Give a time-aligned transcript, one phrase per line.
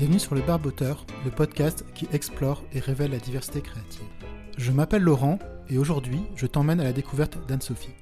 [0.00, 4.06] Bienvenue sur Le Barboteur, le podcast qui explore et révèle la diversité créative.
[4.56, 5.38] Je m'appelle Laurent
[5.68, 7.92] et aujourd'hui, je t'emmène à la découverte d'Anne-Sophie.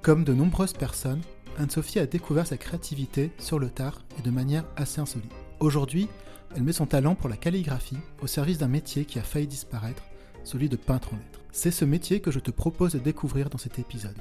[0.00, 1.22] Comme de nombreuses personnes,
[1.58, 5.32] Anne-Sophie a découvert sa créativité sur le tard et de manière assez insolite.
[5.58, 6.06] Aujourd'hui,
[6.54, 10.04] elle met son talent pour la calligraphie au service d'un métier qui a failli disparaître,
[10.44, 11.40] celui de peintre en lettres.
[11.50, 14.18] C'est ce métier que je te propose de découvrir dans cet épisode.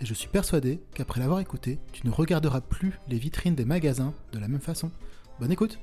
[0.00, 4.14] Et je suis persuadé qu'après l'avoir écouté, tu ne regarderas plus les vitrines des magasins
[4.32, 4.90] de la même façon.
[5.40, 5.78] Bonne écoute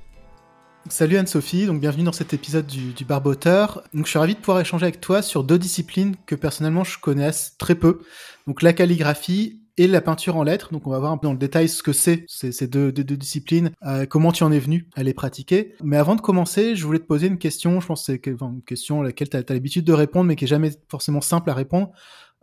[0.90, 3.84] Salut Anne-Sophie, donc bienvenue dans cet épisode du, du Barboteur.
[3.94, 6.98] Donc je suis ravi de pouvoir échanger avec toi sur deux disciplines que personnellement je
[7.00, 8.00] connais très peu.
[8.48, 10.72] Donc la calligraphie et la peinture en lettres.
[10.72, 13.04] Donc on va voir un peu dans le détail ce que c'est ces deux, deux,
[13.18, 15.76] disciplines, euh, comment tu en es venu à les pratiquer.
[15.84, 18.62] Mais avant de commencer, je voulais te poser une question, je pense que c'est une
[18.64, 21.50] question à laquelle tu as, as l'habitude de répondre, mais qui est jamais forcément simple
[21.50, 21.92] à répondre.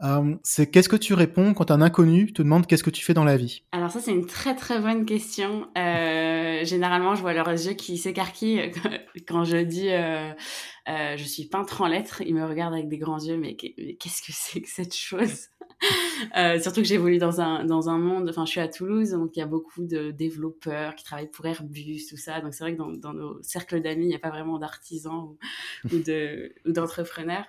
[0.02, 3.14] Euh, c'est qu'est-ce que tu réponds quand un inconnu te demande qu'est-ce que tu fais
[3.14, 3.62] dans la vie?
[3.72, 5.68] Alors ça c'est une très très bonne question.
[5.78, 8.72] Euh, généralement je vois leurs yeux qui s'écarquillent
[9.28, 10.32] quand je dis euh,
[10.88, 12.22] euh, je suis peintre en lettres.
[12.22, 15.48] Ils me regardent avec des grands yeux mais qu'est-ce que c'est que cette chose?
[16.36, 19.36] Euh, surtout que j'évolue dans un, dans un monde, enfin je suis à Toulouse, donc
[19.36, 22.40] il y a beaucoup de développeurs qui travaillent pour Airbus, tout ça.
[22.40, 25.36] Donc c'est vrai que dans, dans nos cercles d'amis, il n'y a pas vraiment d'artisans
[25.84, 27.44] ou, ou d'entrepreneurs.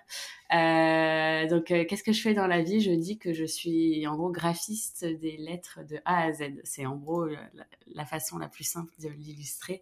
[0.54, 2.82] Euh, donc euh, qu'est-ce que je fais dans la vie?
[2.82, 6.44] Je dis que je suis en gros graphiste des lettres de A à Z.
[6.64, 7.50] C'est en gros la,
[7.88, 9.82] la, façon la plus simple de l'illustrer.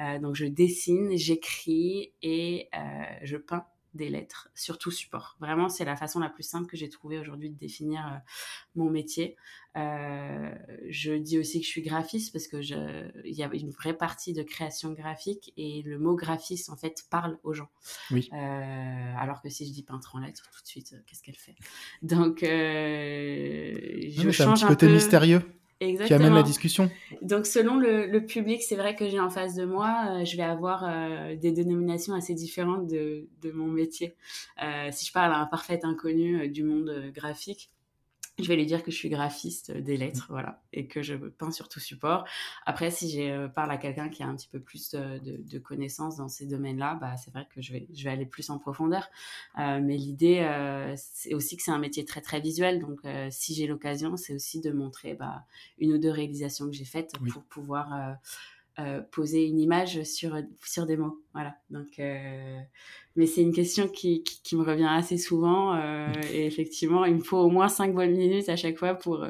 [0.00, 2.78] Euh, donc je dessine, j'écris et euh,
[3.22, 3.66] je peins
[3.96, 5.36] des lettres sur tout support.
[5.40, 8.18] Vraiment, c'est la façon la plus simple que j'ai trouvé aujourd'hui de définir euh,
[8.76, 9.36] mon métier.
[9.76, 10.54] Euh,
[10.88, 12.56] je dis aussi que je suis graphiste parce que
[13.24, 17.04] il y a une vraie partie de création graphique et le mot graphiste en fait
[17.10, 17.68] parle aux gens.
[18.10, 18.30] Oui.
[18.32, 21.56] Euh, alors que si je dis peintre en lettres, tout de suite, qu'est-ce qu'elle fait?
[22.02, 23.74] Donc, euh,
[24.08, 24.92] je non, change un, un, petit côté peu.
[24.94, 25.42] mystérieux.
[25.80, 26.06] Exactement.
[26.06, 26.90] qui amène la discussion.
[27.20, 30.36] Donc selon le, le public, c'est vrai que j'ai en face de moi, euh, je
[30.36, 34.14] vais avoir euh, des dénominations assez différentes de, de mon métier.
[34.62, 37.70] Euh, si je parle à un parfait inconnu du monde graphique,
[38.38, 41.50] je vais lui dire que je suis graphiste des lettres, voilà, et que je peins
[41.50, 42.26] sur tout support.
[42.66, 45.58] Après, si je parle à quelqu'un qui a un petit peu plus de, de, de
[45.58, 48.58] connaissances dans ces domaines-là, bah, c'est vrai que je vais, je vais aller plus en
[48.58, 49.08] profondeur.
[49.58, 52.78] Euh, mais l'idée, euh, c'est aussi que c'est un métier très très visuel.
[52.78, 55.44] Donc, euh, si j'ai l'occasion, c'est aussi de montrer bah,
[55.78, 57.30] une ou deux réalisations que j'ai faites Oui.
[57.30, 58.18] pour pouvoir
[58.78, 61.22] euh, euh, poser une image sur sur des mots.
[61.32, 61.54] Voilà.
[61.70, 62.58] Donc, euh,
[63.16, 67.16] mais c'est une question qui, qui, qui, me revient assez souvent euh, et effectivement, il
[67.16, 69.26] me faut au moins cinq bonnes minutes à chaque fois pour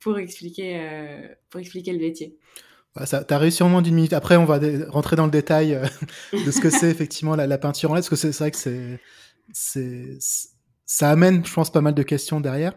[0.00, 2.36] pour expliquer euh, pour expliquer le métier.
[2.96, 4.12] Bah, ça, t'as réussi en moins d'une minute.
[4.12, 4.58] Après, on va
[4.88, 5.86] rentrer dans le détail euh,
[6.32, 8.56] de ce que c'est effectivement la, la, peinture en lettres, parce que c'est vrai que
[8.56, 8.98] c'est,
[9.52, 10.18] c'est,
[10.86, 12.74] ça amène, je pense, pas mal de questions derrière.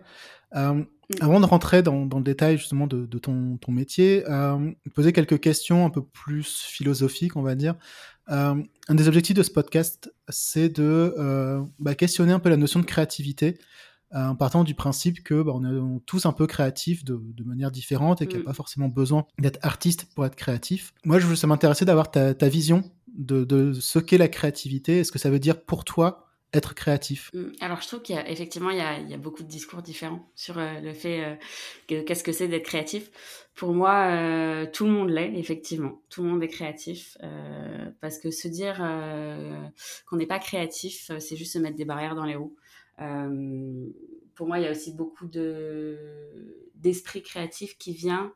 [1.11, 4.71] Euh, avant de rentrer dans, dans, le détail justement de, de ton, ton, métier, euh,
[4.93, 7.75] poser quelques questions un peu plus philosophiques, on va dire.
[8.29, 8.55] Euh,
[8.87, 12.79] un des objectifs de ce podcast, c'est de euh, bah, questionner un peu la notion
[12.79, 13.57] de créativité,
[14.15, 17.71] en partant du principe que bah, on est tous un peu créatifs de, de manière
[17.71, 20.93] différente et qu'il n'y a pas forcément besoin d'être artiste pour être créatif.
[21.03, 24.99] Moi, je, ça m'intéressait d'avoir ta, ta, vision de, de ce qu'est la créativité.
[24.99, 26.22] Est-ce que ça veut dire pour toi
[26.53, 29.81] être créatif Alors, je trouve qu'il y a effectivement il y a, beaucoup de discours
[29.81, 31.37] différents sur euh, le fait
[31.89, 33.09] euh, qu'est-ce que c'est d'être créatif.
[33.55, 36.01] Pour moi, euh, tout le monde l'est effectivement.
[36.09, 37.17] Tout le monde est créatif
[38.01, 38.77] parce que se dire
[40.07, 42.55] qu'on n'est pas créatif, c'est juste se mettre des barrières dans les roues.
[44.33, 48.33] Euh, pour moi, il y a aussi beaucoup de d'esprit créatif qui vient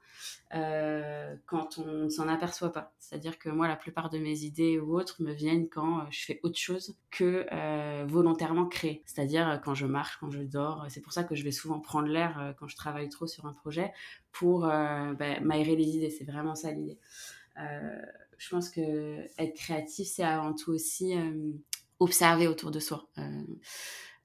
[0.55, 2.93] euh, quand on ne s'en aperçoit pas.
[2.97, 6.39] C'est-à-dire que moi, la plupart de mes idées ou autres me viennent quand je fais
[6.43, 9.03] autre chose que euh, volontairement créer.
[9.05, 10.85] C'est-à-dire quand je marche, quand je dors.
[10.89, 13.45] C'est pour ça que je vais souvent prendre l'air euh, quand je travaille trop sur
[13.45, 13.91] un projet
[14.31, 16.09] pour euh, ben, m'aérer les idées.
[16.09, 16.99] C'est vraiment ça l'idée.
[17.59, 18.01] Euh,
[18.37, 21.15] je pense que être créatif, c'est avant tout aussi
[21.99, 23.07] observer autour de soi.
[23.17, 23.43] Euh,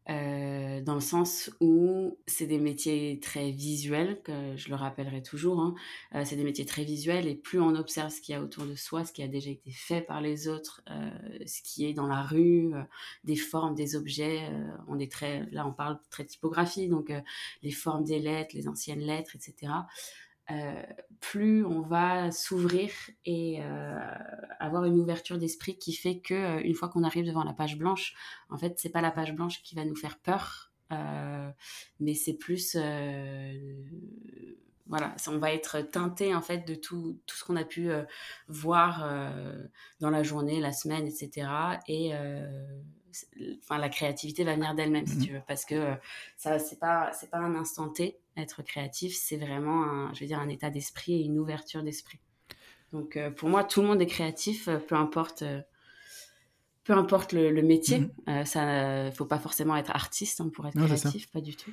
[0.08, 5.74] dans le sens où c'est des métiers très visuels, que je le rappellerai toujours, hein.
[6.14, 8.64] euh, c'est des métiers très visuels et plus on observe ce qu'il y a autour
[8.64, 11.10] de soi, ce qui a déjà été fait par les autres, euh,
[11.46, 12.82] ce qui est dans la rue, euh,
[13.24, 17.12] des formes, des objets, euh, on est très, là on parle très typographie, donc
[17.62, 19.72] les formes des lettres, les anciennes lettres, etc.
[20.50, 20.82] Euh,
[21.20, 22.90] plus on va s'ouvrir
[23.24, 24.00] et euh,
[24.58, 27.78] avoir une ouverture d'esprit qui fait que euh, une fois qu'on arrive devant la page
[27.78, 28.14] blanche,
[28.50, 30.72] en fait, c'est pas la page blanche qui va nous faire peur,
[32.00, 32.76] mais c'est plus
[34.86, 37.90] voilà, on va être teinté en fait de tout, tout ce qu'on a pu
[38.48, 39.08] voir
[40.00, 41.48] dans la journée, la semaine, etc.
[41.88, 42.12] Et
[43.62, 45.94] enfin la créativité va venir d'elle-même si tu veux parce que
[46.36, 50.26] ça c'est pas c'est pas un instant T être créatif c'est vraiment un je veux
[50.26, 52.20] dire un état d'esprit et une ouverture d'esprit
[52.92, 55.44] Donc pour moi, tout le monde est créatif, peu importe
[56.84, 58.40] peu importe le, métier, il mhm.
[58.40, 61.72] ne ça, faut pas forcément être artiste hein, pour être créatif, pas du tout.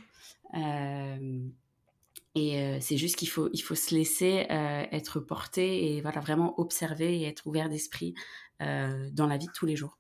[2.39, 7.19] Et c'est juste qu'il faut, il faut se laisser être porté et voilà vraiment observer
[7.19, 8.13] et être ouvert d'esprit
[8.59, 9.97] dans la vie de tous les jours.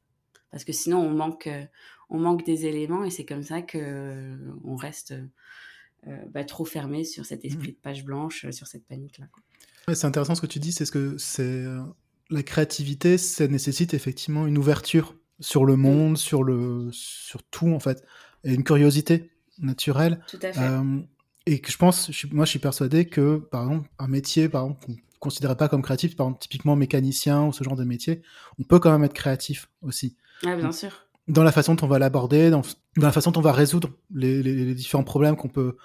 [0.51, 1.49] Parce que sinon on manque,
[2.09, 5.13] on manque des éléments et c'est comme ça que on reste
[6.31, 7.71] bah, trop fermé sur cet esprit mmh.
[7.71, 9.93] de page blanche, sur cette panique là.
[9.93, 11.65] c'est intéressant ce que tu dis, c'est ce que c'est
[12.29, 17.79] la créativité, ça nécessite effectivement une ouverture sur le monde, sur, le, sur tout en
[17.79, 18.03] fait,
[18.43, 20.21] et une curiosité naturelle.
[20.27, 20.79] Tout à fait.
[21.49, 24.85] Et que je pense, moi je suis persuadé que par exemple un métier par exemple
[24.85, 28.21] qu'on considérait pas comme créatif, par exemple typiquement mécanicien ou ce genre de métier,
[28.59, 30.15] on peut quand même être créatif aussi.
[30.45, 31.07] Ah bien sûr.
[31.27, 32.61] Dans la façon dont on va l'aborder, dans,
[32.97, 35.75] la façon dont on va résoudre les différents problèmes qu'on peut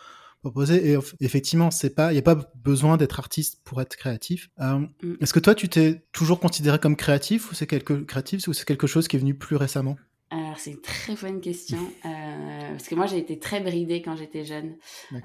[0.45, 0.93] proposer.
[0.93, 4.51] Et effectivement, c'est pas, il n'y a pas besoin d'être artiste pour être créatif.
[4.61, 5.17] Euh, mm.
[5.21, 8.67] Est-ce que toi, tu t'es toujours considéré comme créatif ou c'est quelque créatif ou c'est
[8.67, 9.97] quelque chose qui est venu plus récemment?
[10.31, 11.79] Alors, c'est une très bonne question.
[12.05, 14.77] Euh, parce que moi, j'ai été très bridée quand j'étais jeune.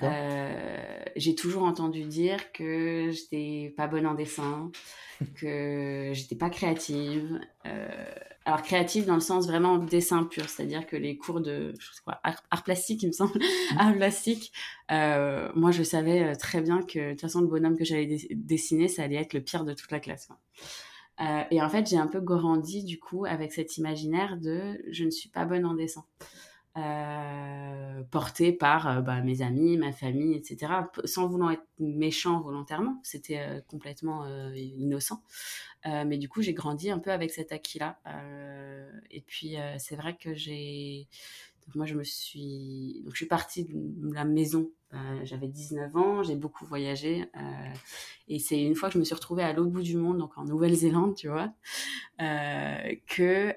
[0.02, 4.72] Euh, j'ai toujours entendu dire que j'étais pas bonne en dessin,
[5.36, 7.40] que j'étais pas créative.
[7.66, 8.06] Euh,
[8.46, 12.02] alors créative dans le sens vraiment dessin pur, c'est-à-dire que les cours de je sais
[12.04, 13.78] quoi, art, plastique, il me semble, mmh.
[13.78, 14.54] art plastique,
[14.92, 18.88] euh, moi je savais très bien que de toute façon le bonhomme que j'allais dessiner,
[18.88, 20.30] ça allait être le pire de toute la classe.
[21.20, 25.04] Euh, et en fait, j'ai un peu grandi du coup avec cet imaginaire de je
[25.04, 26.06] ne suis pas bonne en dessin.
[26.78, 30.74] Euh, porté par euh, bah, mes amis, ma famille, etc.
[31.04, 34.26] Sans vouloir être méchant volontairement, c'était euh, complètement
[34.56, 35.22] innocent.
[35.86, 38.00] mais du coup, j'ai grandi un peu avec cet acquis-là.
[39.10, 41.08] et puis, c'est vrai que j'ai...
[41.76, 43.02] moi, je me suis...
[43.04, 44.72] Donc, je suis partie de la maison.
[45.24, 47.26] J'avais 19 ans, j'ai beaucoup voyagé.
[48.28, 50.36] et c'est une fois que je me suis retrouvée à l'autre bout du monde, donc
[50.38, 51.54] en Nouvelle-Zélande, tu vois,
[52.18, 53.54] que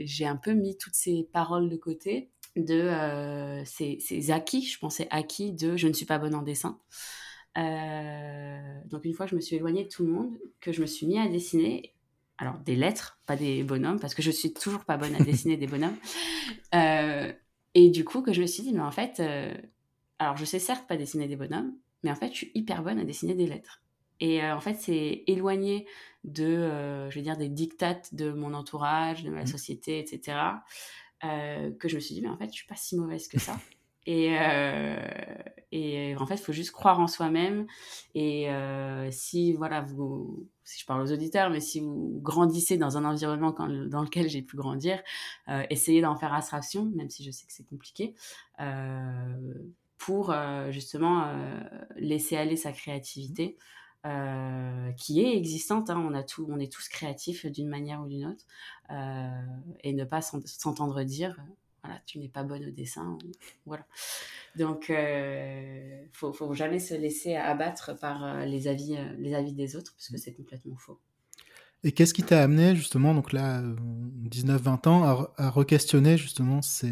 [0.00, 5.08] j'ai un peu mis toutes ces paroles de côté de euh, ces, acquis, je pensais
[5.10, 6.78] acquis de je ne suis pas bonne en dessin.
[7.56, 10.80] Euh, donc une fois que je me suis éloignée de tout le monde, que je
[10.80, 11.93] me suis mis à dessiner,
[12.38, 15.56] alors des lettres, pas des bonhommes, parce que je suis toujours pas bonne à dessiner
[15.56, 15.96] des bonhommes.
[16.74, 17.32] Euh,
[17.74, 19.22] et du coup que je me suis dit, mais en fait,
[20.18, 21.72] alors je sais certes pas dessiner des bonhommes,
[22.02, 23.82] mais en fait je suis hyper bonne à dessiner des lettres.
[24.20, 25.86] Et en fait, c'est éloigné
[26.24, 29.46] de, je veux dire, des dictates de mon entourage, de ma mmh.
[29.46, 30.36] société, etc.
[31.24, 33.38] Euh, que je me suis dit, mais en fait, je suis pas si mauvaise que
[33.38, 33.58] ça.
[34.06, 34.96] Et, euh,
[35.76, 37.66] et en fait, il faut juste croire en soi-même.
[38.14, 39.84] Et euh, si, voilà,
[40.62, 44.42] si je parle aux auditeurs, mais si vous grandissez dans un environnement dans lequel j'ai
[44.42, 45.02] pu grandir,
[45.70, 48.14] essayez d'en faire abstraction, même si je sais que c'est compliqué,
[49.98, 50.34] pour
[50.70, 51.26] justement
[51.96, 53.56] laisser aller sa créativité.
[54.06, 55.88] Euh, qui est existante.
[55.88, 55.98] Hein.
[56.06, 58.44] On, a tout, on est tous créatifs d'une manière ou d'une autre.
[58.90, 59.30] Euh,
[59.82, 61.36] et ne pas s'entendre dire
[61.84, 63.18] voilà, tu n'es pas bonne au dessin.
[63.66, 63.86] Voilà.
[64.56, 69.76] Donc, il euh, faut, faut jamais se laisser abattre par les avis, les avis des
[69.76, 71.00] autres, parce que c'est complètement faux.
[71.86, 73.62] Et qu'est-ce qui t'a amené justement, donc là,
[74.30, 76.90] 19-20 ans, à, à re-questionner justement ces,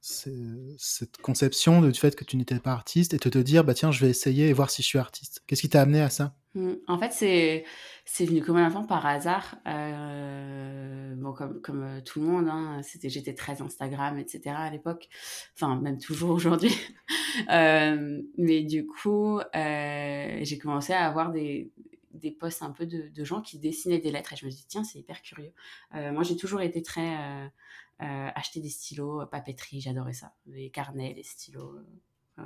[0.00, 3.90] cette conception du fait que tu n'étais pas artiste et te te dire, bah tiens,
[3.90, 5.42] je vais essayer et voir si je suis artiste?
[5.48, 6.36] Qu'est-ce qui t'a amené à ça?
[6.54, 6.74] Mmh.
[6.86, 7.64] En fait, c'est
[8.10, 9.56] c'est venu comme un enfant par hasard.
[9.66, 14.54] Euh, bon, comme, euh, tout le monde, hein, c'était, j'étais très Instagram, etc.
[14.56, 15.08] à l'époque.
[15.54, 16.74] Enfin, même toujours aujourd'hui.
[17.50, 21.70] euh, mais du coup, j'ai commencé à avoir des,
[22.14, 24.32] des posts un peu de, de, gens qui dessinaient des lettres.
[24.32, 25.52] Et je me dis, tiens, c'est hyper curieux.
[25.92, 27.50] Moi, j'ai toujours été très...
[27.98, 30.32] acheter des stylos, papeterie, j'adorais ça.
[30.46, 31.76] Les carnets, les stylos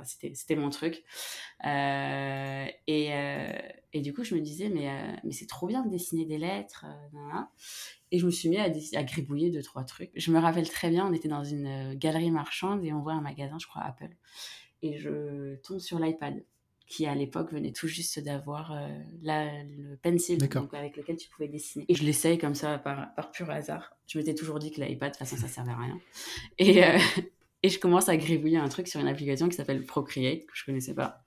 [0.03, 1.03] c'était mon truc.
[1.65, 3.59] Euh, et, euh,
[3.93, 6.37] et, du coup, je me disais, mais, euh, mais c'est trop bien de dessiner des
[6.37, 6.85] lettres.
[8.11, 10.11] et je me suis mis à, à, gribouiller deux, trois trucs.
[10.15, 13.21] Je me rappelle très bien, on était dans une galerie marchande et on voit un
[13.21, 14.15] magasin, je crois Apple.
[14.81, 16.43] Et je tombe sur l'iPad
[16.85, 18.77] qui à l'époque venait tout juste d'avoir
[19.23, 21.85] le pencil donc, avec lequel tu pouvais dessiner.
[21.87, 23.95] Et je l'essaye comme ça par, par, pur hasard.
[24.05, 25.99] Je m'étais toujours dit que l'iPad, de toute façon, ça servait à rien.
[26.59, 26.83] Et,
[27.63, 30.65] et je commence à gribouiller un truc sur une application qui s'appelle Procreate, que je
[30.65, 31.23] connaissais pas.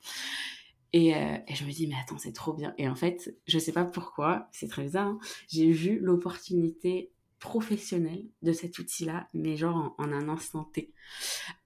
[0.93, 2.75] Et, euh, et, je me dis, mais attends, c'est trop bien.
[2.79, 8.25] Et en fait, je sais pas pourquoi, c'est très bizarre, hein, j'ai vu l'opportunité professionnelle
[8.43, 10.93] de cet outil-là, mais genre en, un instant T.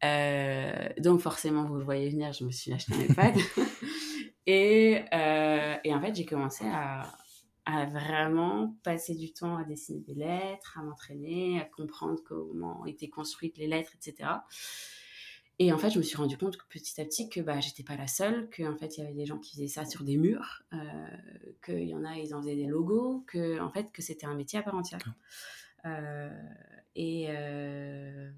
[0.04, 3.34] Euh, donc forcément, vous le voyez venir, je me suis acheté un iPad.
[4.48, 7.02] euh, et en fait, j'ai commencé à,
[7.76, 13.08] à vraiment passer du temps à dessiner des lettres, à m'entraîner, à comprendre comment étaient
[13.08, 14.30] construites les lettres, etc.
[15.58, 17.82] Et en fait, je me suis rendu compte que petit à petit que bah, j'étais
[17.82, 20.16] pas la seule, qu'en fait, il y avait des gens qui faisaient ça sur des
[20.16, 20.78] murs, euh,
[21.62, 24.34] qu'il y en a, ils en faisaient des logos, que, en fait, que c'était un
[24.34, 25.00] métier à part entière.
[25.84, 26.30] Euh,
[26.96, 28.30] et, euh,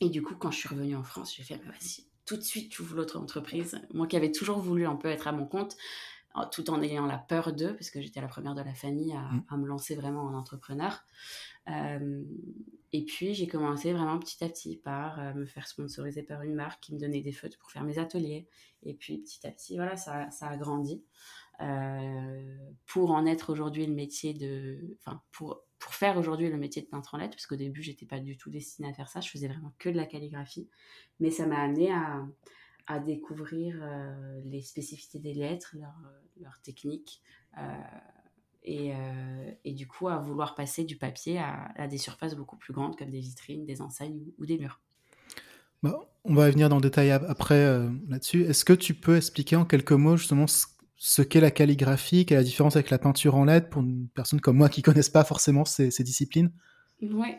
[0.00, 2.42] et du coup, quand je suis revenue en France, j'ai fait, bah, vas-y, tout de
[2.42, 3.80] suite, tu ouvres l'autre entreprise.
[3.92, 5.76] Moi qui avais toujours voulu un peu être à mon compte,
[6.52, 9.28] tout en ayant la peur d'eux, parce que j'étais la première de la famille à,
[9.48, 11.04] à me lancer vraiment en entrepreneur.
[11.68, 12.22] Euh,
[12.92, 16.54] et puis, j'ai commencé vraiment petit à petit par euh, me faire sponsoriser par une
[16.54, 18.48] marque qui me donnait des feutres pour faire mes ateliers.
[18.82, 21.04] Et puis, petit à petit, voilà, ça, ça a grandi.
[21.60, 22.56] Euh,
[22.86, 24.96] pour en être aujourd'hui le métier de.
[24.98, 28.06] Enfin, pour, pour faire aujourd'hui le métier de peintre en lettres, parce qu'au début, j'étais
[28.06, 29.20] pas du tout destinée à faire ça.
[29.20, 30.68] Je faisais vraiment que de la calligraphie.
[31.20, 32.26] Mais ça m'a amené à,
[32.90, 33.76] à découvrir
[34.44, 36.00] les spécificités des lettres, leurs
[36.40, 37.22] leur techniques.
[38.68, 42.96] Euh, et, du coup à vouloir passer du papier à, des surfaces beaucoup plus grandes
[42.98, 44.80] comme des vitrines, des enseignes ou, des murs.
[45.82, 48.42] Bah, on va venir dans le détail après euh, là-dessus.
[48.42, 52.40] Est-ce que tu peux expliquer en quelques mots justement ce, qu'est la calligraphie, quelle est
[52.40, 55.08] la différence avec la peinture en lettres pour une personne comme moi qui ne connaisse
[55.08, 56.52] pas forcément ces, ces disciplines?
[57.00, 57.34] Oui,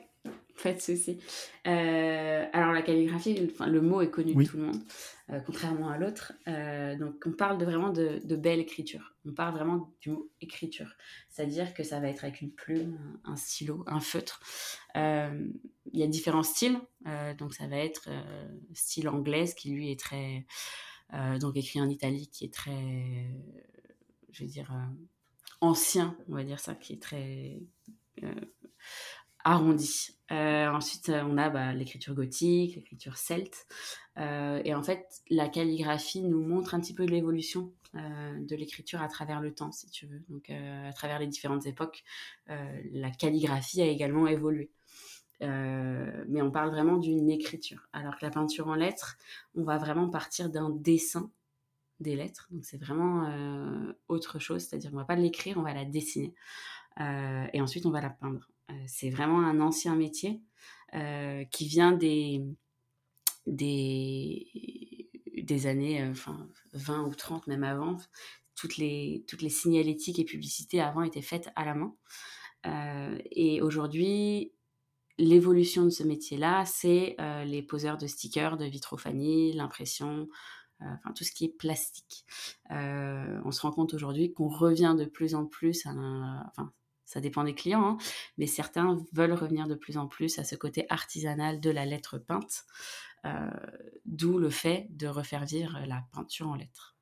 [0.62, 1.20] pas de souci.
[1.68, 4.82] Euh, alors la calligraphie, enfin, le mot est connu de tout le monde,
[5.30, 6.34] euh, contrairement à l'autre.
[6.48, 9.16] Euh, donc on parle de, vraiment de, belle écriture.
[9.26, 10.96] On parle vraiment du mot écriture.
[11.30, 14.42] C'est-à-dire que ça va être avec une plume, un, stylo, un feutre.
[14.96, 16.80] Il y a différents styles.
[17.38, 18.10] donc ça va être
[18.74, 20.46] style anglaise qui lui est très...
[21.40, 23.28] donc écrit en Italie qui est très...
[24.32, 24.72] je vais dire...
[25.60, 27.60] ancien, on va dire ça, qui est très
[29.44, 30.16] arrondi.
[30.32, 33.68] Euh, ensuite, euh, on a bah, l'écriture gothique, l'écriture celte.
[34.18, 39.10] Euh, et en fait, la calligraphie nous montre un petit peu l'évolution de l'écriture à
[39.10, 40.24] travers le temps, si tu veux.
[40.30, 42.06] Donc, à travers les différentes époques,
[42.48, 44.72] la calligraphie a également évolué.
[45.42, 47.90] mais on parle vraiment d'une écriture.
[47.92, 49.18] Alors que la peinture en lettres,
[49.56, 51.30] on va vraiment partir d'un dessin
[52.00, 52.48] des lettres.
[52.52, 53.30] Donc, c'est vraiment
[54.08, 54.62] autre chose.
[54.62, 56.34] C'est-à-dire qu'on va pas l'écrire, on va la dessiner.
[56.98, 58.48] et ensuite, on va la peindre.
[58.82, 60.42] Euh, c'est vraiment un ancien métier
[60.94, 62.44] euh, qui vient des,
[63.48, 65.08] des,
[65.66, 67.98] années euh, enfin, 20 ou 30, même avant.
[68.56, 71.96] Toutes les, toutes les signalétiques et publicités avant étaient faites à la main.
[73.32, 74.54] et aujourd'hui,
[75.18, 80.28] l'évolution de ce métier-là, c'est les poseurs de stickers, de vitrophanie, l'impression,
[80.80, 82.26] enfin tout ce qui est plastique.
[82.70, 85.92] on se rend compte aujourd'hui qu'on revient de plus en plus à,
[86.50, 86.72] enfin,
[87.12, 87.98] ça dépend des clients, hein,
[88.38, 92.18] mais certains veulent revenir de plus en plus à ce côté artisanal de la lettre
[92.18, 92.64] peinte,
[93.26, 93.50] euh,
[94.06, 96.96] d'où le fait de refaire vivre la peinture en lettres.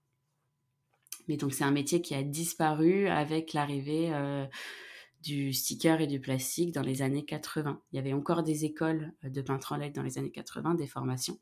[1.27, 4.47] Mais donc c'est un métier qui a disparu avec l'arrivée euh,
[5.21, 7.79] du sticker et du plastique dans les années 80.
[7.91, 10.87] Il y avait encore des écoles de peintre en lettres dans les années 80, des
[10.87, 11.39] formations.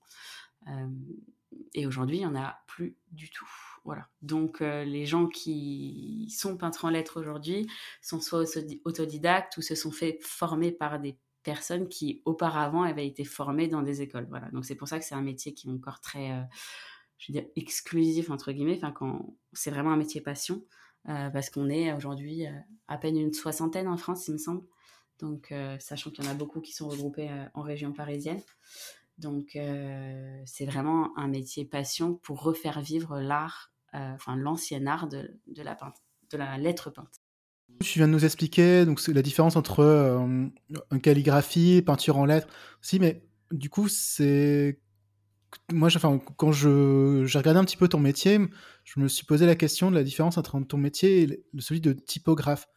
[0.67, 0.89] Euh,
[1.73, 3.49] et aujourd'hui, il n'y en a plus du tout.
[4.21, 7.67] Donc, euh, les gens qui sont peintres en lettres aujourd'hui
[8.01, 8.43] sont soit
[8.85, 13.81] autodidactes ou se sont fait former par des personnes qui, auparavant, avaient été formées dans
[13.81, 14.27] des écoles.
[14.51, 18.51] Donc, c'est pour ça que c'est un métier qui est encore très, euh, exclusif, entre
[18.51, 18.79] guillemets.
[19.53, 20.63] C'est vraiment un métier passion,
[21.07, 22.45] euh, parce qu'on est aujourd'hui
[22.87, 24.63] à peine une soixantaine en France, il me semble.
[25.19, 28.41] Donc, sachant qu'il y en a beaucoup qui sont regroupés en région parisienne.
[29.17, 29.57] Donc,
[30.45, 35.77] c'est vraiment un métier passion pour refaire vivre l'art enfin l'ancien art de, la
[36.31, 37.21] de la lettre peinte.
[37.81, 40.47] Tu viens de nous expliquer donc la différence entre euh,
[40.91, 42.47] une calligraphie, peinture en lettres
[42.81, 44.79] aussi, mais du coup c'est
[45.71, 48.39] moi, enfin, quand je j'ai regardé un petit peu ton métier,
[48.83, 51.93] je me suis posé la question de la différence entre ton métier et celui de
[51.93, 52.67] typographe.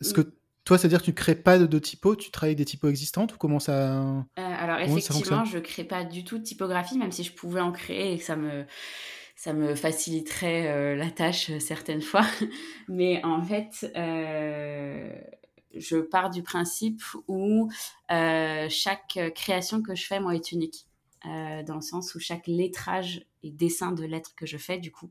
[0.00, 0.32] Est-ce que mm.
[0.64, 3.38] toi, c'est-à-dire que tu ne crées pas de, typos, tu travailles des typos existantes ou
[3.38, 7.24] comment ça euh, Alors effectivement, je ne crée pas du tout de typographie, même si
[7.24, 8.64] je pouvais en créer et que ça me
[9.36, 12.26] ça me faciliterait euh, la tâche euh, certaines fois.
[12.88, 15.12] Mais en fait, euh,
[15.74, 17.70] je pars du principe où
[18.08, 20.86] chaque création que je fais, moi, est unique.
[21.24, 25.10] dans le sens où chaque lettrage et dessin de lettres que je fais, du coup,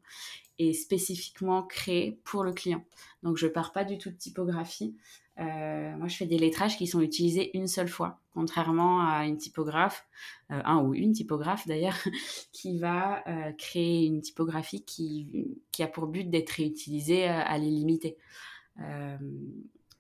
[0.58, 2.84] est spécifiquement créé pour le client.
[3.22, 4.96] Donc, je pars pas du tout de typographie.
[5.40, 9.38] Euh, moi, je fais des lettrages qui sont utilisés une seule fois, contrairement à une
[9.38, 10.06] typographe,
[10.52, 11.98] euh, un ou une typographe d'ailleurs,
[12.54, 15.28] qui va euh, créer une typographie qui,
[15.72, 18.18] qui, a pour but d'être réutilisée à l'illimité.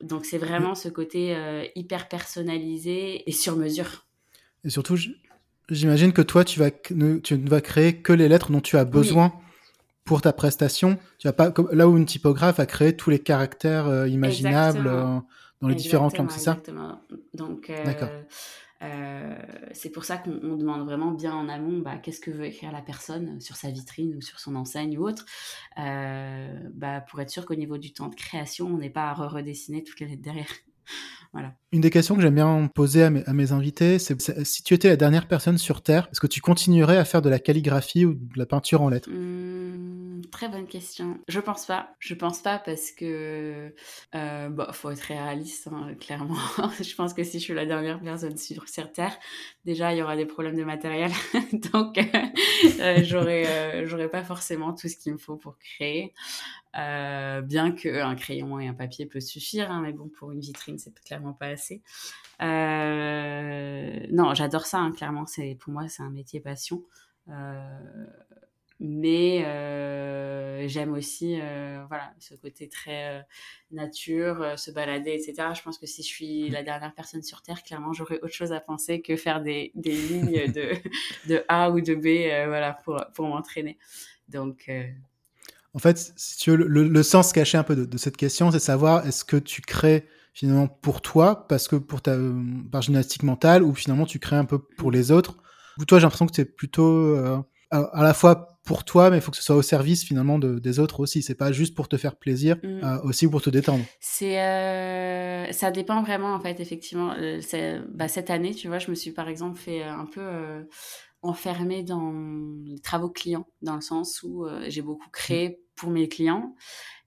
[0.01, 1.36] donc, c'est vraiment ce côté
[1.75, 4.06] hyper personnalisé et sur mesure.
[4.63, 4.98] Et surtout,
[5.70, 8.86] j'imagine que toi, tu, vas, tu ne vas créer que les lettres dont tu as
[8.86, 9.34] besoin
[10.06, 10.98] pour ta prestation.
[11.18, 15.20] Tu vas pas là où une typographe a créé tous les caractères euh, imaginables euh,
[15.62, 17.02] dans les différentes langues, c'est ça Exactement.
[17.34, 17.72] Donc,
[18.82, 19.36] euh,
[19.72, 22.82] c'est pour ça qu'on demande vraiment bien en amont bah, qu'est-ce que veut écrire la
[22.82, 25.26] personne sur sa vitrine ou sur son enseigne ou autre,
[25.76, 29.84] bah, pour être sûr qu'au niveau du temps de création, on n'est pas à redessiner
[29.84, 30.52] toutes les lettres derrière.
[31.72, 34.96] Une des questions que j'aime bien poser à mes, invités, c'est si tu étais la
[34.96, 38.39] dernière personne sur Terre, est-ce que tu continuerais à faire de la calligraphie ou de
[38.39, 39.10] la peinture en lettres?
[39.10, 41.20] Mmh, Très bonne question.
[41.27, 41.96] Je pense pas.
[42.00, 43.74] Je pense pas parce que
[44.15, 46.38] euh, bah, faut être réaliste, hein, clairement.
[46.82, 49.18] je pense que si je suis la dernière personne sur, sur Terre,
[49.66, 51.12] déjà il y aura des problèmes de matériel,
[51.74, 56.14] donc euh, j'aurais euh, j'aurais pas forcément tout ce qu'il me faut pour créer.
[56.78, 60.78] Euh, bien qu'un crayon et un papier peut suffire, hein, mais bon, pour une vitrine,
[60.78, 61.82] c'est clairement pas assez.
[62.42, 66.84] Euh, non, j'adore ça, hein, clairement, c'est pour moi, c'est un métier passion.
[68.82, 71.38] Euh, mais j'aime aussi
[71.88, 73.25] voilà, ce côté très
[73.72, 75.50] nature, se balader, etc.
[75.55, 78.51] Je pense que si je suis la dernière personne sur Terre, clairement, j'aurais autre chose
[78.51, 80.72] à penser que faire des, des lignes de,
[81.29, 83.77] de A ou de B voilà, pour, pour m'entraîner.
[84.27, 84.70] Donc,
[85.75, 89.05] en fait, si tu veux, le, sens caché un peu de, cette question, c'est savoir
[89.05, 92.17] est-ce que tu crées finalement pour toi, parce que pour ta
[92.72, 95.36] par gymnastique mentale, ou finalement tu crées un peu pour les autres?
[95.77, 97.41] Ou toi, j'ai l'impression que tu es plutôt euh,
[97.72, 100.80] à, la fois pour toi, mais il faut que ce soit au service finalement des
[100.80, 101.22] autres aussi.
[101.22, 102.68] C'est pas juste pour te faire plaisir, mmh.
[102.84, 103.86] euh, aussi pour te détendre.
[104.00, 107.14] C'est, euh, ça dépend vraiment en fait, effectivement.
[107.94, 110.66] Bah, cette année, tu vois, je me suis par exemple fait un peu
[111.22, 112.14] enfermée dans
[112.66, 116.56] les travaux clients, dans le sens où j'ai beaucoup créé pour mes clients.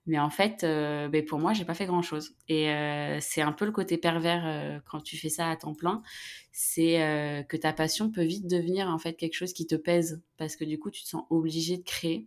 [0.09, 2.35] Mais en fait, euh, ben pour moi, j'ai pas fait grand chose.
[2.49, 5.75] Et euh, c'est un peu le côté pervers euh, quand tu fais ça à temps
[5.75, 6.03] plein,
[6.51, 10.57] c'est que ta passion peut vite devenir en fait quelque chose qui te pèse parce
[10.57, 12.27] que du coup, tu te sens obligé de créer.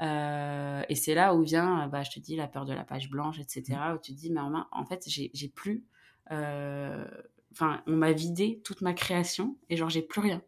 [0.00, 3.38] et c'est là où vient, bah, je te dis, la peur de la page blanche,
[3.38, 3.62] etc.
[3.68, 3.94] Mmh.
[3.94, 5.86] Où tu te dis, mais en fait, j'ai plus.
[6.28, 10.42] Enfin, on m'a vidé toute ma création et genre, j'ai plus rien.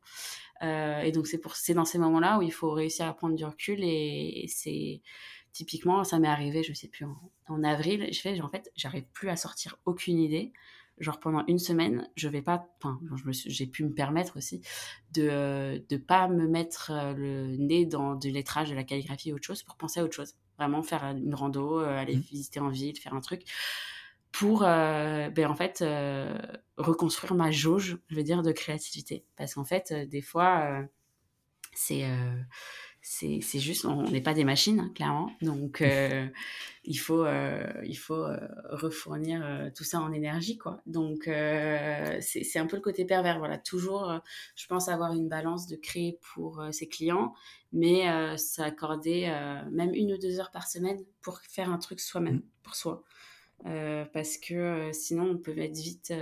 [0.65, 3.45] Et donc, c'est pour, c'est dans ces moments-là où il faut réussir à prendre du
[3.45, 5.03] recul et c'est
[5.55, 7.07] Typiquement, ça m'est arrivé, je sais plus,
[7.47, 10.53] en, avril, je fais, en fait, j'arrive plus à sortir aucune idée.
[10.99, 12.99] Genre pendant une semaine, je vais pas, enfin,
[13.31, 14.63] j'ai pu me permettre aussi
[15.13, 19.37] de ne pas me mettre euh, le nez dans du lettrage, de la calligraphie ou
[19.37, 20.35] autre chose pour penser à autre chose.
[20.59, 22.21] Vraiment faire une rando, euh, aller mmh.
[22.21, 23.45] visiter en ville, faire un truc
[24.39, 25.85] pour euh, ben en fait
[26.77, 30.83] reconstruire ma jauge je veux dire de créativité parce qu'en fait des fois
[31.73, 32.05] c'est
[33.07, 35.31] c'est juste, on n'est pas des machines, hein, clairement.
[35.43, 36.27] Donc, euh,
[36.85, 38.39] il faut, euh, il faut euh,
[38.71, 40.81] refournir tout ça en énergie, quoi.
[40.87, 43.39] Donc, c'est un peu le côté pervers.
[43.39, 44.21] Voilà, toujours,
[44.57, 47.35] je pense avoir une balance de créer pour ses clients,
[47.73, 48.07] mais
[48.39, 49.31] s'accorder
[49.71, 52.43] même une ou deux heures par semaine pour faire un truc soi-même, mmh.
[52.63, 53.05] pour soi.
[53.63, 56.13] Parce que sinon, on peut être vite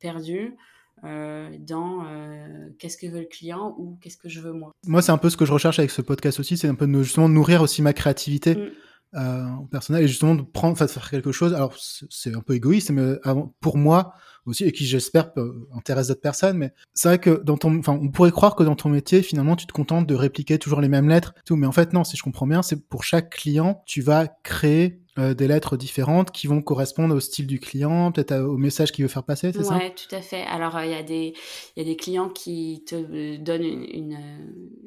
[0.00, 0.56] perdu.
[1.04, 4.72] Euh, dans euh, qu'est-ce que veut le client ou qu'est-ce que je veux moi.
[4.86, 6.86] Moi, c'est un peu ce que je recherche avec ce podcast aussi, c'est un peu
[6.86, 8.54] de, justement nourrir aussi ma créativité.
[8.54, 8.70] Mm.
[9.16, 11.52] Euh, personnel et justement de prendre, de faire quelque chose.
[11.52, 14.14] Alors c'est un peu égoïste, mais avant, pour moi
[14.46, 15.30] aussi et qui j'espère
[15.76, 16.58] intéresse d'autres personnes.
[16.58, 19.56] Mais c'est vrai que dans ton, enfin, on pourrait croire que dans ton métier, finalement,
[19.56, 21.56] tu te contentes de répliquer toujours les mêmes lettres, tout.
[21.56, 22.04] Mais en fait, non.
[22.04, 26.30] Si je comprends bien, c'est pour chaque client, tu vas créer euh, des lettres différentes
[26.30, 29.64] qui vont correspondre au style du client, peut-être au message qu'il veut faire passer, c'est
[29.64, 29.76] ça?
[29.76, 30.42] Oui, tout à fait.
[30.42, 31.34] Alors, euh, il y, a des,
[31.76, 34.18] y a des clients qui te donnent une,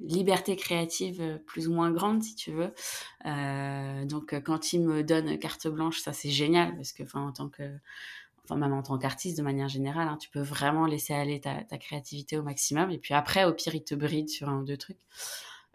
[0.06, 2.72] liberté créative plus ou moins grande, si tu veux.
[3.26, 7.50] Euh, donc, quand ils me donnent carte blanche, ça c'est génial, parce que, en tant
[7.50, 7.64] que
[8.46, 11.64] enfin même en tant qu'artiste de manière générale, hein, tu peux vraiment laisser aller ta,
[11.64, 12.92] ta, créativité au maximum.
[12.92, 15.00] Et puis après, au pire, ils te brident sur un ou deux trucs.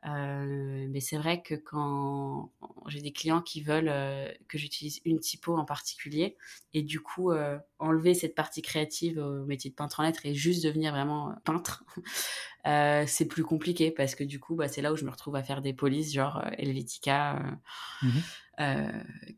[0.07, 2.53] Euh, mais c'est vrai que quand
[2.87, 6.37] j'ai des clients qui veulent euh, que j'utilise une typo en particulier,
[6.73, 10.35] et du coup euh, enlever cette partie créative au métier de peintre en lettres et
[10.35, 11.85] juste devenir vraiment peintre,
[13.07, 15.43] c'est plus compliqué parce que du coup bah, c'est là où je me retrouve à
[15.43, 17.59] faire des polices genre Helvetica.
[18.03, 18.09] Mmh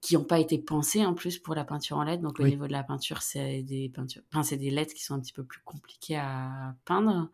[0.00, 2.22] qui n'ont pas été pensées en plus pour la peinture en lettres.
[2.22, 5.12] Donc au niveau de la peinture, c'est des peintures, enfin, c'est des lettres qui sont
[5.12, 7.28] un petit peu plus compliquées à peindre.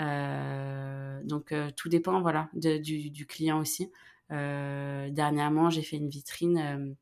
[0.00, 3.90] Euh, donc euh, tout dépend voilà du, client aussi.
[4.32, 6.96] Euh, dernièrement, j'ai fait une vitrine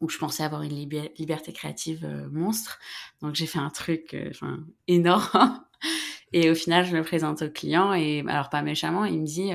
[0.00, 2.78] où je pensais avoir une liberté créative monstre.
[3.20, 4.16] Donc j'ai fait un truc
[4.88, 5.60] énorme.
[6.32, 9.52] et au final, je me présente au client et alors pas méchamment, il me dit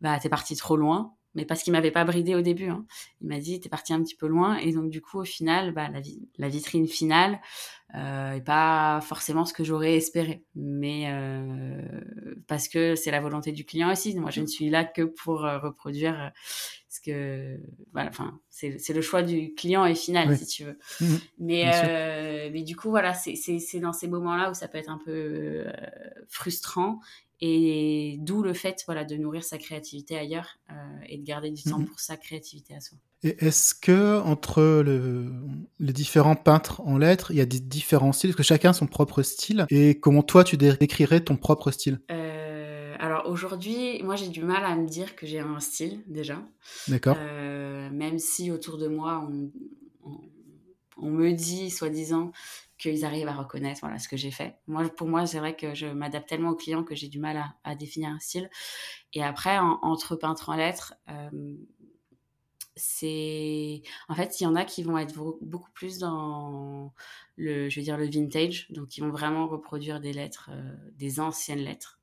[0.00, 1.14] bah t'es parti trop loin.
[1.38, 2.68] Mais parce qu'il m'avait pas bridé au début.
[2.68, 2.84] Hein.
[3.20, 4.56] Il m'a dit, t'es parti un petit peu loin.
[4.58, 6.00] Et donc, du coup, au final, bah, la,
[6.36, 7.40] la vitrine finale
[7.94, 10.42] euh, est pas forcément ce que j'aurais espéré.
[10.56, 11.80] Mais euh,
[12.48, 14.14] parce que c'est la volonté du client aussi.
[14.16, 16.28] Moi, je ne suis là que pour euh, reproduire euh,
[16.88, 17.56] ce que...
[17.92, 20.78] Voilà, enfin, c'est le choix du client et final, si tu veux.
[21.00, 24.98] Mmh mais, mais du coup, voilà, c'est dans ces moments-là où ça peut être un
[24.98, 25.64] peu
[26.26, 26.98] frustrant
[27.40, 30.74] et d'où le fait voilà, de nourrir sa créativité ailleurs euh,
[31.08, 32.98] et de garder du temps mmh pour sa créativité à soi.
[33.22, 35.32] Et est-ce que entre le,
[35.80, 38.30] les différents peintres en lettres, il y a des différents styles?
[38.30, 39.66] Est-ce que chacun a son propre style?
[39.70, 42.00] Et comment toi, tu décrirais ton propre style?
[42.10, 46.42] Euh, Alors aujourd'hui, moi j'ai du mal à me dire que j'ai un style déjà.
[46.86, 47.16] D'accord.
[47.18, 49.50] Euh, même si autour de moi, on,
[50.04, 50.20] on,
[50.98, 52.32] on me dit, soi-disant,
[52.78, 54.56] qu'ils arrivent à reconnaître voilà, ce que j'ai fait.
[54.66, 57.44] Moi, pour moi, c'est vrai que je m'adapte tellement aux clients que j'ai du mal
[57.64, 58.48] à, définir un style.
[59.12, 61.56] Et après, en, entre peintre en lettres, euh,
[62.76, 63.82] c'est...
[64.08, 66.94] En fait, il y en a qui vont être beaucoup plus dans
[67.36, 71.18] le, je veux dire, le vintage, donc ils vont vraiment reproduire des lettres, euh, des
[71.18, 71.98] anciennes lettres.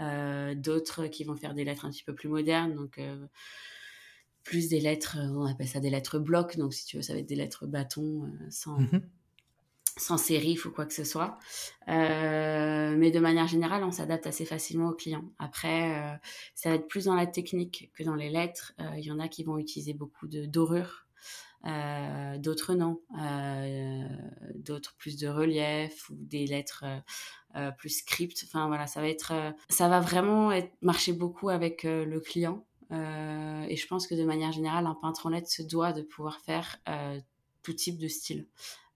[0.00, 3.00] Euh, D'autres qui vont faire des lettres un petit peu plus modernes, donc
[4.42, 7.20] plus des lettres, on appelle ça des lettres blocs, donc si tu veux, ça va
[7.20, 8.80] être des lettres bâtons sans...
[8.80, 9.02] Mm -hmm
[9.96, 11.38] sans sérif ou quoi que ce soit.
[11.88, 15.24] Euh, mais de manière générale, on s'adapte assez facilement aux clients.
[15.38, 16.16] Après, euh,
[16.54, 18.74] ça va être plus dans la technique que dans les lettres.
[18.78, 21.06] Il euh, y en a qui vont utiliser beaucoup de dorures,
[22.38, 23.00] d'autres non,
[24.54, 26.84] d'autres plus de relief ou des lettres
[27.78, 28.44] plus script.
[28.46, 29.32] Enfin voilà, ça va être,
[29.68, 32.64] ça va vraiment marcher beaucoup avec le client.
[32.92, 36.38] et je pense que de manière générale, un peintre en lettres se doit de pouvoir
[36.40, 36.78] faire
[37.64, 38.46] tout type de style.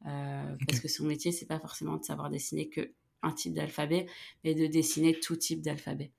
[0.07, 0.65] Euh, okay.
[0.67, 4.07] Parce que son métier, c'est pas forcément de savoir dessiner que un type d'alphabet,
[4.45, 6.11] mais de dessiner tout type d'alphabet.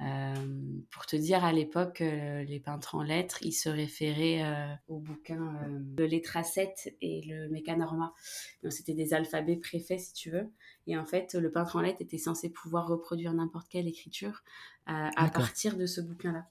[0.00, 0.34] Euh,
[0.90, 4.98] pour te dire, à l'époque, euh, les peintres en lettres, ils se référaient euh, au
[4.98, 6.08] bouquin de
[6.42, 8.12] 7 et le Mécanorma.
[8.62, 10.50] Donc, c'était des alphabets préfaits, si tu veux.
[10.88, 14.42] Et en fait, le peintre en lettres était censé pouvoir reproduire n'importe quelle écriture
[14.86, 16.46] à partir de ce bouquin-là.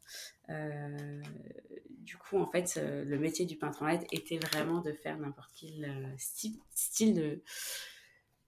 [0.49, 5.51] Du coup, en fait, le métier du peintre en lettres était vraiment de faire n'importe
[5.59, 7.41] quel style, style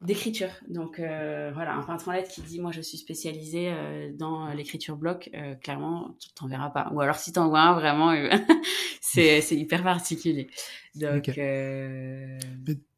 [0.02, 0.50] d'écriture.
[0.68, 4.48] Donc euh, voilà, un peintre en lettres qui dit moi je suis spécialisé euh, dans
[4.50, 6.90] l'écriture bloc, euh, clairement tu t'en verras pas.
[6.94, 8.30] Ou alors si t'en vois un vraiment, euh,
[9.16, 10.48] c'est hyper particulier.
[10.96, 12.38] Donc okay.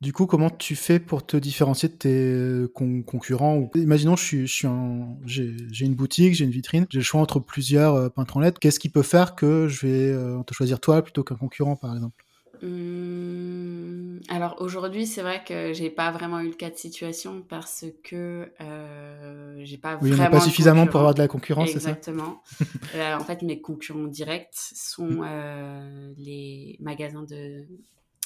[0.02, 4.68] du coup comment tu fais pour te différencier de tes con concurrents imaginons je suis
[4.68, 8.60] un j'ai une boutique, j'ai une vitrine, j'ai le choix entre plusieurs peintres en lettres.
[8.60, 12.27] Qu'est-ce qui peut faire que je vais te choisir toi plutôt qu'un concurrent par exemple?
[12.64, 17.86] Hum, alors aujourd'hui, c'est vrai que j'ai pas vraiment eu le cas de situation parce
[18.04, 20.32] que euh, j'ai pas oui, vraiment.
[20.32, 21.90] pas suffisamment pour avoir de la concurrence, c'est ça?
[21.90, 22.42] Exactement.
[22.96, 27.66] euh, en fait, mes concurrents directs sont euh, les magasins de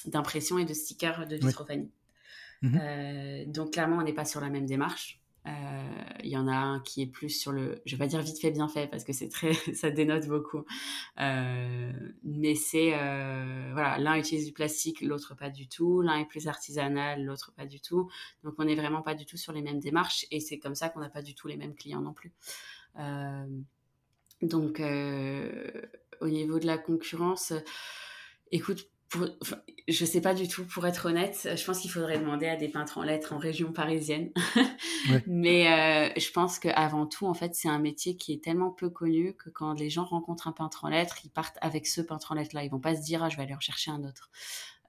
[0.05, 1.91] d'impression et de stickers de Vitrophanie.
[2.63, 2.69] Oui.
[2.69, 2.79] Mmh.
[2.81, 5.20] Euh, donc clairement, on n'est pas sur la même démarche.
[5.43, 8.21] Il euh, y en a un qui est plus sur le, je vais pas dire
[8.21, 10.63] vite fait bien fait parce que c'est très, ça dénote beaucoup.
[11.19, 11.91] Euh,
[12.23, 16.01] mais c'est euh, voilà, l'un utilise du plastique, l'autre pas du tout.
[16.01, 18.07] L'un est plus artisanal, l'autre pas du tout.
[18.43, 20.89] Donc on n'est vraiment pas du tout sur les mêmes démarches et c'est comme ça
[20.89, 22.31] qu'on n'a pas du tout les mêmes clients non plus.
[24.43, 27.53] Donc au niveau de la concurrence,
[28.51, 29.27] écoute, pour,
[29.89, 31.49] je sais pas du tout, pour être honnête.
[31.55, 34.31] Je pense qu'il faudrait demander à des peintres en lettres en région parisienne.
[35.09, 35.21] ouais.
[35.27, 38.89] Mais euh, je pense qu'avant tout, en fait, c'est un métier qui est tellement peu
[38.89, 42.31] connu que quand les gens rencontrent un peintre en lettres, ils partent avec ce peintre
[42.31, 42.63] en lettres-là.
[42.63, 44.31] Ils vont pas se dire, ah, je vais aller rechercher un autre.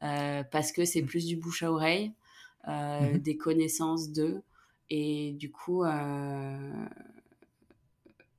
[0.05, 2.13] Euh, parce que c'est plus du bouche à oreille,
[2.69, 3.23] euh, mm -hmm.
[3.23, 4.43] des connaissances d'eux.
[4.89, 5.85] Et du coup,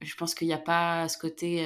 [0.02, 1.66] je pense qu'il n'y a pas ce côté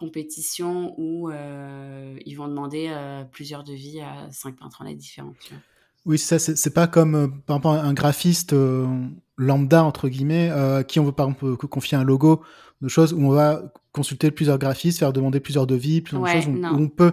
[0.00, 4.86] compétition où euh, ils vont demander euh, plusieurs devis à cinq peintres en.
[4.96, 5.62] Tu vois.
[6.06, 8.54] Oui, ça, c'est pas comme euh, par exemple un graphiste
[9.36, 12.42] lambda entre guillemets euh, qui on veut par exemple confier un logo
[12.80, 16.48] de choses où on va consulter plusieurs graphistes, faire demander plusieurs devis, plusieurs ouais, choses
[16.48, 17.12] où, où, on peut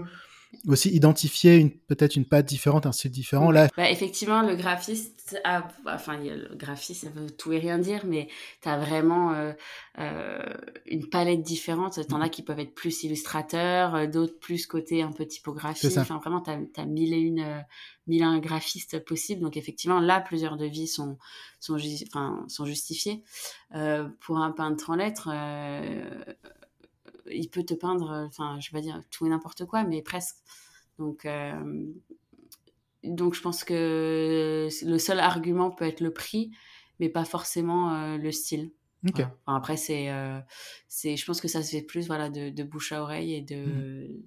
[0.68, 3.52] aussi identifier peut-être une patte différente, un style différent.
[3.52, 8.06] Là, bah, effectivement, le graphiste, a, enfin, le graphiste, ça veut tout et rien dire,
[8.06, 8.28] mais
[8.62, 9.54] tu as vraiment euh,
[10.00, 10.40] euh,
[10.86, 12.00] une palette différente.
[12.08, 15.98] T'en as qui peuvent être plus illustrateurs, d'autres plus côté un peu typographie.
[15.98, 17.60] Enfin, vraiment, tu as, as, mille et une, euh,
[18.08, 19.42] mille et un graphistes possibles.
[19.42, 21.18] Donc, effectivement, là, plusieurs devis sont,
[21.60, 21.90] sont, ju
[22.48, 23.24] sont justifiés.
[23.76, 25.30] Euh, pour un peintre en lettres,
[27.32, 30.38] il peut te peindre, enfin, je vais pas dire tout et n'importe quoi, mais presque.
[31.00, 31.86] Donc, euh,
[33.04, 36.52] donc, je pense que le seul argument peut être le prix,
[37.00, 38.72] mais pas forcément euh, le style.
[39.46, 40.10] après, c'est,
[40.88, 43.42] c'est, je pense que ça se fait plus voilà, de, de bouche à oreille et
[43.42, 44.20] de,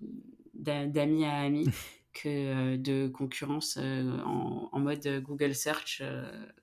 [0.55, 0.91] mmh.
[0.91, 1.69] d'amis à amis.
[2.13, 6.03] que de concurrence en, en, mode Google Search,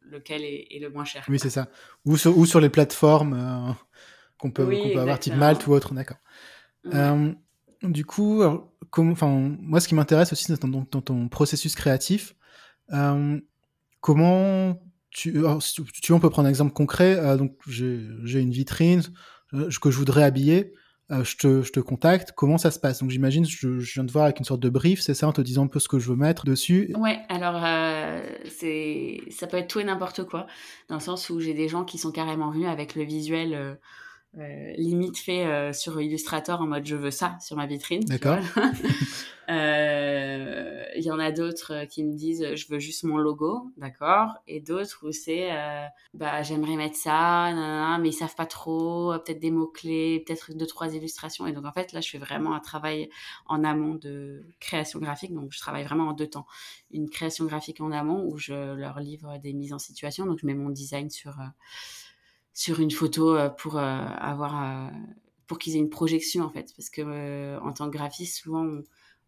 [0.02, 1.26] lequel est, le moins cher.
[1.30, 1.70] Oui, c'est ça.
[2.04, 3.78] Ou sur, ou sur les plateformes
[4.38, 6.18] qu'on peut, qu'on peut avoir, type Malte ou autre, d'accord.
[7.84, 8.44] du coup,
[8.98, 12.36] enfin, moi, ce qui m'intéresse aussi dans, dans, ton processus créatif,
[14.02, 15.44] comment tu,
[16.02, 17.38] tu, on peut prendre un exemple concret.
[17.38, 19.04] donc, j'ai une vitrine
[19.52, 20.74] que je voudrais habiller.
[21.10, 23.00] Euh, je, te, je, te, contacte, comment ça se passe?
[23.00, 25.32] Donc j'imagine, je, je, viens de voir avec une sorte de brief, c'est ça, en
[25.32, 26.94] te disant un peu ce que je veux mettre dessus?
[26.98, 30.48] Ouais, alors euh, c'est ça peut être tout et n'importe quoi,
[30.90, 33.74] dans le sens où j'ai des gens qui sont carrément venus avec le visuel euh,
[34.38, 38.04] euh, limite fait euh, sur Illustrator en mode je veux ça sur ma vitrine.
[38.06, 38.40] D'accord.
[39.50, 44.34] Euh, il y en a d'autres qui me disent je veux juste mon logo, d'accord.
[44.46, 45.52] Et d'autres où c'est
[46.14, 50.66] bah j'aimerais mettre ça, mais ils savent pas trop, peut-être des mots clés, peut-être deux
[50.66, 51.48] trois illustrations.
[51.48, 53.10] Et donc en fait là je fais vraiment un travail
[53.46, 55.34] en amont de création graphique.
[55.34, 56.46] Donc je travaille vraiment en deux temps.
[56.92, 60.26] Une création graphique en amont où je leur livre des mises en situation.
[60.26, 61.38] Donc je mets mon design sur
[62.58, 64.90] sur une photo euh, pour euh, avoir euh,
[65.46, 68.66] pour qu'ils aient une projection en fait parce que en tant que graphiste souvent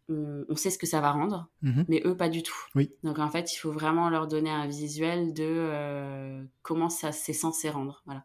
[0.08, 1.84] on, sait ce que ça va rendre, mhm.
[1.86, 2.58] mais eux pas du tout.
[2.74, 2.90] Oui.
[3.04, 7.70] Donc en fait, il faut vraiment leur donner un visuel de comment ça c'est censé
[7.70, 8.02] rendre.
[8.06, 8.24] Voilà.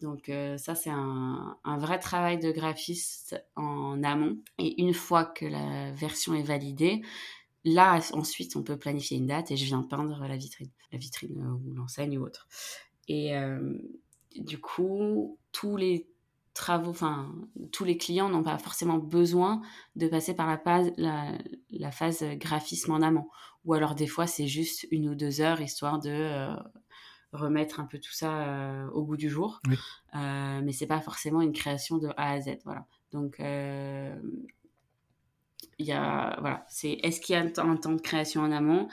[0.00, 4.38] Donc ça c'est un, un, vrai travail de graphiste en amont.
[4.58, 7.02] Et une fois que la version est validée,
[7.64, 11.44] là ensuite on peut planifier une date et je viens peindre la vitrine, la vitrine
[11.44, 12.46] ou l'enseigne ou autre.
[13.08, 13.34] Et
[14.38, 16.08] du coup, tous les
[16.56, 17.32] travaux, enfin,
[17.70, 19.60] tous les clients n'ont pas forcément besoin
[19.94, 23.28] de passer par la phase, la, phase graphisme en amont.
[23.64, 26.56] Ou alors, des fois, c'est juste une ou deux heures histoire de euh,
[27.32, 29.60] remettre un peu tout ça euh, au goût du jour.
[29.68, 29.76] Oui.
[30.14, 32.58] Euh, mais c'est pas forcément une création de A à Z.
[32.64, 32.86] Voilà.
[33.12, 33.36] Donc,
[35.78, 38.88] il y a, voilà, c'est est-ce qu'il y a un temps de création en amont?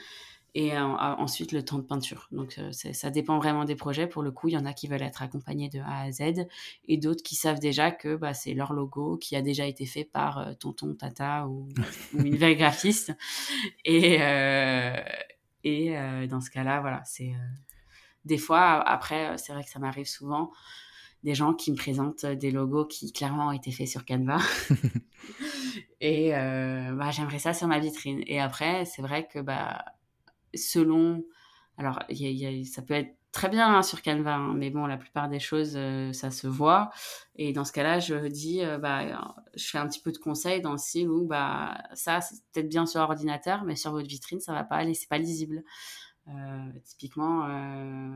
[0.56, 2.28] Et ensuite le temps de peinture.
[2.32, 4.06] Donc euh, ça dépend vraiment des projets.
[4.06, 6.46] Pour le coup, il y en a qui veulent être accompagnés de A à Z
[6.88, 10.04] et d'autres qui savent déjà que bah, c'est leur logo qui a déjà été fait
[10.04, 11.70] par euh, tonton, tata ou,
[12.14, 13.14] une vraie graphiste.
[13.86, 14.96] Et, euh,
[15.64, 15.96] et
[16.28, 17.32] dans ce cas-là, voilà, c'est
[18.26, 20.52] des fois, après, c'est vrai que ça m'arrive souvent
[21.24, 24.40] des gens qui me présentent des logos qui clairement ont été faits sur Canva.
[26.02, 28.24] et bah, j'aimerais ça sur ma vitrine.
[28.28, 29.86] Et après, c'est vrai que bah,
[30.56, 31.24] selon.
[31.78, 32.00] Alors,
[32.66, 35.74] ça peut être très bien hein, sur Canva, hein, mais bon, la plupart des choses,
[35.76, 36.92] euh, ça se voit.
[37.36, 39.02] Et dans ce cas-là, je dis, euh, bah,
[39.56, 42.70] je fais un petit peu de conseil dans le style où, bah, ça, c'est peut-être
[42.70, 45.64] bien sur ordinateur, mais sur votre vitrine, ça va pas aller, c'est pas lisible.
[46.30, 47.40] Euh, typiquement,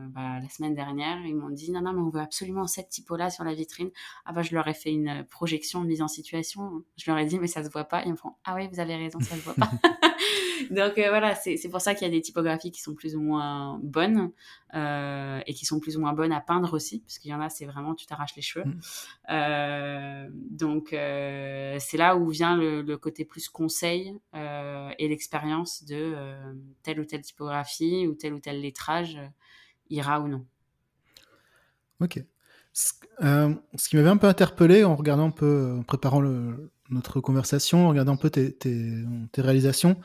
[0.08, 3.30] bah, la semaine dernière, ils m'ont dit non, non, mais on veut absolument cette typo-là
[3.30, 3.90] sur la vitrine.
[4.24, 6.82] Ah bah, je leur ai fait une projection, mise en situation.
[6.96, 8.02] Je leur ai dit, mais ça se voit pas.
[8.04, 9.70] Ils me font, ah oui, vous avez raison, ça se voit pas.
[10.70, 13.20] Donc euh, voilà, c'est pour ça qu'il y a des typographies qui sont plus ou
[13.20, 14.30] moins bonnes
[14.74, 17.40] euh, et qui sont plus ou moins bonnes à peindre aussi, parce qu'il y en
[17.40, 18.66] a, c'est vraiment tu t'arraches les cheveux.
[18.66, 18.80] Mm.
[19.30, 26.14] Euh, donc c'est là où vient le, côté plus conseil et l'expérience de
[26.82, 29.18] telle ou telle typographie ou tel ou tel lettrage
[29.90, 30.44] ira ou non.
[32.00, 32.22] Ok.
[32.74, 36.22] ce qui m'avait un peu interpellé en regardant un peu, en préparant
[36.90, 39.04] notre conversation, en regardant un peu tes, tes
[39.38, 39.96] réalisations,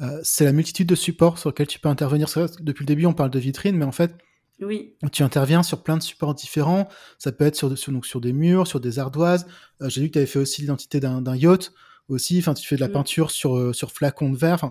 [0.00, 2.28] euh, c'est la multitude de supports sur lesquels tu peux intervenir.
[2.60, 4.14] Depuis le début, on parle de vitrine, mais en fait,
[4.60, 4.96] oui.
[5.12, 6.88] tu interviens sur plein de supports différents.
[7.18, 9.46] Ça peut être sur, donc sur des murs, sur des ardoises.
[9.80, 11.72] Euh, j'ai vu que tu avais fait aussi l'identité d'un yacht
[12.08, 12.38] aussi.
[12.38, 14.70] Enfin, tu fais de la peinture sur, euh, sur flacons de verre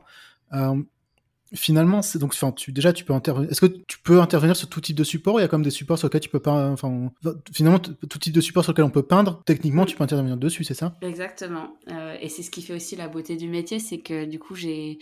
[1.54, 3.52] finalement, c'est donc, enfin, tu, déjà, tu peux intervenir.
[3.52, 5.70] Est-ce que tu peux intervenir sur tout type de support Il y a comme des
[5.70, 7.12] supports sur lesquels tu peux pas, enfin,
[7.54, 9.42] finalement, tout type de support sur lequel on peut peindre.
[9.46, 10.96] Techniquement, tu peux intervenir dessus, c'est ça?
[11.02, 11.76] Exactement.
[11.90, 14.56] Euh, et c'est ce qui fait aussi la beauté du métier, c'est que du coup,
[14.56, 15.00] j'ai,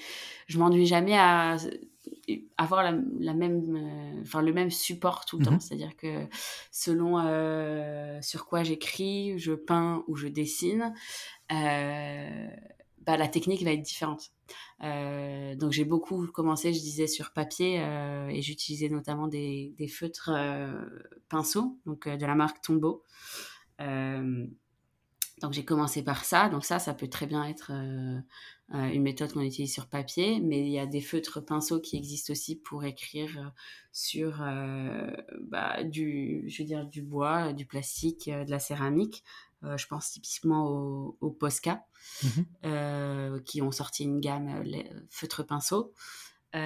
[0.48, 1.58] je m'ennuie jamais à
[2.58, 5.52] avoir la, même, euh, enfin, le même support tout le temps.
[5.52, 5.60] Mhm.
[5.60, 6.26] C'est-à-dire que
[6.72, 10.94] selon euh, sur quoi j'écris, je peins ou je dessine.
[11.50, 14.32] Bah, la technique va être différente.
[14.84, 20.32] Euh, donc j'ai beaucoup commencé, je disais, sur papier euh, et j'utilisais notamment des, feutres
[20.34, 20.82] euh,
[21.30, 23.04] pinceaux, donc de la marque Tombeau.
[23.80, 26.50] donc j'ai commencé par ça.
[26.50, 27.72] Donc ça, ça peut très bien être
[28.72, 32.32] une méthode qu'on utilise sur papier, mais il y a des feutres pinceaux qui existent
[32.32, 33.54] aussi pour écrire
[33.92, 34.44] sur
[35.42, 39.24] bah, du, je veux dire, du bois, du plastique, de la céramique.
[39.64, 40.68] Euh, je pense typiquement
[41.20, 41.86] aux, Posca,
[42.24, 42.46] mhm.
[42.66, 45.94] euh, qui ont sorti une gamme euh, feutre pinceau.
[46.54, 46.62] donc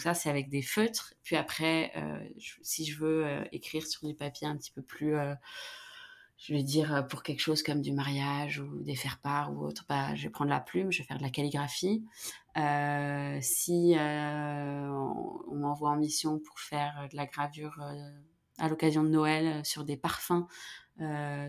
[0.00, 1.14] ça, c'est avec des feutres.
[1.22, 1.92] Puis après,
[2.62, 5.16] si je veux écrire sur du papier un petit peu plus
[6.40, 10.14] je vais dire pour quelque chose comme du mariage ou des faire-part ou autre, bah,
[10.14, 12.04] je vais prendre la plume, je vais faire de la calligraphie.
[13.40, 17.76] Si on, m'envoie en mission pour faire de la gravure
[18.58, 20.46] à l'occasion de Noël sur des parfums,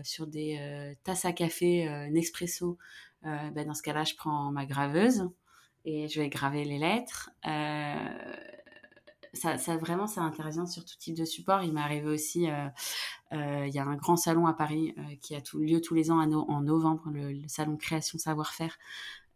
[0.04, 2.78] sur des tasses à café Nespresso,
[3.22, 5.28] ben dans ce cas-là, je prends ma graveuse
[5.84, 7.30] et je vais graver les lettres
[9.32, 11.62] ça, vraiment, ça intervient sur tout type de support.
[11.62, 12.66] Il m'est arrivé aussi, euh,
[13.32, 16.10] euh, il y a un grand salon à Paris euh, qui a lieu tous les
[16.10, 18.76] ans en novembre, le, salon création savoir-faire.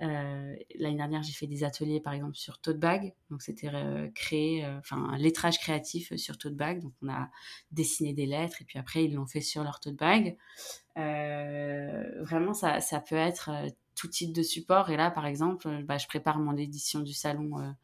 [0.00, 3.14] L'année dernière, j'ai fait des ateliers, par exemple, sur tote bag.
[3.30, 3.70] Donc, c'était
[4.14, 6.82] créé, enfin, un lettrage créatif sur tote bag.
[6.82, 7.30] Donc, on a
[7.70, 10.36] dessiné des lettres et puis après, ils l'ont fait sur leur tote bag.
[10.96, 13.50] vraiment, ça, ça peut être
[13.94, 14.90] tout type de support.
[14.90, 17.74] Et là, par exemple, bah, je prépare mon édition du salon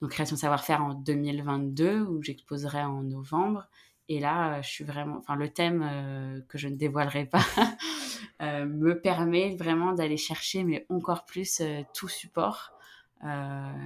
[0.00, 3.68] donc création savoir-faire en 2022 où j'exposerai en novembre.
[4.08, 7.44] Et là, euh, je suis vraiment, enfin, le thème euh, que je ne dévoilerai pas
[8.42, 11.62] euh, me permet vraiment d'aller chercher, mais encore plus
[11.94, 12.72] tout support.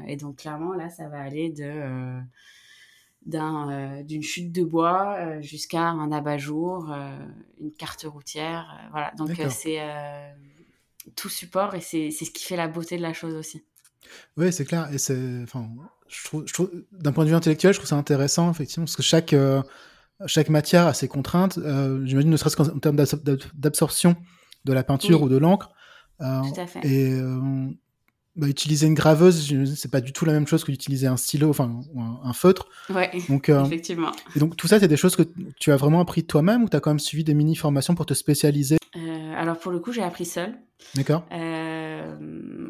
[0.07, 2.21] et donc clairement, là, ça va aller de
[4.03, 6.93] d'une chute de bois jusqu'à un abat-jour,
[7.61, 9.13] une carte routière, voilà.
[9.13, 9.79] Donc c'est
[11.17, 13.63] tout support et c'est ce qui fait la beauté de la chose aussi.
[14.37, 14.89] Oui, c'est clair.
[14.93, 15.69] Et c'est, enfin,
[16.09, 19.33] je trouve, d'un point de vue intellectuel, je trouve ça intéressant, effectivement, parce que chaque,
[19.33, 19.63] euh,
[20.27, 21.59] chaque matière a ses contraintes.
[21.59, 22.97] Euh, j'imagine, ne serait-ce qu'en termes
[23.55, 24.17] d'absorption
[24.65, 25.71] de la peinture ou de l'encre.
[26.21, 26.81] Euh, Tout à fait.
[26.85, 27.21] Et
[28.37, 31.51] bah, utiliser une graveuse, c'est pas du tout la même chose que d'utiliser un stylo,
[31.51, 31.81] enfin,
[32.23, 32.69] un, feutre.
[32.89, 34.13] Ouais, donc, effectivement.
[34.37, 35.25] Et donc, tout ça, c'est des choses que
[35.59, 38.15] tu as vraiment appris toi-même ou tu as quand même suivi des mini-formations pour te
[38.15, 38.79] spécialiser?
[39.37, 40.59] Alors, pour le coup, j'ai appris seul.
[40.95, 41.25] D'accord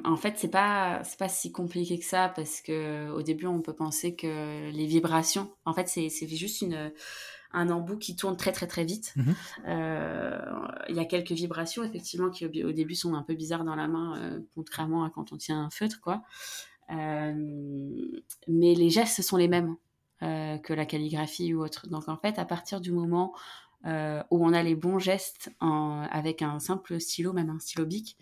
[0.05, 3.61] en fait, c'est pas c'est pas si compliqué que ça parce que au début, on
[3.61, 6.93] peut penser que les vibrations, en fait, c'est juste une
[7.53, 9.13] un embout qui tourne très très très vite.
[9.17, 9.35] Mhm.
[9.69, 10.39] Euh,
[10.89, 13.89] il y a quelques vibrations effectivement qui au, début sont un peu bizarres dans la
[13.89, 16.23] main, euh, contrairement à quand on tient un feutre, quoi.
[16.91, 19.77] Euh, mais les gestes sont les mêmes
[20.23, 21.89] que la calligraphie ou autre.
[21.89, 23.33] Donc en fait, à partir du moment
[23.87, 23.87] où
[24.47, 28.19] on a les bons gestes avec un simple stylo, même un stylo bic,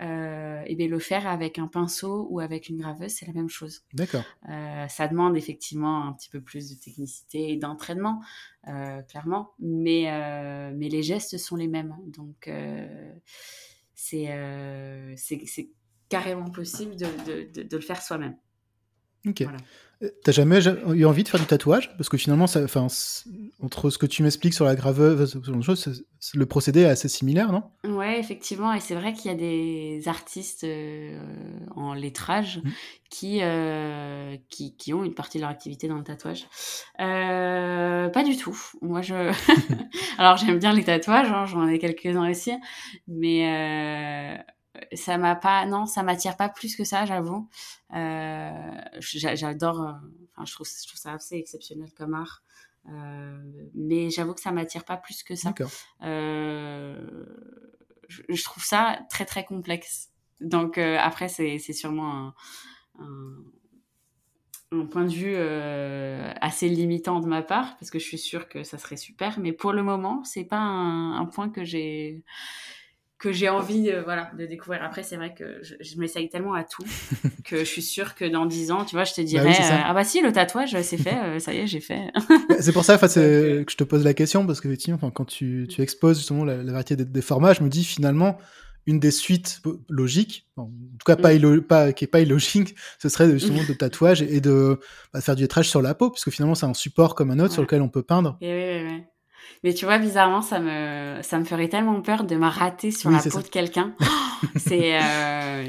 [0.00, 3.48] euh, et bien le faire avec un pinceau ou avec une graveuse, c'est la même
[3.48, 3.82] chose.
[3.92, 4.24] D'accord.
[4.48, 8.20] Euh, ça demande effectivement un petit peu plus de technicité et d'entraînement,
[8.68, 10.04] euh, clairement, mais,
[10.74, 11.96] mais les gestes sont les mêmes.
[12.06, 12.50] Donc,
[13.94, 14.28] c'est
[16.08, 17.06] carrément possible de,
[17.52, 18.36] de, de, le faire soi-même.
[19.26, 19.44] Ok.
[20.22, 20.60] T'as jamais
[20.94, 21.90] eu envie de faire du tatouage?
[21.96, 22.60] Parce que finalement, ça,
[23.60, 25.40] entre ce que tu m'expliques sur la graveuse,
[26.34, 27.64] le procédé est assez similaire, non?
[27.84, 28.72] Ouais, effectivement.
[28.72, 31.18] Et c'est vrai qu'il y a des artistes euh,
[31.74, 32.70] en lettrage mmh.
[33.10, 36.46] qui, euh, qui, qui, ont une partie de leur activité dans le tatouage.
[37.00, 38.56] Euh, pas du tout.
[38.80, 39.14] Moi, je.
[40.18, 42.52] Alors, j'aime bien les tatouages, hein, j'en ai quelques-uns aussi.
[43.08, 44.38] Mais
[44.92, 47.48] ça m'a pas non ça m'attire pas plus que ça j'avoue.
[47.94, 49.92] Euh, j'adore euh,
[50.34, 52.42] enfin je trouve je trouve ça assez exceptionnel comme art.
[52.90, 53.38] Euh,
[53.74, 55.52] mais j'avoue que ça m'attire pas plus que ça.
[58.08, 60.08] Je, trouve ça très très complexe.
[60.40, 62.32] Donc après c'est sûrement
[62.98, 63.14] un,
[64.72, 65.36] un, point de vue
[66.40, 69.38] assez limitant de ma part parce que je suis sûre que ça serait super.
[69.38, 72.24] Mais pour le moment c'est pas un, un point que j'ai
[73.18, 74.82] que j'ai envie de, voilà, de découvrir.
[74.82, 76.84] Après, c'est vrai que je, je m'essaye tellement à tout
[77.44, 79.76] que je suis sûre que dans 10 ans, tu vois, je te bah dirais, euh,
[79.84, 82.12] ah bah si, le tatouage, c'est fait, euh, ça y est, j'ai fait.
[82.60, 85.66] c'est pour ça euh, que je te pose la question, parce que enfin, quand tu,
[85.68, 88.38] tu exposes justement la, variété des, formats, je me dis finalement,
[88.86, 91.62] une des suites logiques, en tout cas pas, mm.
[91.62, 94.78] pas qui est pas illogique, ce serait justement de tatouage et de,
[95.12, 97.52] bah, faire du lettrage sur la peau, puisque finalement c'est un support comme un autre
[97.52, 98.38] sur lequel on peut peindre.
[98.40, 99.02] Et oui, oui, oui.
[99.64, 103.10] Mais tu vois, bizarrement, ça me, ça me ferait tellement peur de me rater sur
[103.10, 103.94] la peau de quelqu'un.
[104.56, 104.98] c'est.
[105.00, 105.64] Euh...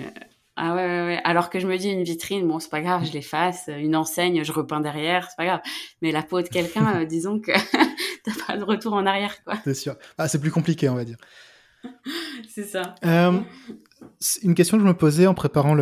[0.62, 3.06] Ah ouais, ouais, ouais, Alors que je me dis, une vitrine, bon, c'est pas grave,
[3.06, 3.70] je l'efface.
[3.70, 5.62] Une enseigne, je repeins derrière, c'est pas grave.
[6.02, 7.52] Mais la peau de quelqu'un, euh, disons que
[8.26, 9.56] t'as pas de retour en arrière, quoi.
[9.64, 9.96] C'est sûr.
[10.18, 11.16] Ah, c'est plus compliqué, on va dire.
[12.50, 12.96] c'est ça.
[13.06, 13.40] Euh,
[14.44, 15.76] une question que je me posais en préparant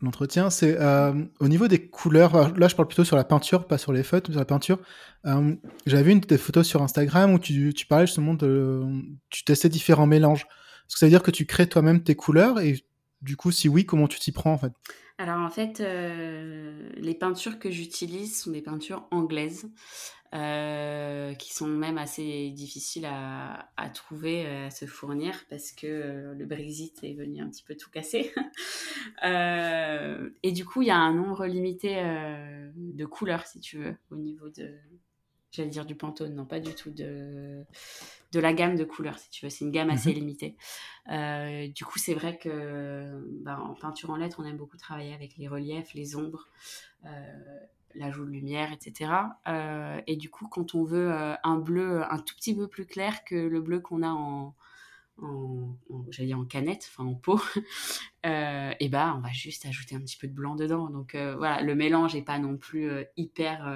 [0.00, 2.56] l'entretien, c'est euh, au niveau des couleurs.
[2.56, 4.78] Là, je parle plutôt sur la peinture, pas sur les feutres, mais sur la peinture.
[5.26, 5.54] Euh,
[5.86, 8.84] J'avais vu une des photos sur Instagram où tu, tu parlais justement de.
[9.30, 10.42] Tu testais différents mélanges.
[10.42, 12.84] Est-ce que ça veut dire que tu crées toi-même tes couleurs et
[13.22, 14.72] du coup, si oui, comment tu t'y prends en fait?
[15.18, 19.70] Alors en fait, les peintures que j'utilise sont des peintures anglaises.
[20.34, 26.34] Euh, qui sont même assez difficiles à, trouver, euh, à se fournir, parce que euh,
[26.34, 28.34] le Brexit est venu un petit peu tout casser.
[29.22, 32.02] et du coup, il y a un nombre limité
[32.74, 34.74] de couleurs, si tu veux, au niveau de,
[35.56, 37.64] j'allais dire du Pantone, non pas du tout, de,
[38.32, 39.50] de la gamme de couleurs, si tu veux.
[39.50, 40.16] C'est une gamme assez mhm.
[40.16, 40.56] limitée.
[41.74, 45.36] du coup, c'est vrai que bah, en peinture en lettres, on aime beaucoup travailler avec
[45.36, 46.48] les reliefs, les ombres,
[47.96, 49.10] l'ajout de lumière, etc.
[49.48, 52.86] Euh, et du coup, quand on veut euh, un bleu un tout petit peu plus
[52.86, 54.54] clair que le bleu qu'on a en,
[55.22, 55.76] en,
[56.10, 57.40] j'allais dire en canette, enfin en pot,
[58.26, 60.88] euh, et bah on va juste ajouter un petit peu de blanc dedans.
[60.90, 63.66] Donc voilà, le mélange n'est pas non plus hyper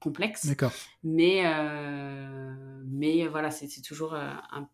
[0.00, 0.46] complexe.
[0.46, 0.72] D'accord.
[1.04, 1.42] Mais,
[2.86, 4.68] mais voilà, c'est toujours un.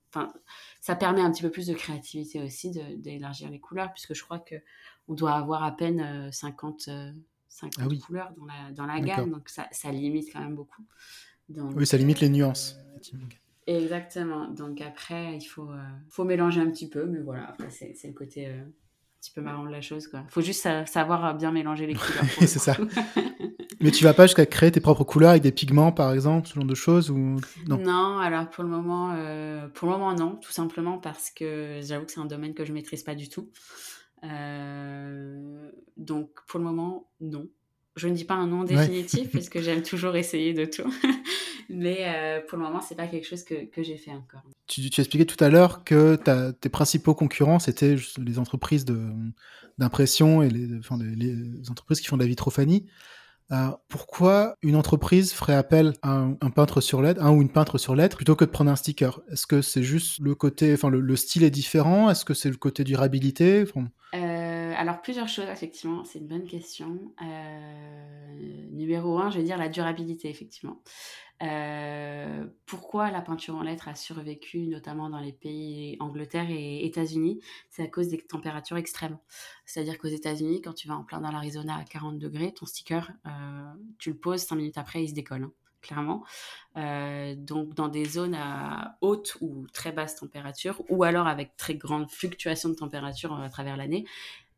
[0.80, 4.38] Ça permet un petit peu plus de créativité aussi d'élargir les couleurs, puisque je crois
[4.38, 4.54] que
[5.08, 6.88] on doit avoir à peine 50
[7.56, 10.84] 50 ah couleurs dans la, dans la gamme, donc ça, ça, limite quand même beaucoup.
[11.48, 12.76] oui, ça limite les nuances.
[13.66, 14.48] Exactement.
[14.48, 18.12] Donc après, il faut, euh, faut mélanger un petit peu, mais voilà, après, c'est le
[18.12, 18.62] côté euh,
[19.26, 20.08] petit peu marrant de la chose.
[20.12, 22.24] Il faut juste savoir bien mélanger les couleurs.
[22.38, 22.76] c'est ça.
[23.80, 26.54] mais tu vas pas jusqu'à créer tes propres couleurs avec des pigments, par exemple, ce
[26.54, 27.78] genre de choses ou non?
[27.78, 32.06] Non, alors pour le moment, euh, pour le moment non, tout simplement parce que j'avoue
[32.06, 33.50] que c'est un domaine que je maîtrise pas du tout.
[34.24, 37.48] Euh, donc pour le moment, non.
[37.96, 40.92] Je ne dis pas un nom définitif parce que j'aime toujours essayer de tout.
[41.68, 44.42] Mais euh, pour le moment, c'est pas quelque chose que, que j'ai fait encore.
[44.66, 46.16] Tu, tu expliquais tout à l'heure que
[46.52, 48.84] tes principaux concurrents, c'était les entreprises
[49.78, 52.86] d'impression et les, enfin, les, entreprises qui font de la vitrophanie.
[53.52, 57.78] Euh, pourquoi une entreprise ferait appel à un, peintre sur lettre, un ou une peintre
[57.78, 59.20] sur lettre, plutôt que de prendre un sticker?
[59.30, 62.10] Est-ce que c'est juste le côté, enfin le, style est différent?
[62.10, 63.64] Est-ce que c'est le côté durabilité?
[64.14, 64.18] Euh,
[64.86, 67.12] Alors plusieurs choses effectivement, c'est une bonne question.
[67.20, 70.80] Euh, numéro un, je vais dire la durabilité effectivement.
[71.42, 77.40] Euh, pourquoi la peinture en lettres a survécu, notamment dans les pays Angleterre et États-Unis?
[77.68, 79.18] C'est à cause des températures extrêmes.
[79.64, 83.10] C'est-à-dire qu'aux États-Unis, quand tu vas en plein dans l'Arizona à 40 degrés, ton sticker,
[83.26, 85.42] euh, tu le poses 5 minutes après, il se décolle.
[85.42, 86.24] Hein, clairement.
[86.74, 92.10] Donc dans des zones à haute ou très basse température, ou alors avec très grande
[92.10, 94.04] fluctuation de température à travers l'année,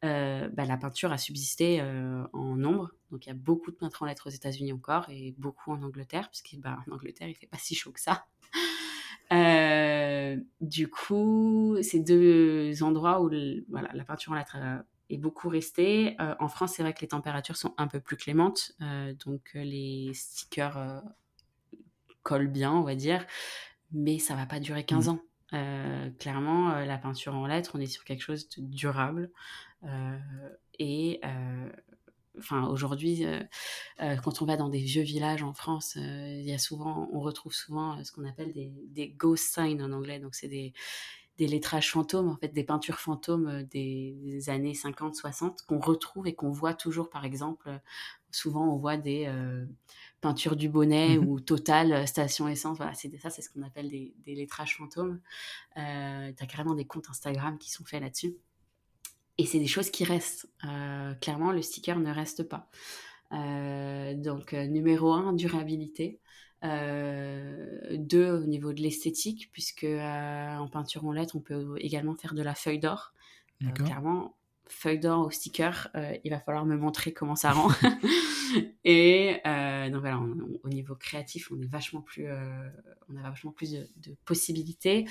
[0.04, 2.90] euh, bah, la peinture a subsisté euh, en nombre.
[3.10, 5.82] Donc il y a beaucoup de peintres en lettres aux États-Unis encore et beaucoup en
[5.82, 8.26] Angleterre, puisque bah, en Angleterre il fait pas si chaud que ça.
[9.30, 13.28] Euh, du coup, c'est deux endroits où
[13.68, 14.56] voilà, la peinture en lettres
[15.10, 16.16] est beaucoup restée.
[16.18, 18.72] en France, c'est vrai que les températures sont un peu plus clémentes,
[19.26, 21.02] donc les stickers
[22.22, 23.26] collent bien, on va dire,
[23.92, 25.10] mais ça va pas durer 15 mmh.
[25.10, 25.20] ans.
[25.50, 29.30] Clairement, la peinture en lettres, on est sur quelque chose de durable.
[29.84, 30.18] Euh,
[30.78, 31.70] et euh,
[32.38, 33.42] enfin aujourd'hui, euh,
[34.22, 37.52] quand on va dans des vieux villages en France, il y a souvent, on retrouve
[37.52, 40.18] souvent ce qu'on appelle des, des, ghost signs en anglais.
[40.18, 40.72] Donc c'est des,
[41.38, 46.34] des lettrages fantômes, en fait, des peintures fantômes des, années 50, 60 qu'on retrouve et
[46.34, 47.80] qu'on voit toujours, par exemple.
[48.30, 49.26] Souvent, on voit des
[50.20, 52.76] peintures du bonnet mmh ou Total, Station Essence.
[52.76, 55.20] Voilà, c'est ça, c'est ce qu'on appelle des, des lettrages fantômes.
[55.76, 58.36] Euh, tu as carrément des comptes Instagram qui sont faits là-dessus.
[59.38, 60.48] Et c'est des choses qui restent.
[60.64, 62.68] Euh, clairement, le sticker ne reste pas.
[63.32, 66.20] Euh, donc, euh, numéro un, durabilité.
[66.62, 72.42] deux, au niveau de l'esthétique, puisque en peinture en lettres, on peut également faire de
[72.42, 73.12] la feuille d'or.
[73.76, 74.34] clairement,
[74.66, 75.88] feuille d'or au sticker,
[76.24, 77.68] il va falloir me montrer comment ça rend.
[78.84, 79.40] et
[79.90, 80.20] donc voilà,
[80.62, 82.26] au niveau créatif, on est vachement plus,
[83.08, 85.06] on a vachement plus de, de possibilités.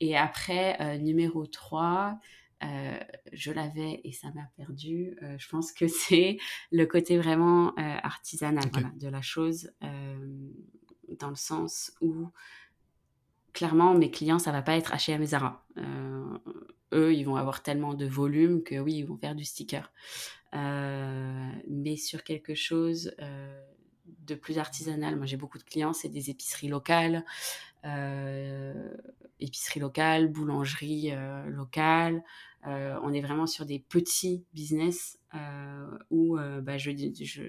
[0.00, 2.18] Et après, numéro 3,
[2.64, 2.98] euh,
[3.32, 5.16] je l'avais et ça m'a perdu.
[5.22, 6.38] Euh, je pense que c'est
[6.72, 8.64] le côté vraiment euh, artisanal
[8.96, 9.70] de la chose,
[11.20, 12.28] dans le sens où
[13.52, 15.66] clairement mes clients, ça va pas être H&M et Zara.
[16.92, 19.92] eux, ils vont avoir tellement de volume que oui, ils vont faire du sticker.
[20.56, 23.14] Mais sur quelque chose
[24.06, 27.24] de plus artisanal, moi j'ai beaucoup de clients, c'est des épiceries locales,
[29.40, 32.22] épicerie locale, boulangerie euh, locale.
[32.66, 37.42] Euh, on est vraiment sur des petits business euh, où bah, je, je,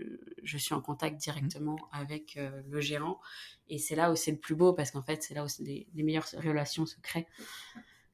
[0.43, 1.87] je, suis en contact directement mmh.
[1.91, 3.19] avec le gérant.
[3.67, 5.87] Et c'est là où c'est le plus beau parce qu'en fait, c'est là où les,
[5.95, 7.27] meilleures relations se créent.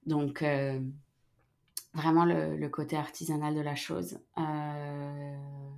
[0.06, 0.46] Donc,
[1.94, 4.20] vraiment le, côté artisanal de la chose.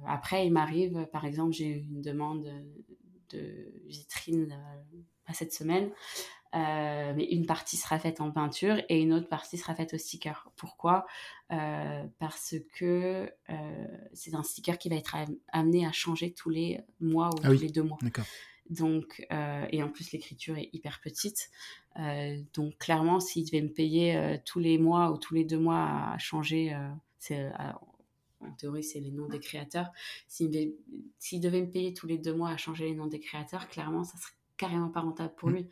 [0.07, 2.49] après, il m'arrive, par exemple, j'ai eu une demande
[3.29, 4.57] de vitrine
[5.25, 5.91] pas cette semaine
[6.55, 9.97] Euh, mais une partie sera faite en peinture et une autre partie sera faite au
[9.97, 10.49] sticker.
[10.55, 11.05] Pourquoi?
[11.51, 15.17] Euh, Parce que euh, c'est un sticker qui va être
[15.51, 17.97] amené à changer tous les mois ou ah tous les deux mois.
[18.69, 21.49] Donc, et en plus, l'écriture est hyper petite.
[22.53, 26.17] donc, clairement, s'il devait me payer tous les mois ou tous les deux mois à
[26.17, 26.75] changer,
[27.19, 27.51] c'est
[28.41, 29.91] en théorie, c'est les noms des créateurs.
[30.27, 34.03] S'il devait, me payer tous les deux mois à changer les noms des créateurs, clairement,
[34.03, 35.53] ça serait carrément pas rentable pour mm.
[35.53, 35.67] lui.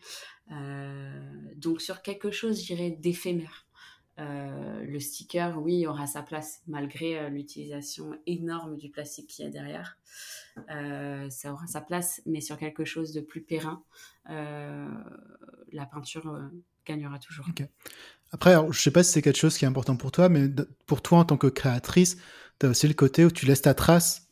[0.51, 3.67] Euh, donc sur quelque chose, je dirais, d'éphémère.
[4.19, 9.47] Euh, le sticker, oui, aura sa place malgré euh, l'utilisation énorme du plastique qu'il y
[9.47, 9.97] a derrière.
[11.29, 13.83] ça aura sa place, mais sur quelque chose de plus périn,
[14.25, 16.39] la peinture
[16.85, 17.47] gagnera toujours.
[18.31, 20.47] Après, je sais pas si c'est quelque chose qui est important pour toi, mais
[20.85, 22.17] pour toi en tant que créatrice,
[22.59, 24.27] tu as aussi le côté où tu laisses ta trace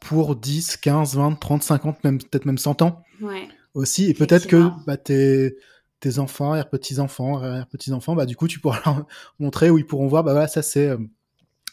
[0.00, 3.04] pour 10, 15, 20, 30, 50, même peut-être même 100 ans.
[3.20, 4.10] Ouais aussi.
[4.10, 5.56] Et peut-être que bah, tes,
[6.00, 7.40] tes enfants, et petits-enfants,
[7.70, 9.06] petits-enfants, bah, du coup, tu pourras leur
[9.38, 10.88] montrer où ils pourront voir, bah voilà, ça c'est.
[10.88, 10.98] Euh,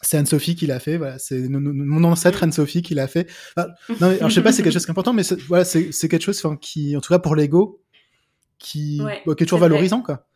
[0.00, 3.28] c'est Anne-Sophie qui l'a fait, voilà, c'est mon ancêtre Anne-Sophie qui l'a fait.
[3.56, 3.66] non,
[4.00, 6.40] alors, je sais pas, c'est quelque chose qui est important, mais voilà, c'est quelque chose
[6.60, 7.82] qui, en tout cas pour l'ego,
[8.60, 10.28] qui, bah, qui est toujours valorisant, quoi.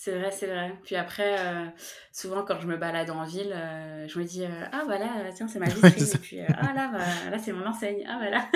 [0.00, 0.72] C'est vrai, c'est vrai.
[0.82, 1.66] Puis après, euh,
[2.10, 5.46] souvent quand je me balade en ville, euh, je me dis euh, ah voilà, tiens
[5.46, 5.92] c'est ma vitrine.
[5.92, 8.02] et puis ah là, bah, là c'est mon enseigne.
[8.08, 8.48] Ah voilà.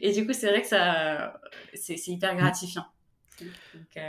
[0.00, 1.40] Et du coup c'est vrai que ça,
[1.72, 2.84] c'est hyper gratifiant.
[3.40, 4.04] Donc,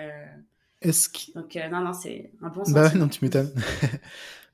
[0.82, 1.34] Est-ce que...
[1.34, 2.64] donc non non c'est un bon.
[2.72, 3.54] Bah non tu m'étonnes.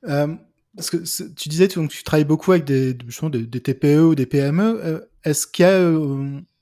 [0.76, 0.96] parce que
[1.34, 5.08] tu disais donc tu travailles beaucoup avec des des, des TPE ou des PME.
[5.24, 5.80] Est-ce qu'il y a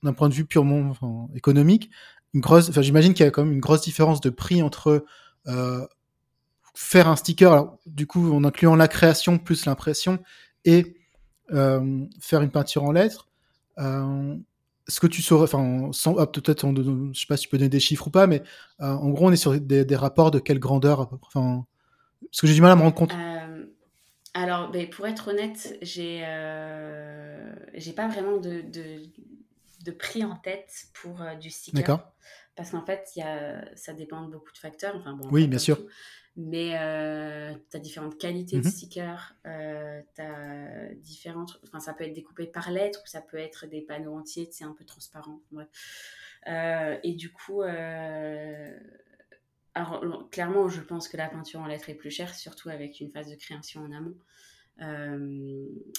[0.02, 1.90] d'un point de vue purement économique
[2.34, 5.04] une grosse, enfin j'imagine qu'il y a quand même une grosse différence de prix entre
[5.46, 5.86] euh,
[6.74, 10.18] faire un sticker, alors, du coup en incluant la création plus l'impression,
[10.64, 10.96] et
[11.52, 13.28] euh, faire une peinture en lettres.
[13.78, 14.36] Euh,
[14.86, 17.80] ce que tu saurais, enfin, ah, peut-être, je sais pas si tu peux donner des
[17.80, 18.42] chiffres ou pas, mais
[18.78, 21.66] en gros, on est sur des, rapports de quelle grandeur Enfin,
[22.30, 23.14] parce que j'ai du mal à me rendre compte.
[24.34, 26.20] alors, ben, pour être honnête, j'ai
[27.74, 29.02] j'ai pas vraiment de, de,
[29.84, 31.80] de, prix en tête pour du sticker.
[31.80, 32.12] D'accord.
[32.56, 34.94] Parce qu'en fait, y a, ça dépend de beaucoup de facteurs.
[34.96, 35.78] Enfin, bon, oui, bien sûr.
[36.36, 38.70] Mais euh, tu as différentes qualités de mhm.
[38.70, 39.36] stickers.
[39.46, 41.60] Euh, as différentes...
[41.64, 44.64] Enfin, ça peut être découpé par lettres ou ça peut être des panneaux entiers, c'est
[44.64, 45.40] un peu transparent.
[46.46, 48.78] Euh, et du coup, euh,
[49.74, 53.10] alors, clairement, je pense que la peinture en lettres est plus chère, surtout avec une
[53.10, 54.16] phase de création en amont.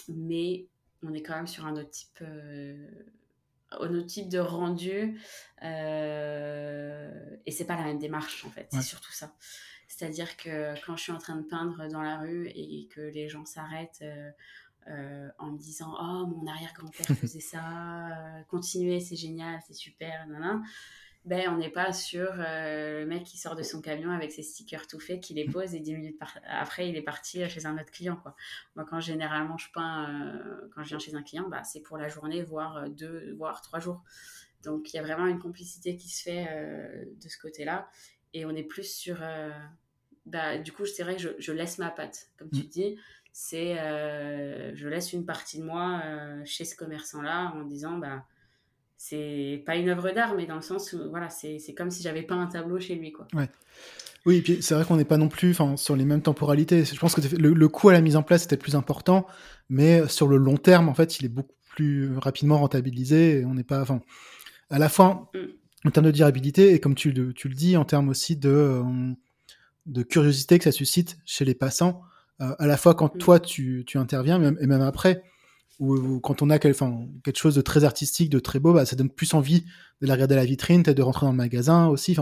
[0.09, 0.67] mais
[1.01, 2.23] on est quand même sur un autre type
[3.79, 5.19] au type de rendu.
[5.63, 9.33] Euh, et c'est pas la même démarche en fait, c'est surtout ça.
[9.87, 13.29] C'est-à-dire que quand je suis en train de peindre dans la rue et que les
[13.29, 14.31] gens s'arrêtent euh,
[14.87, 18.09] euh, en me disant Oh, mon arrière-grand-père faisait ça,
[18.49, 20.63] continuez, c'est génial, c'est super, nan,
[21.25, 24.43] ben, on n'est pas sur euh, le mec qui sort de son camion avec ses
[24.43, 27.73] stickers tout faits, qui les pose et 10 minutes après, il est parti chez un
[27.79, 28.15] autre client.
[28.15, 28.35] Quoi.
[28.75, 31.97] Moi, quand généralement je peins, euh, quand je viens chez un client, bah, c'est pour
[31.97, 34.03] la journée, voire euh, deux, voire trois jours.
[34.63, 36.47] Donc, il y a vraiment une complicité qui se fait
[37.21, 37.87] de ce côté-là.
[38.35, 39.17] Et on est plus sur.
[40.27, 42.67] Bah, du coup, c'est vrai que je, je, laisse ma patte, comme tu mm.
[42.67, 42.97] dis.
[43.33, 43.75] C'est.
[44.75, 46.03] je laisse une partie de moi
[46.45, 47.97] chez ce commerçant-là en disant.
[47.97, 48.25] Bah,
[48.97, 52.23] c'est pas une œuvre d'art, mais dans le sens où voilà, c'est comme si j'avais
[52.23, 53.11] pas un tableau chez lui.
[53.11, 53.27] Quoi.
[53.33, 53.49] Ouais.
[54.25, 56.83] Oui, et puis c'est vrai qu'on n'est pas non plus sur les mêmes temporalités.
[56.83, 59.27] Je pense que le, le, coût à la mise en place était plus important,
[59.69, 63.41] mais sur le long terme, en fait, il est beaucoup plus rapidement rentabilisé.
[63.41, 64.01] Et on n'est pas, enfin,
[64.71, 65.39] à la fois mm.
[65.85, 68.83] En termes de durabilité et comme tu, tu, le dis, en termes aussi de, euh,
[69.85, 72.01] de curiosité que ça suscite chez les passants,
[72.41, 73.19] euh, à la fois quand mm.
[73.19, 75.23] toi tu, tu interviens et même après
[75.79, 79.09] ou, quand on a quelque chose de très artistique, de très beau, bah, ça donne
[79.09, 79.65] plus envie
[80.01, 82.15] de la regarder à la vitrine, peut-être de rentrer dans le magasin aussi.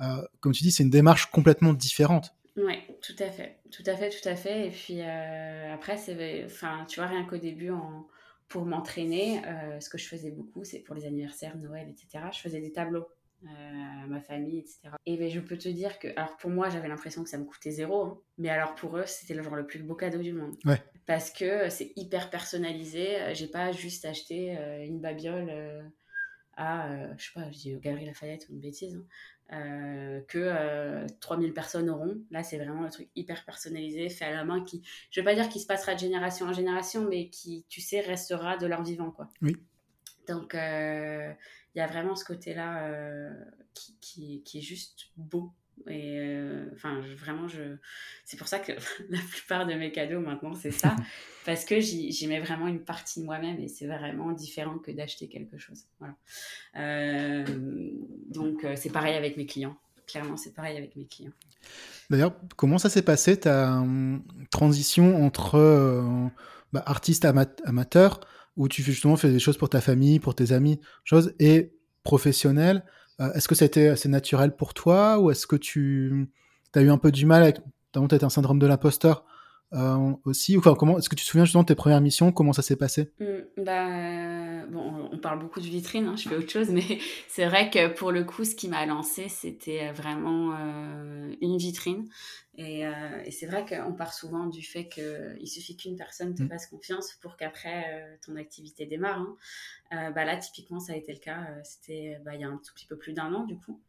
[0.00, 0.04] Euh,
[0.40, 2.34] comme tu dis, c'est une démarche complètement différente.
[2.56, 4.66] Oui, tout à fait, tout à fait, tout à fait.
[4.66, 8.06] Et puis euh, après, c'est, enfin, tu vois, rien qu'au début, en,
[8.48, 12.24] pour m'entraîner, euh, ce que je faisais beaucoup, c'est pour les anniversaires, Noël, etc.
[12.32, 13.06] Je faisais des tableaux
[13.46, 14.90] à ma famille, etc.
[15.06, 17.44] Et ben, je peux te dire que, alors pour moi, j'avais l'impression que ça me
[17.44, 18.20] coûtait zéro, hein.
[18.36, 20.56] mais alors pour eux, c'était le genre le plus beau cadeau du monde.
[20.64, 23.20] Ouais parce que c'est hyper personnalisé.
[23.20, 25.82] Euh, j'ai pas juste acheté euh, une babiole euh,
[26.54, 29.06] à, je sais pas, je dis Galerie Lafayette ou une bêtise, hein,
[29.50, 32.18] que 3000 personnes auront.
[32.30, 35.34] Là, c'est vraiment un truc hyper personnalisé, fait à la main, qui, je vais pas
[35.34, 38.82] dire qu'il se passera de génération en génération, mais qui, tu sais, restera de leur
[38.82, 39.28] vivant, quoi.
[39.42, 39.56] Oui.
[40.28, 43.30] Donc, il y a vraiment ce côté-là
[43.72, 45.52] qui, qui, qui, est juste beau
[45.86, 47.76] et euh, enfin, vraiment, je...
[48.24, 48.72] c'est pour ça que
[49.10, 50.96] la plupart de mes cadeaux maintenant, c'est ça.
[51.46, 55.28] parce que j'y mets vraiment une partie de moi-même et c'est vraiment différent que d'acheter
[55.28, 55.84] quelque chose.
[55.98, 56.14] Voilà.
[56.76, 57.44] Euh,
[58.28, 59.76] donc, euh, c'est pareil avec mes clients.
[60.06, 61.32] clairement, c'est pareil avec mes clients.
[62.10, 63.82] D'ailleurs, comment ça s'est passé ta
[64.50, 66.30] transition entre
[66.72, 68.20] bah, artiste amateur,
[68.56, 71.72] où tu justement fais des choses pour ta famille, pour tes amis, choses, et
[72.02, 72.84] professionnel
[73.18, 76.28] Est-ce que été assez naturel pour toi, ou est-ce que tu
[76.74, 77.58] as eu un peu du mal avec,
[77.92, 79.24] peut-être un syndrome de l'imposteur
[79.74, 82.32] euh, aussi enfin, comment Est-ce que tu te souviens justement de tes premières missions?
[82.32, 83.12] Comment ça s'est passé?
[83.20, 86.82] Mmh, bah, bon, On parle beaucoup de vitrine, hein, je fais autre chose, mais
[87.28, 92.08] c'est vrai que pour le coup, ce qui m'a lancé, c'était vraiment euh, une vitrine.
[92.56, 96.42] Et, euh, et c'est vrai qu'on part souvent du fait qu'il suffit qu'une personne te
[96.42, 96.48] mmh.
[96.48, 99.20] fasse confiance pour qu'après ton activité démarre.
[99.92, 100.10] Hein.
[100.12, 101.46] bah là, typiquement, ça a été le cas.
[101.62, 103.80] C'était bah, il y a un tout petit peu plus d'un an, du coup.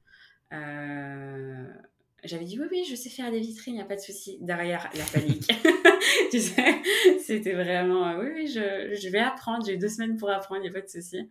[2.24, 4.38] J'avais dit oui, oui, je sais faire des vitrines, il n'y a pas de souci.
[4.41, 5.49] Derrière, la panique.
[6.32, 6.82] tu sais,
[7.24, 10.70] c'était vraiment euh, oui, oui, je, je, vais apprendre, j'ai deux semaines pour apprendre, il
[10.70, 11.30] n'y a pas de souci.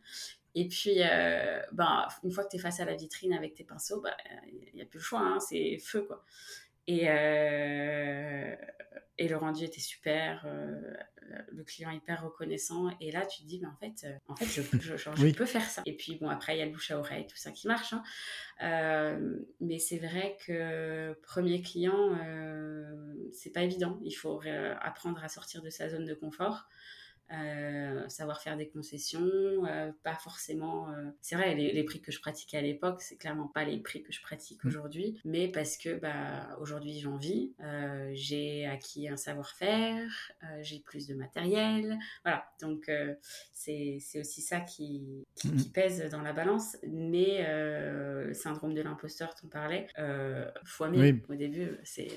[0.54, 3.64] Et puis, euh, ben, une fois que tu es face à la vitrine avec tes
[3.64, 4.16] pinceaux, bah,
[4.46, 6.24] il n'y a plus le choix, hein, c'est feu quoi.
[6.88, 8.56] Et, euh,
[9.18, 10.80] et le rendu était super, euh,
[11.52, 12.88] le client hyper reconnaissant.
[13.02, 14.62] Et là, tu te dis, mais en fait, euh, en fait je,
[14.96, 15.82] je, peux faire ça.
[15.84, 17.92] Et puis, bon, après, il y a le bouche à oreille, tout ça qui marche.
[17.92, 19.20] Hein.
[19.60, 22.18] mais c'est vrai que premier client,
[23.34, 24.00] c'est pas évident.
[24.02, 24.40] Il faut
[24.80, 26.68] apprendre à sortir de sa zone de confort.
[27.30, 29.20] Euh, savoir faire des concessions,
[29.66, 30.88] euh, pas forcément.
[30.90, 34.02] Euh, c'est vrai, les, prix que je pratiquais à l'époque, c'est clairement pas les prix
[34.02, 34.68] que je pratique mmh.
[34.68, 37.52] aujourd'hui, mais parce que bah, aujourd'hui j'en vis,
[38.12, 40.10] j'ai acquis un savoir-faire,
[40.62, 42.46] j'ai plus de matériel, voilà.
[42.62, 42.90] Donc
[43.52, 45.72] c'est aussi ça qui, qui, mmh.
[45.72, 49.86] pèse dans la balance, mais le syndrome de l'imposteur, t'en parlais,
[50.64, 52.08] fois mille au début, c'est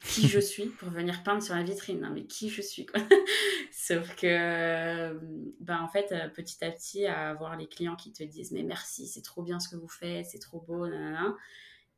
[0.00, 2.00] qui je suis pour venir peindre sur la vitrine.
[2.00, 3.00] Non, mais qui je suis, quoi.
[3.72, 5.18] Sauf que,
[5.60, 8.62] ben, en fait, euh, petit à petit, à avoir les clients qui te disent, mais
[8.62, 11.34] merci, c'est trop bien ce que vous faites, c'est trop beau, nanana.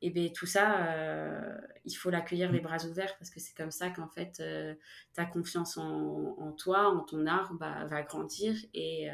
[0.02, 3.70] Et bien, tout ça, euh, il faut l'accueillir les bras ouverts parce que c'est comme
[3.70, 4.74] ça qu'en fait, euh,
[5.12, 8.54] ta confiance en, toi, en ton art, bah, va grandir.
[8.72, 9.08] Et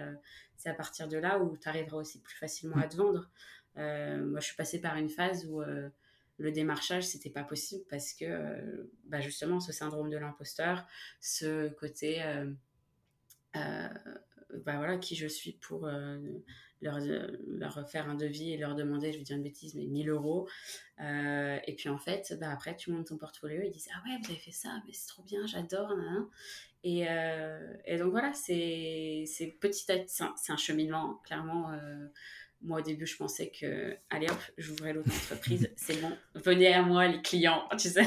[0.57, 3.29] c'est à partir de là où tu arriveras aussi plus facilement à te vendre.
[3.75, 5.61] moi, je suis passée par une phase où
[6.39, 10.87] le démarchage, c'était pas possible parce que euh, bah, justement ce syndrome de l'imposteur,
[11.21, 12.51] ce côté euh,
[13.57, 13.89] euh,
[14.65, 15.89] bah voilà, qui je suis pour
[16.81, 20.49] leur, faire un devis et leur demander, je vais dire une bêtise, mais 1000 euros.
[21.01, 24.19] et puis en fait, bah, après, tu montes ton portfolio et ils disent Ah ouais,
[24.23, 25.93] vous avez fait ça, mais c'est trop bien, j'adore.
[26.85, 27.07] Et,
[27.99, 29.25] donc voilà, c'est
[29.61, 31.73] petit à c'est un, cheminement, clairement.
[32.63, 36.83] Moi, au début, je pensais que, allez hop, j'ouvrais l'autre entreprise, c'est bon, venez à
[36.83, 38.07] moi, les clients, tu sais.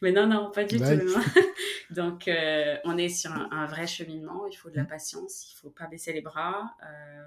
[0.00, 0.84] Mais non, non, pas du tout.
[1.90, 5.70] Donc, euh, on est sur un, vrai cheminement, il faut de la patience, il faut
[5.70, 6.74] pas baisser les bras.
[6.82, 7.24] Euh,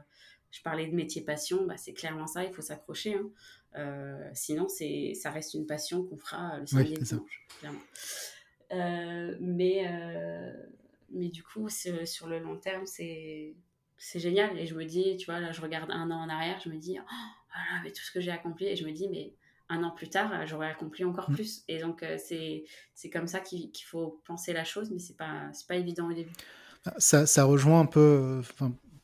[0.50, 3.16] je parlais de métier passion, bah, c'est clairement ça, il faut s'accrocher.
[3.16, 3.30] Hein.
[3.76, 7.80] Euh, sinon, ça reste une passion qu'on fera le samedi et dimanche, clairement.
[9.42, 9.86] mais,
[11.10, 13.56] mais du coup, sur le long terme, c'est
[13.98, 14.58] c'est génial.
[14.58, 16.78] Et je me dis, tu vois, là, je regarde un an en arrière, je me
[16.78, 17.04] dis, oh,
[17.54, 18.68] voilà, mais tout ce que j'ai accompli.
[18.68, 19.34] Et je me dis, mais
[19.70, 21.36] un an plus tard, j'aurais accompli encore mm.
[21.36, 21.64] plus.
[21.68, 25.76] Et donc, euh, c'est comme ça qu'il faut penser la chose, mais c'est pas, pas
[25.76, 26.32] évident au début.
[26.98, 28.44] Ça, ça rejoint un peu,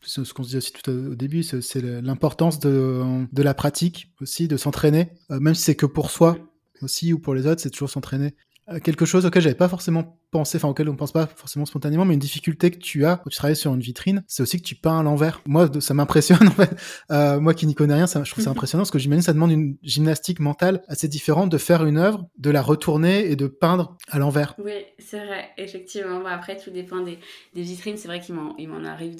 [0.01, 4.47] ce qu'on se dit aussi tout au début, c'est l'importance de, de, la pratique aussi,
[4.47, 6.85] de s'entraîner, euh, même si c'est que pour soi mm.
[6.85, 8.35] aussi ou pour les autres, c'est toujours s'entraîner.
[8.69, 12.05] Euh, quelque chose auquel j'avais pas forcément pensé, enfin auquel on pense pas forcément spontanément,
[12.05, 14.65] mais une difficulté que tu as quand tu travailles sur une vitrine, c'est aussi que
[14.65, 15.41] tu peins à l'envers.
[15.45, 16.69] Moi, ça m'impressionne en fait.
[17.11, 19.33] Euh, moi qui n'y connais rien, ça, je trouve ça impressionnant parce que j'imagine ça
[19.33, 23.47] demande une gymnastique mentale assez différente de faire une œuvre, de la retourner et de
[23.47, 24.55] peindre à l'envers.
[24.59, 26.23] Oui, c'est vrai, effectivement.
[26.25, 27.17] après, tout dépend des,
[27.53, 27.97] des vitrines.
[27.97, 29.17] C'est vrai qu'il m'en arrive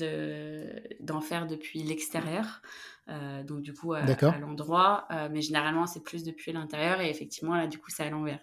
[1.00, 2.62] d'en faire depuis l'extérieur.
[3.10, 4.04] Euh, donc du coup à,
[4.40, 8.10] l'endroit, euh, mais généralement c'est plus depuis l'intérieur et effectivement là du coup c'est à
[8.10, 8.40] l'envers.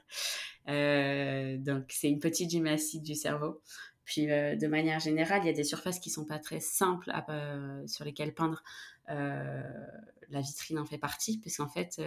[0.69, 3.61] Euh, donc c'est une petite gymnastique du cerveau.
[4.05, 7.13] Puis de manière générale, il y a des surfaces qui sont pas très simples
[7.87, 8.63] sur lesquelles peindre.
[9.07, 12.01] la vitrine en fait partie, parce qu'en fait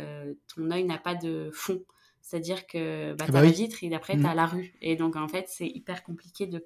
[0.48, 1.84] ton œil n'a pas de fond.
[2.24, 4.36] C'est-à-dire que bah, ah tu as bah la vitre et après tu as mmh.
[4.36, 4.74] la rue.
[4.82, 6.66] Et donc en fait c'est hyper compliqué de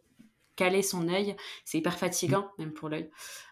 [0.55, 1.35] caler son œil.
[1.63, 3.09] C'est hyper fatigant, même pour l'œil,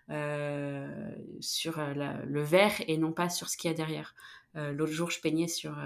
[0.10, 1.94] euh, sur euh,
[2.26, 4.16] le verre et non pas sur ce qu'il y a derrière.
[4.56, 5.78] Euh, l'autre jour, je peignais sur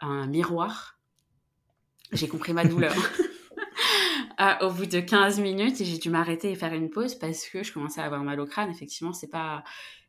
[0.00, 0.99] un miroir.
[2.12, 2.94] J'ai compris ma douleur.
[4.36, 7.62] Ah, au bout de 15 minutes, j'ai dû m'arrêter et faire une pause parce que
[7.62, 8.70] je commençais à avoir mal au crâne.
[8.70, 9.64] Effectivement, c'est pas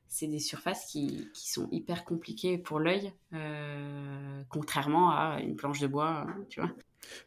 [0.07, 3.13] c'est des surfaces qui, qui, sont hyper compliquées pour l'œil,
[4.49, 6.69] contrairement à une planche de bois, tu vois.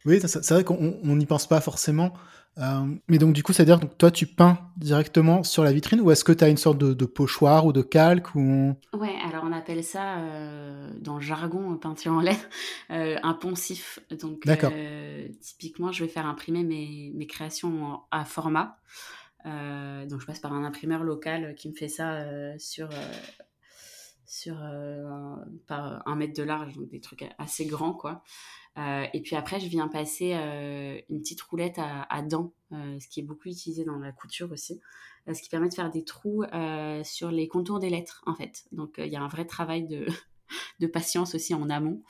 [0.05, 2.13] Oui, c'est vrai qu'on n'y pense pas forcément.
[2.57, 6.11] Euh, mais donc, du coup, c'est-à-dire que toi, tu peins directement sur la vitrine ou
[6.11, 8.75] est-ce que tu as une sorte de, pochoir ou de calque ou...
[8.93, 12.23] Ouais, alors on appelle ça, euh, dans le jargon peinture en
[12.91, 13.99] euh, un poncif.
[14.19, 14.47] Donc,
[15.41, 18.77] typiquement, je vais faire imprimer mes, mes créations à format.
[19.43, 22.25] donc, je passe par un imprimeur local qui me fait ça
[22.57, 22.89] sur,
[24.25, 24.55] sur
[25.67, 28.23] par un mètre de large, donc des trucs assez grands, quoi.
[28.77, 33.07] Euh, et puis après, je viens passer euh, une petite roulette à, dents, euh, ce
[33.07, 34.81] qui est beaucoup utilisé dans la couture aussi,
[35.31, 36.43] ce qui permet de faire des trous
[37.03, 38.65] sur les contours des lettres, en fait.
[38.71, 40.05] Donc, il y a un vrai travail de,
[40.79, 42.03] de patience aussi en amont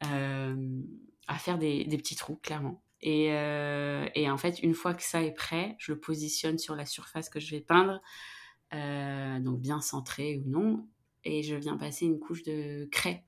[0.00, 2.82] à faire des, des, petits trous, clairement.
[3.02, 6.86] Et, et, en fait, une fois que ça est prêt, je le positionne sur la
[6.86, 8.00] surface que je vais peindre,
[8.72, 10.86] donc bien centré ou non,
[11.26, 13.24] et je viens passer une couche de craie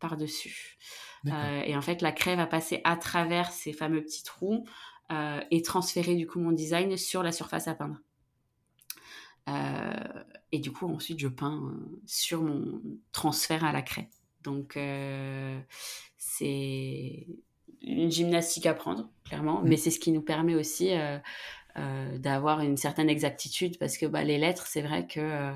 [0.00, 0.78] par-dessus.
[1.26, 4.64] Euh, et en fait, la craie va passer à travers ces fameux petits trous
[5.12, 7.98] euh, et transférer du coup mon design sur la surface à peindre.
[9.48, 11.74] Euh, et du coup, ensuite, je peins
[12.06, 12.80] sur mon
[13.12, 14.08] transfert à la craie.
[14.42, 14.78] Donc,
[16.16, 17.26] c'est
[17.82, 20.92] une gymnastique à prendre, clairement, mais c'est ce qui nous permet aussi
[21.76, 25.52] d'avoir une certaine exactitude parce que bah, les lettres, c'est vrai que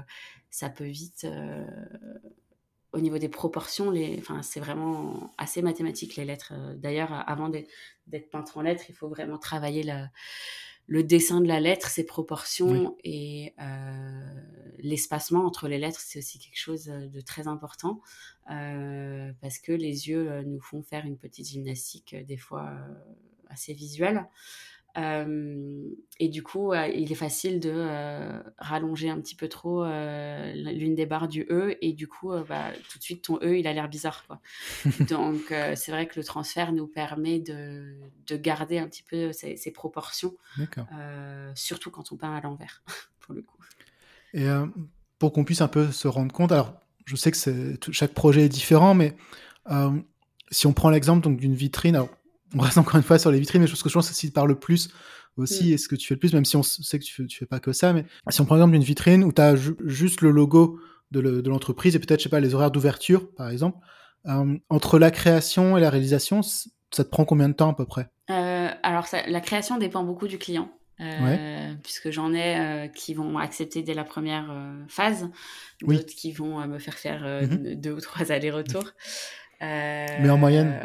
[0.55, 1.27] ça peut vite
[2.95, 6.53] au niveau des proportions, les, enfin, c'est vraiment assez mathématique les lettres.
[6.55, 9.85] Euh, d'ailleurs, avant d'être peintre en lettres, il faut vraiment travailler
[10.87, 14.35] le dessin de la lettre, ses proportions et euh,
[14.79, 18.01] l'espacement entre les lettres, c'est aussi quelque chose de très important
[18.51, 22.71] euh, parce que les yeux nous font faire une petite gymnastique des fois
[23.49, 24.29] assez visuelle.
[24.97, 27.87] Et du coup, il est facile de
[28.59, 32.99] rallonger un petit peu trop l'une des barres du E et du coup, bah, tout
[32.99, 34.25] de suite, ton E, il a l'air bizarre.
[34.27, 34.41] Quoi.
[35.09, 39.73] Donc, c'est vrai que le transfert nous permet de, de garder un petit peu ces,
[39.73, 40.35] proportions,
[41.55, 42.83] surtout quand on peint à l'envers,
[43.21, 43.59] pour le coup.
[44.33, 44.47] Et
[45.19, 46.75] pour qu'on puisse un peu se rendre compte, alors
[47.05, 49.17] je sais que chaque projet est différent, mais
[50.51, 52.11] si on prend l'exemple d'une vitrine, alors
[52.55, 54.15] on reste encore une fois sur les vitrines, mais je pense que je pense que
[54.15, 54.91] si tu parles le plus
[55.37, 55.75] aussi, mm.
[55.75, 57.47] est ce que tu fais le plus, même si on sait que tu fais, fais
[57.47, 60.31] pas que ça, mais si on prend l'exemple d'une vitrine où tu as juste le
[60.31, 60.79] logo
[61.11, 63.79] de l'entreprise et peut-être, je sais pas, les horaires d'ouverture, par exemple,
[64.27, 67.85] euh, entre la création et la réalisation, ça te prend combien de temps à peu
[67.85, 68.09] près?
[68.31, 70.71] Euh, Alors, la création dépend beaucoup du client.
[71.01, 74.55] Euh, puisque j'en ai qui vont accepter dès la première
[74.87, 75.29] phase,
[75.83, 77.81] d'autres qui vont me faire faire mm-hmm.
[77.81, 78.93] deux ou trois allers-retours.
[79.61, 80.79] Mais en moyenne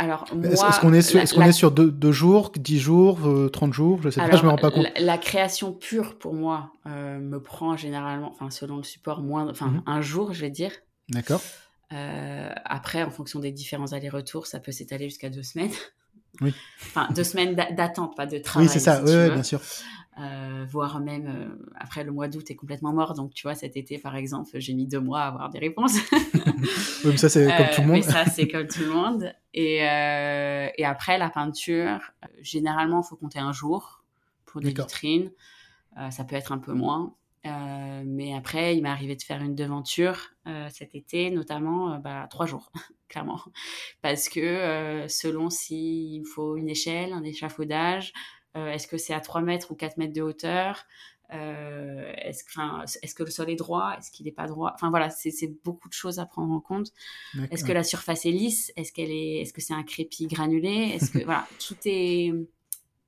[0.00, 3.18] alors, est-ce qu'on est sur, est, est sur deux, jours, dix jours,
[3.52, 4.86] 30 euh, jours Je sais pas, je me rends pas compte.
[4.98, 9.66] La, création pure, pour moi, euh, me prend généralement, enfin, selon le support, moins, enfin,
[9.66, 9.82] mhm.
[9.84, 10.72] un jour, je vais dire.
[11.10, 11.42] D'accord.
[11.92, 15.72] Euh, après, en fonction des différents allers-retours, ça peut s'étaler jusqu'à deux semaines.
[16.40, 16.54] Oui.
[16.80, 18.68] enfin, deux semaines d'attente, pas de travail.
[18.68, 19.60] Oui, c'est ça, oui, bien sûr.
[20.18, 23.14] Euh, voire même euh, après le mois d'août est complètement mort.
[23.14, 25.94] Donc tu vois, cet été par exemple, j'ai mis deux mois à avoir des réponses.
[26.12, 27.96] oui, mais ça c'est comme tout le euh, monde.
[27.96, 29.32] Mais ça c'est comme tout le monde.
[29.54, 32.00] Et, et après la peinture,
[32.40, 34.04] généralement il faut compter un jour
[34.46, 35.30] pour des vitrines.
[36.10, 37.14] ça peut être un peu moins.
[37.44, 40.30] mais après, il m'est arrivé de faire une devanture
[40.70, 42.70] cet été, notamment bah, trois jours,
[43.08, 43.40] clairement.
[44.02, 48.12] Parce que selon s'il faut une échelle, un échafaudage,
[48.54, 50.86] est-ce que c'est à 3 mètres ou 4 mètres de hauteur?
[51.32, 52.42] Euh, est-ce,
[53.02, 53.94] est que le sol est droit?
[53.96, 54.72] Est-ce qu'il n'est pas droit?
[54.74, 55.32] Enfin voilà, c'est,
[55.64, 56.92] beaucoup de choses à prendre en compte.
[57.50, 58.72] Est-ce que la surface est lisse?
[58.76, 60.92] Est-ce qu'elle est Est-ce que c'est un crépi granulé?
[60.94, 62.32] Est-ce que voilà, tout est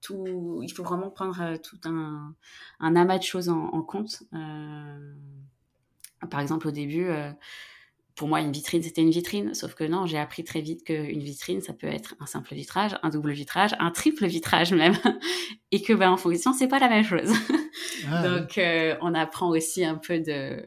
[0.00, 0.60] tout.
[0.62, 2.34] Il faut vraiment prendre euh, tout un,
[2.80, 4.22] un amas de choses en, compte.
[6.30, 7.08] par exemple, au début,
[8.14, 9.54] pour moi, une vitrine, c'était une vitrine.
[9.54, 12.96] Sauf que non, j'ai appris très vite qu'une vitrine, ça peut être un simple vitrage,
[13.02, 14.94] un double vitrage, un triple vitrage même.
[15.70, 17.32] Et que, ben, en fonction, c'est pas la même chose.
[18.08, 20.66] Ah, Donc, euh, on apprend aussi un peu de.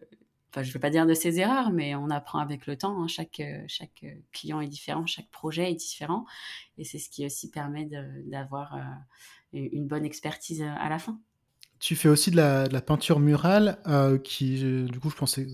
[0.50, 3.02] Enfin, je ne veux pas dire de ses erreurs, mais on apprend avec le temps.
[3.02, 3.08] Hein.
[3.08, 6.26] Chaque, euh, chaque client est différent, chaque projet est différent.
[6.78, 7.88] Et c'est ce qui aussi permet
[8.26, 11.20] d'avoir euh, une bonne expertise à la fin.
[11.80, 13.80] Tu fais aussi de la, de la peinture murale,
[14.24, 15.46] qui, du coup, je pensais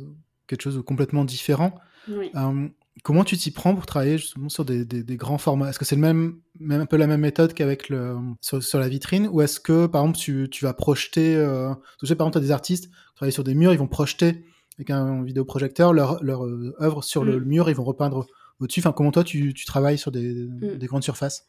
[0.52, 1.74] quelque chose de complètement différent.
[2.10, 2.68] Euh,
[3.04, 5.70] comment tu t'y prends pour travailler justement sur des, des, grands formats?
[5.70, 8.80] Est-ce que c'est le même, même, un peu la même méthode qu'avec le sur, sur,
[8.80, 9.30] la vitrine?
[9.32, 11.36] Ou est-ce que, par exemple, tu, tu vas projeter...
[11.36, 13.80] Euh, tu sais, par exemple, tu as des artistes qui travaillent sur des murs, ils
[13.80, 14.45] vont projeter
[14.78, 17.45] avec un vidéoprojecteur leur, leur euh, œuvre sur le, mm.
[17.45, 18.28] mur, ils vont repeindre
[18.62, 18.80] au-dessus.
[18.80, 20.78] Enfin, comment toi, tu, tu travailles sur des, mm.
[20.78, 21.47] des grandes surfaces?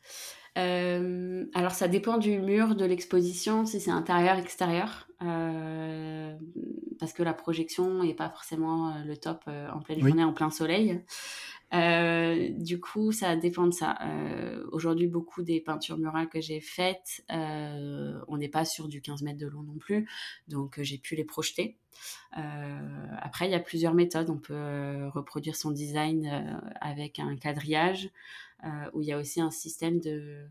[0.59, 6.35] Euh, alors ça dépend du mur, de l'exposition, si c'est intérieur, extérieur, euh,
[6.99, 10.51] parce que la projection n'est pas forcément euh, le top en pleine journée, en plein
[10.51, 11.01] soleil.
[11.73, 13.99] Du coup, ça dépend de ça.
[14.73, 19.39] Aujourd'hui, beaucoup des peintures murales que j'ai faites, on n'est pas sur du 15 mètres
[19.39, 20.09] de long non plus,
[20.49, 21.79] donc j'ai pu les projeter.
[22.33, 24.31] après, il y a plusieurs méthodes.
[24.31, 28.11] On peut reproduire son design avec un quadrillage,
[28.93, 30.49] où il y a aussi un système de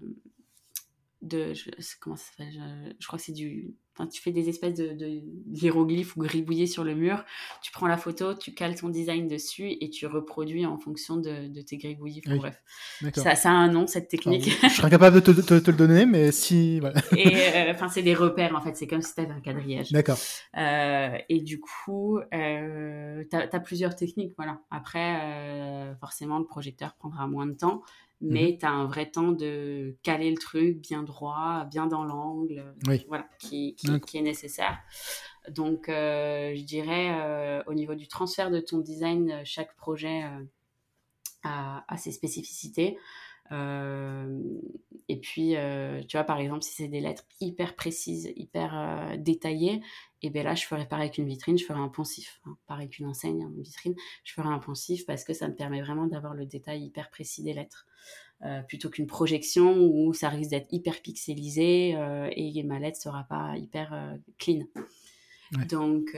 [1.21, 1.53] de
[1.99, 2.93] comment ça s'appelle?
[2.99, 5.21] Je, crois que c'est du enfin, tu fais des espèces de, de
[5.53, 7.23] hiéroglyphes ou gribouillés sur le mur.
[7.61, 11.47] Tu prends la photo tu cales ton design dessus et tu reproduis en fonction de,
[11.47, 12.61] de tes gribouillis bref.
[13.13, 14.49] Ça, ça, a un nom cette technique.
[14.63, 17.01] je serais incapable de te, te, le donner mais si voilà.
[17.15, 18.75] et euh, enfin c'est des repères en fait.
[18.75, 19.91] C'est comme si tu avais un quadrillage.
[19.91, 20.17] D'accord.
[20.57, 24.61] Euh, et du coup euh, tu as, plusieurs techniques voilà.
[24.69, 27.81] Après euh, forcément le projecteur prendra moins de temps
[28.21, 32.03] mais mmh tu as un vrai temps de caler le truc bien droit, bien dans
[32.03, 32.73] l'angle,
[33.07, 34.77] voilà, qui, qui, est nécessaire.
[35.49, 40.23] Donc, euh, je dirais, euh, au niveau du transfert de ton design, euh, chaque projet
[41.43, 42.97] a, a, ses spécificités.
[43.51, 45.55] Et puis,
[46.07, 49.81] tu vois, par exemple, si c'est des lettres hyper précises, hyper détaillées,
[50.23, 52.41] et bien là, je ferai pareil qu'une vitrine, je ferai un poncif.
[52.45, 55.81] Hein, pareil qu'une enseigne, une vitrine, je ferai un poncif parce que ça me permet
[55.81, 57.87] vraiment d'avoir le détail hyper précis des lettres.
[58.43, 63.23] Euh, plutôt qu'une projection où ça risque d'être hyper pixelisé euh, et ma lettre sera
[63.23, 64.63] pas hyper euh, clean.
[65.69, 66.15] Donc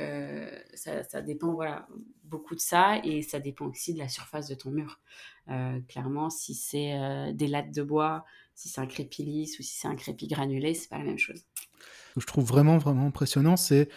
[0.76, 1.88] ça, ça, dépend voilà
[2.24, 5.00] beaucoup de ça et ça dépend aussi de la surface de ton mur.
[5.88, 9.88] clairement, si c'est des lattes de bois, si c'est un crépi lisse ou si c'est
[9.88, 11.42] un crépi granulé, c'est pas la même chose.
[12.10, 13.90] Ce que je trouve vraiment vraiment impressionnant, c'est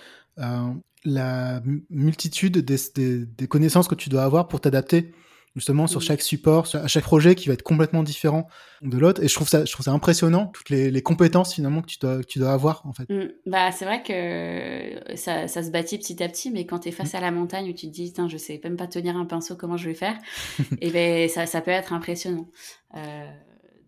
[1.05, 5.13] la multitude des, des, connaissances que tu dois avoir pour t'adapter
[5.57, 8.47] justement sur chaque support, à chaque projet qui va être complètement différent
[8.83, 9.23] de l'autre.
[9.23, 11.99] Et je trouve ça, je trouve ça impressionnant toutes les, les, compétences finalement que tu
[11.99, 13.09] dois, que tu dois avoir en fait.
[13.09, 13.31] Mmh.
[13.47, 16.93] Bah c'est vrai que ça, ça, se bâtit petit à petit, mais quand tu es
[16.93, 17.17] face mmh.
[17.17, 19.57] à la montagne où tu te dis, Tiens, je sais même pas tenir un pinceau,
[19.57, 20.17] comment je vais faire,
[20.81, 22.49] et ben ça, ça peut être impressionnant.
[22.95, 23.27] Euh,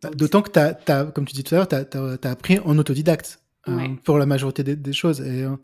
[0.02, 3.42] bah, d'autant que as, comme tu dis tout à l'heure, tu as, appris en autodidacte
[3.66, 5.20] hein, pour la majorité des, choses.
[5.20, 5.56] Et euh,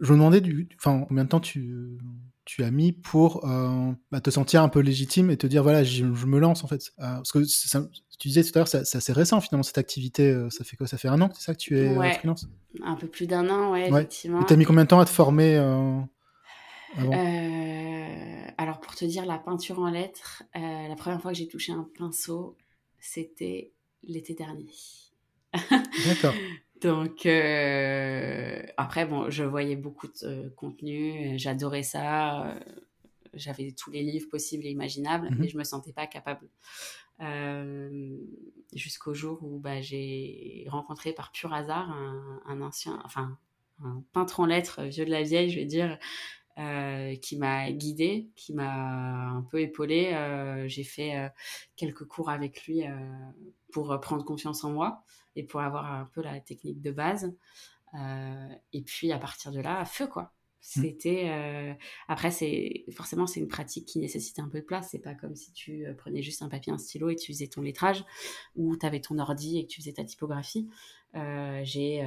[0.00, 1.98] je me demandais du, enfin, combien de temps tu
[2.46, 5.82] tu as mis pour euh, bah, te sentir un peu légitime et te dire voilà
[5.82, 6.92] je, me lance en fait.
[7.00, 7.40] Euh, parce que
[8.18, 10.86] tu disais tout à l'heure c'est assez récent finalement cette activité euh, ça fait quoi?
[10.86, 12.48] Ça fait un an c'est ça que tu es ouais, freelance?
[12.82, 14.00] Un peu plus d'un an ouais, ouais.
[14.02, 14.44] effectivement.
[14.44, 15.56] Tu as mis combien de temps à te former
[18.58, 21.86] alors pour te dire la peinture en lettres la première fois que j'ai touché un
[21.98, 22.56] pinceau
[23.00, 23.72] c'était
[24.04, 24.70] l'été dernier.
[26.06, 26.34] D'accord
[26.80, 32.60] Donc euh, après, bon, je voyais beaucoup de euh, contenu, j'adorais ça, euh,
[33.34, 36.48] j'avais tous les livres possibles et imaginables, mais mmh je me sentais pas capable.
[38.74, 41.90] Jusqu'au jour où bah, j'ai rencontré par pur hasard
[42.46, 43.38] un, ancien, enfin
[43.82, 45.98] un peintre en lettres vieux de la vieille, je vais dire,
[46.56, 50.16] qui m'a guidée, qui m'a un peu épaulée.
[50.66, 51.30] j'ai fait
[51.76, 52.82] quelques cours avec lui
[53.72, 55.04] pour prendre confiance en moi
[55.36, 57.34] et pour avoir un peu la technique de base.
[57.94, 60.32] Euh, et puis à partir de là, feu quoi.
[60.76, 60.82] Mmh.
[60.82, 61.72] C'était euh,
[62.08, 64.88] après c'est forcément c'est une pratique qui nécessite un peu de place.
[64.90, 67.46] C'est pas comme si tu euh, prenais juste un papier, un stylo et tu faisais
[67.46, 68.04] ton lettrage
[68.56, 70.68] ou tu avais ton ordi et que tu faisais ta typographie.
[71.14, 72.02] j'ai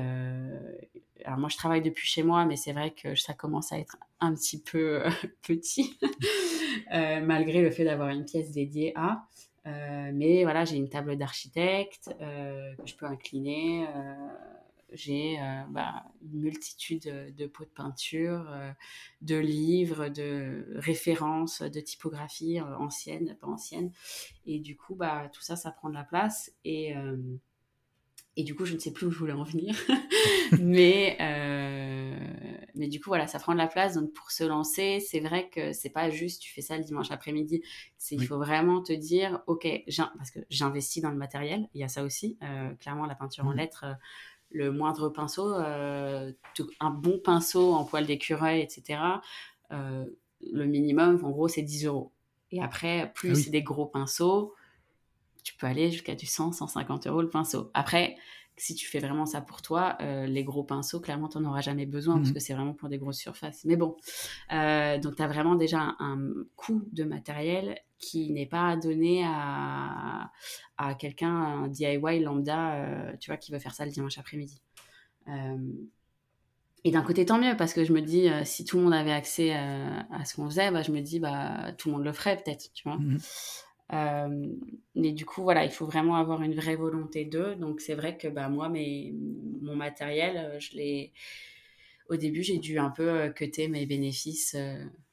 [1.26, 3.97] alors moi je travaille depuis chez moi, mais c'est vrai que ça commence à être
[4.20, 5.03] un petit peu
[5.41, 5.97] petit
[6.91, 9.26] malgré le fait d'avoir une pièce dédiée à.
[9.68, 13.86] Euh, mais voilà, j'ai une table d'architecte euh, que je peux incliner.
[13.88, 14.14] Euh,
[14.93, 15.37] j'ai
[15.69, 18.51] bah, une multitude de pots de peinture,
[19.21, 23.91] de livres, de références, de typographies anciennes, pas anciennes.
[24.45, 26.51] Et du coup, bah, tout ça, ça prend de la place.
[26.65, 26.95] Et,
[28.39, 29.75] et du coup, je ne sais plus où je voulais en venir.
[30.61, 32.17] mais, euh,
[32.73, 33.95] mais du coup, voilà, ça prend de la place.
[33.95, 37.11] Donc, pour se lancer, c'est vrai que c'est pas juste tu fais ça le dimanche
[37.11, 37.61] après-midi.
[37.97, 39.67] C'est Il faut vraiment te dire, OK,
[40.17, 41.67] parce que j'investis dans le matériel.
[41.73, 42.37] Il y a ça aussi.
[42.41, 43.57] Euh, clairement, la peinture en mmh.
[43.57, 43.93] lettres, euh,
[44.52, 49.00] le moindre pinceau, un bon pinceau en poil d'écureuil, etc.,
[49.72, 52.12] le minimum, en gros, c'est 10 euros.
[52.52, 54.56] Et après, plus ah c'est des gros pinceaux,
[55.43, 57.70] tu peux aller jusqu'à du 100, 150 euros le pinceau.
[57.74, 58.16] Après,
[58.58, 61.62] si tu fais vraiment ça pour toi, euh, les gros pinceaux, clairement, tu n'en auras
[61.62, 63.64] jamais besoin parce mmh que c'est vraiment pour des grosses surfaces.
[63.66, 63.95] Mais bon,
[64.52, 66.20] euh, donc tu as vraiment déjà un,
[66.56, 70.32] coût de matériel qui n'est pas donné à,
[70.78, 74.62] à quelqu'un, un DIY lambda, euh, tu vois, qui veut faire ça le dimanche après-midi.
[76.84, 79.12] et d'un côté, tant mieux, parce que je me dis, si tout le monde avait
[79.12, 82.38] accès à ce qu'on faisait, bah, je me dis, bah, tout le monde le ferait
[82.38, 82.97] peut-être, tu vois.
[82.97, 83.18] Mmh
[83.93, 84.56] euh,
[84.95, 87.56] mais du coup, voilà, il faut vraiment avoir une vraie volonté d'eux.
[87.56, 89.14] Donc, c'est vrai que bah, moi, mes,
[89.62, 91.14] mon matériel, euh, je l'ai.
[92.10, 94.56] Au début, j'ai dû un peu euh, cuter mes bénéfices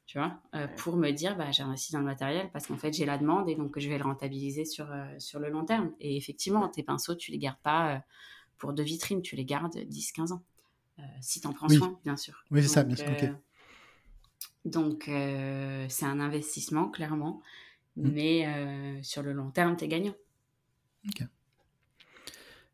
[0.07, 0.41] tu vois,
[0.77, 3.47] pour me dire, bah, j'ai investi dans le matériel parce qu'en fait, j'ai la demande
[3.49, 4.87] et donc je vais le rentabiliser sur,
[5.19, 5.91] sur le long terme.
[5.99, 8.01] Et effectivement, tes pinceaux, tu les gardes pas
[8.57, 10.41] pour de vitrines, tu les gardes 10-15 ans.
[11.21, 12.43] si tu en prends soin, bien sûr.
[12.51, 13.05] Oui, c'est ça, bien sûr.
[14.65, 17.41] Donc, c'est un investissement, clairement.
[17.97, 18.09] Mmh.
[18.09, 20.15] Mais sur le long terme, tu es gagnant.
[21.07, 21.27] Ok.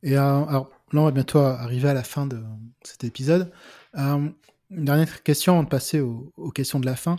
[0.03, 2.43] Et alors, là, on va bientôt arriver à la fin de
[2.83, 3.51] cet épisode.
[4.75, 7.17] Une dernière question avant de passer aux, questions de la fin.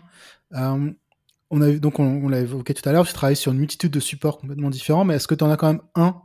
[0.53, 4.01] on a, donc, on, l'a évoqué tout à l'heure, tu travailles sur une multitude de
[4.01, 6.23] supports complètement différents, mais est-ce que tu en as quand même un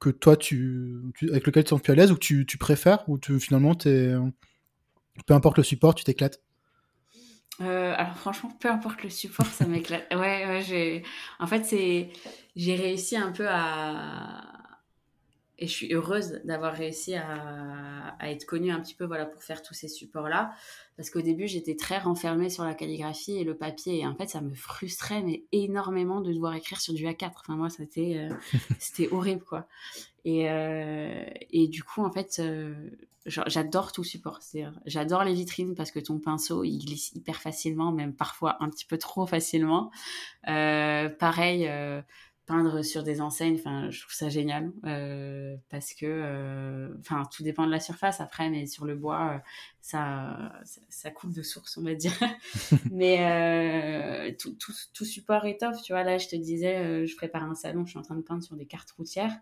[0.00, 3.08] que toi, tu, avec lequel tu te sens plus à l'aise ou tu, tu préfères
[3.08, 4.14] ou tu, finalement, es,
[5.26, 6.40] peu importe le support, tu t'éclates?
[7.60, 10.06] Euh, alors franchement, peu importe le support, ça m'éclate.
[10.12, 11.02] Ouais, ouais.
[11.38, 12.10] En fait, c'est
[12.56, 14.51] j'ai réussi un peu à
[15.62, 19.62] et je suis heureuse d'avoir réussi à, être connue un petit peu voilà pour faire
[19.62, 20.52] tous ces supports là
[20.96, 24.00] parce qu'au début j'étais très renfermée sur la calligraphie et le papier.
[24.00, 27.54] Et en fait ça me frustrait mais énormément de devoir écrire sur du A4 enfin
[27.54, 28.34] moi c'était euh,
[28.80, 29.68] c'était horrible quoi.
[30.24, 32.74] Et euh, et du coup en fait euh,
[33.26, 34.40] j'adore tout support.
[34.84, 38.84] J'adore les vitrines parce que ton pinceau il glisse hyper facilement même parfois un petit
[38.84, 39.92] peu trop facilement.
[40.44, 41.70] Pareil
[42.52, 47.42] peindre sur des enseignes, enfin, je trouve ça génial euh, parce que, euh, enfin, tout
[47.42, 49.38] dépend de la surface après, mais sur le bois, euh,
[49.80, 50.52] ça,
[50.90, 52.12] ça, coupe de source, on va dire.
[52.92, 56.02] mais tout, tout, tout, support étoffe, tu vois.
[56.02, 58.54] Là, je te disais, je prépare un salon, je suis en train de peindre sur
[58.54, 59.34] des cartes routières.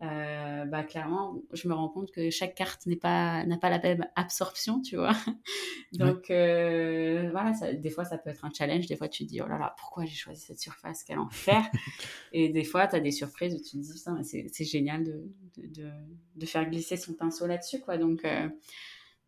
[0.00, 3.80] Euh, bah clairement, je me rends compte que chaque carte n'est pas n'a pas la
[3.80, 5.16] même absorption, tu vois.
[5.92, 9.28] Donc euh, voilà, ça, des fois ça peut être un challenge, des fois tu te
[9.28, 11.68] dis oh là là, pourquoi j'ai choisi cette surface, quel enfer.
[12.32, 15.90] Et des fois tu as des surprises où tu te dis c'est génial de, de,
[16.36, 17.98] de, faire glisser son pinceau là-dessus quoi.
[17.98, 18.48] Donc euh,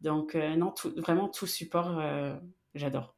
[0.01, 2.01] donc non, vraiment tout support
[2.77, 3.17] j'adore.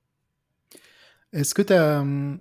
[1.35, 2.41] Est-ce que tu as hum,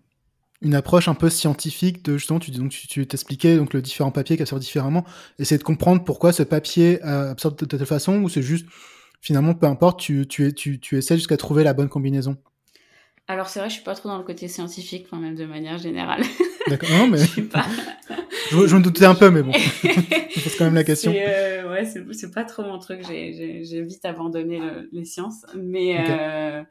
[0.61, 4.35] une approche un peu scientifique de justement tu donc tu t'expliquais donc le différent papier
[4.35, 5.03] qui absorbe différemment.
[5.39, 8.67] Essayer de comprendre pourquoi ce papier euh, absorbe de telle façon ou c'est juste
[9.21, 12.37] finalement peu importe tu tu tu, tu essaies jusqu'à trouver la bonne combinaison?
[13.27, 15.79] Alors c'est vrai je suis pas trop dans le côté scientifique quand même de manière
[15.79, 16.21] générale.
[16.67, 16.89] D'accord.
[16.91, 17.65] Non mais je, pas...
[18.51, 19.53] je, me doutais un peu mais bon.
[19.53, 21.11] Je pose quand même la question.
[21.15, 23.01] Euh, ouais c'est pas trop mon truc.
[23.07, 25.43] J'ai vite abandonné les sciences.
[25.55, 26.61] Mais euh,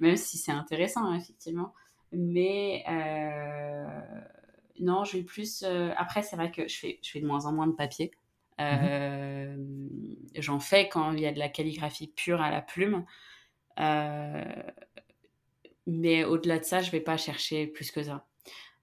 [0.00, 1.74] même si c'est intéressant effectivement
[2.14, 4.00] mais euh,
[4.80, 5.62] non, je vais plus.
[5.62, 8.10] Euh, après, c'est vrai que je fais, je fais de moins en moins de papier.
[8.60, 9.56] Euh,
[10.36, 13.04] j'en fais quand il y a de la calligraphie pure à la plume.
[15.86, 18.26] mais au-delà de ça, je vais pas chercher plus que ça.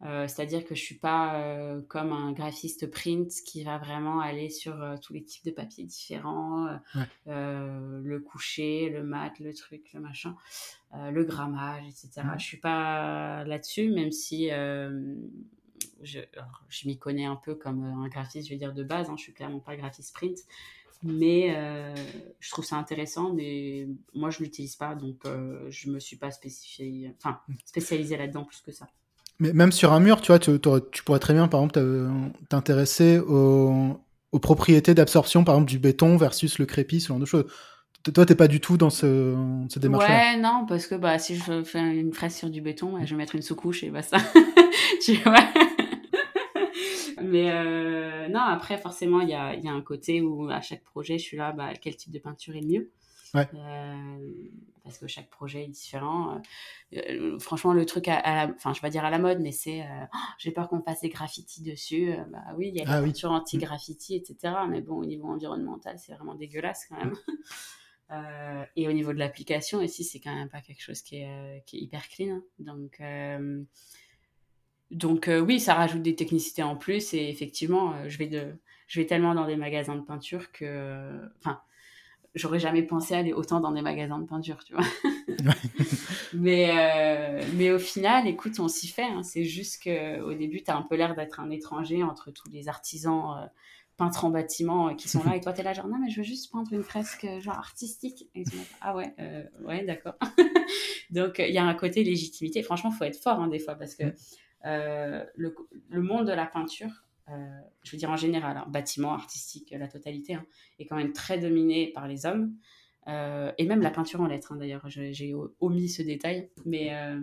[0.03, 4.49] Euh, c'est-à-dire que je suis pas euh, comme un graphiste print qui va vraiment aller
[4.49, 6.79] sur euh, tous les types de papiers différents,
[7.27, 10.35] le coucher, le mat, le truc, le machin,
[10.93, 12.23] le grammage, etc.
[12.37, 16.19] Je suis pas là-dessus, même si je,
[16.69, 19.09] je m'y connais un peu comme un graphiste, je vais dire de base.
[19.09, 20.37] Hein, je suis clairement pas graphiste print,
[21.03, 21.55] mais
[22.39, 23.33] je trouve ça intéressant.
[23.33, 25.23] Mais moi, je l'utilise pas, donc
[25.69, 28.87] je me suis pas spécifié, enfin spécialisée là-dedans plus que ça.
[29.39, 30.59] Mais même sur un mur, tu vois, tu,
[31.03, 31.79] pourrais très bien, par exemple,
[32.49, 33.99] t'intéresser aux,
[34.41, 37.45] propriétés d'absorption, par exemple, du béton versus le crépi, ce genre de choses.
[38.13, 39.35] Toi, t'es pas du tout dans ce,
[39.69, 40.33] cette démarche-là.
[40.33, 43.15] Ouais, non, parce que bah, si je fais une fraise sur du béton, je vais
[43.15, 44.17] mettre une sous-couche et basta.
[45.03, 45.35] tu vois
[47.21, 50.83] Mais euh, non, après, forcément, il y a, y a, un côté où à chaque
[50.83, 52.91] projet, je suis là, bah, quel type de peinture est le mieux?
[53.35, 54.17] Euh,
[54.83, 56.41] parce que chaque projet est différent.
[56.93, 59.85] Euh, euh, franchement, le truc, à, enfin, je vais dire à la mode, mais c'est,
[60.13, 62.13] oh, j'ai peur qu'on fasse des graffitis dessus.
[62.31, 64.55] bah oui, il y a la ah peinture anti-graffiti, etc.
[64.69, 67.15] Mais bon, au niveau environnemental, c'est vraiment dégueulasse quand même.
[68.75, 71.77] et au niveau de l'application aussi, c'est quand même pas quelque chose qui est, qui
[71.77, 72.35] est hyper clean.
[72.35, 72.43] Hein.
[72.59, 73.01] Donc,
[74.91, 77.13] donc oui, ça rajoute des technicités en plus.
[77.13, 78.53] Et effectivement, je vais de,
[78.87, 81.61] je vais tellement dans des magasins de peinture que, enfin,
[82.35, 84.85] j'aurais jamais pensé aller autant dans des magasins de peinture, tu vois.
[86.33, 89.03] mais, euh, mais au final, écoute, on s'y fait.
[89.03, 89.23] Hein.
[89.23, 92.69] C'est juste qu'au début, tu as un peu l'air d'être un étranger entre tous les
[92.69, 93.47] artisans euh,
[93.97, 95.35] peintres en bâtiment euh, qui sont là.
[95.35, 97.57] Et toi, tu es là, genre, non, mais je veux juste peindre une fresque genre
[97.57, 98.29] artistique.
[98.35, 98.43] Et
[98.81, 99.13] ah ouais,
[99.65, 100.15] ouais, d'accord.
[101.09, 102.63] Donc, il y a un côté légitimité.
[102.63, 104.05] Franchement, il faut être fort hein, des fois parce que
[104.63, 105.55] le,
[105.89, 107.03] le monde de la peinture,
[107.83, 110.45] je veux dire en général, hein, bâtiment artistique, la totalité, hein,
[110.79, 112.55] est quand même très dominé par les hommes.
[113.07, 116.49] Euh, et même la peinture en lettres, hein, d'ailleurs, j'ai omis ce détail.
[116.65, 117.19] Mais, euh,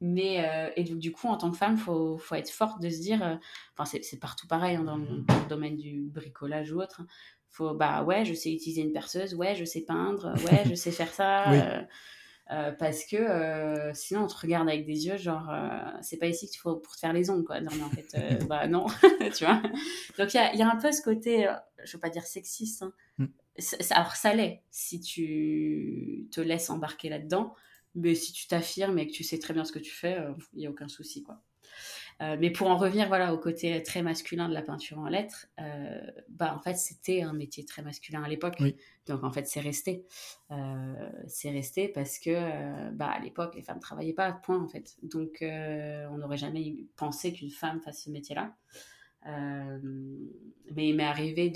[0.00, 3.00] mais et du, coup, en tant que femme, il faut, faut, être forte de se
[3.00, 3.40] dire,
[3.76, 7.02] enfin, c'est partout pareil dans, le domaine du bricolage ou autre.
[7.48, 10.90] Faut, bah ouais, je sais utiliser une perceuse, ouais, je sais peindre, ouais, je sais
[10.90, 11.86] faire ça.
[12.48, 15.50] Parce que sinon on te regarde avec des yeux genre
[16.00, 18.46] c'est pas ici qu'il faut pour te faire les ongles quoi non mais en fait
[18.48, 18.86] bah non
[19.36, 19.60] tu vois
[20.18, 21.48] donc il y a, y a, un peu ce côté
[21.84, 22.92] je veux pas dire sexiste hein.
[23.18, 23.26] mm.
[23.90, 27.54] alors ça l'est si tu te laisses embarquer là-dedans
[27.96, 30.18] mais si tu t'affirmes et que tu sais très bien ce que tu fais
[30.54, 31.40] il y a aucun souci quoi
[32.22, 35.46] euh, mais pour en revenir voilà, au côté très masculin de la peinture en lettres,
[35.60, 36.00] euh,
[36.30, 38.56] bah, en fait, c'était un métier très masculin à l'époque.
[39.06, 40.06] Donc, en fait, c'est resté.
[40.50, 44.68] Euh, c'est resté parce que, bah, à l'époque, les femmes ne travaillaient pas, point, en
[44.68, 44.96] fait.
[45.02, 48.54] Donc, on n'aurait jamais pensé qu'une femme fasse ce métier-là.
[49.26, 51.52] mais il m'est arrivé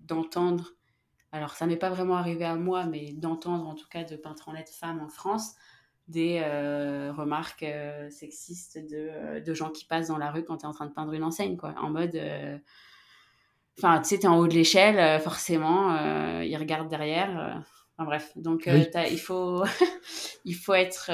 [0.00, 0.72] d'entendre,
[1.32, 4.48] alors ça m'est pas vraiment arrivé à moi, mais d'entendre en tout cas de peintres
[4.48, 5.54] en lettres femmes en France,
[6.08, 10.58] des euh, remarques euh, sexistes de, euh, de, gens qui passent dans la rue quand
[10.58, 11.74] tu es en train de peindre une enseigne, quoi.
[11.80, 12.20] En mode.
[13.78, 17.62] Enfin, tu sais, tu es en haut de l'échelle, forcément, ils regardent derrière.
[17.98, 19.64] Enfin, bref, donc il, faut
[20.44, 21.10] il faut être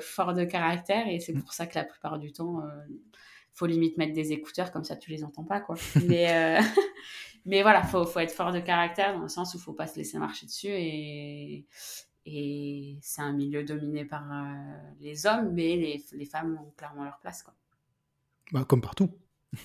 [0.00, 1.42] fort de caractère et c'est mm.
[1.42, 2.98] pour ça que la plupart du temps, il
[3.54, 5.74] faut limite mettre des écouteurs, comme ça tu les entends pas, quoi.
[6.06, 6.60] Mais,
[7.44, 9.72] mais voilà, il faut, faut être fort de caractère dans le sens où il faut
[9.72, 11.66] pas se laisser marcher dessus et,
[12.26, 14.52] et c'est un milieu dominé par euh,
[15.00, 17.44] les hommes, mais les, les, femmes ont clairement leur place.
[17.44, 17.54] Quoi.
[18.50, 19.10] Bah, comme partout.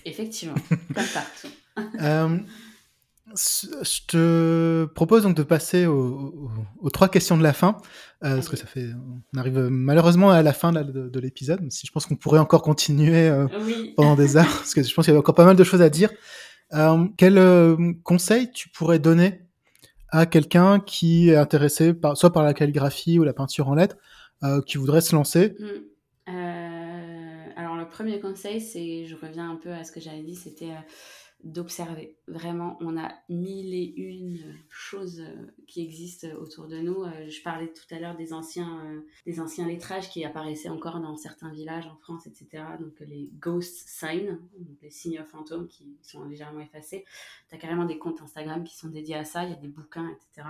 [0.04, 1.48] Effectivement, comme partout.
[2.00, 2.38] Euh,
[3.34, 6.52] je te propose donc de passer aux,
[6.92, 7.78] trois questions de la fin,
[8.22, 8.90] euh, parce que ça fait,
[9.34, 11.68] on arrive malheureusement à la fin de, de l'épisode.
[11.72, 13.28] Si je pense qu'on pourrait encore continuer
[13.96, 15.82] pendant des heures, parce que je pense qu'il y a encore pas mal de choses
[15.82, 16.10] à dire.
[17.16, 19.40] quel conseil tu pourrais donner
[20.12, 23.96] à quelqu'un qui est intéressé par, soit par la calligraphie ou la peinture en lettres,
[24.44, 25.64] euh, qui voudrait se lancer mmh.
[26.28, 30.36] euh, Alors le premier conseil, c'est, je reviens un peu à ce que j'avais dit,
[30.36, 30.82] c'était euh,
[31.44, 32.16] d'observer.
[32.28, 34.38] Vraiment, on a mille et une
[34.68, 37.02] choses euh, qui existent autour de nous.
[37.02, 41.00] Euh, je parlais tout à l'heure des anciens, euh, des anciens lettrages qui apparaissaient encore
[41.00, 42.64] dans certains villages en France, etc.
[42.80, 44.38] Donc les ghost signs,
[44.82, 47.04] les signes fantômes qui sont légèrement effacés.
[47.48, 49.68] Tu as carrément des comptes Instagram qui sont dédiés à ça, il y a des
[49.68, 50.48] bouquins, etc.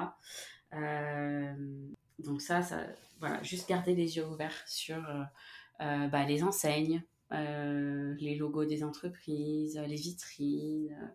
[2.19, 2.87] donc ça, ça,
[3.21, 5.03] voilà, juste garder les yeux ouverts sur
[5.79, 11.07] bah, les enseignes, euh, les logos des entreprises, les vitrines, euh,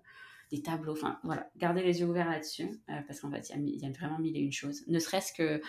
[0.52, 3.86] des tableaux, enfin voilà, gardez les yeux ouverts là-dessus, euh, parce qu'en fait, il y,
[3.86, 4.84] a vraiment mille et une choses.
[4.88, 5.62] Ne serait-ce que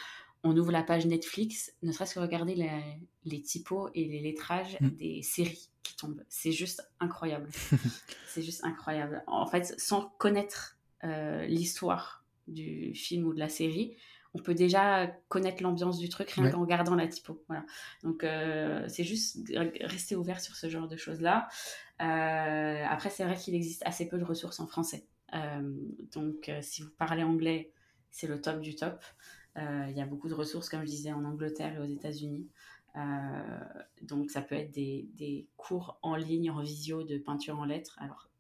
[0.45, 2.55] on ouvre la page Netflix, ne serait-ce que regarder
[3.25, 4.89] les, typos et les lettrages mm.
[4.91, 6.25] des séries qui tombent.
[6.29, 7.51] C'est juste incroyable.
[8.29, 9.25] c'est juste incroyable.
[9.27, 13.97] En fait, sans connaître l'histoire du film ou de la série,
[14.35, 17.43] on peut déjà connaître l'ambiance du truc rien qu'en regardant la typo.
[17.49, 17.65] Voilà.
[18.03, 19.39] Donc, euh, c'est juste
[19.81, 21.49] rester ouvert sur ce genre de choses-là.
[22.03, 25.07] Euh, après, c'est vrai qu'il existe assez peu de ressources en français.
[25.35, 25.75] Euh,
[26.13, 27.73] donc, si vous parlez anglais,
[28.11, 29.03] c'est le top du top.
[29.57, 32.47] Il y a beaucoup de ressources, comme je disais, en Angleterre et aux États-Unis.
[34.03, 37.97] donc, ça peut être des, des, cours en ligne, en visio de peinture en lettres.
[38.01, 38.31] Alors,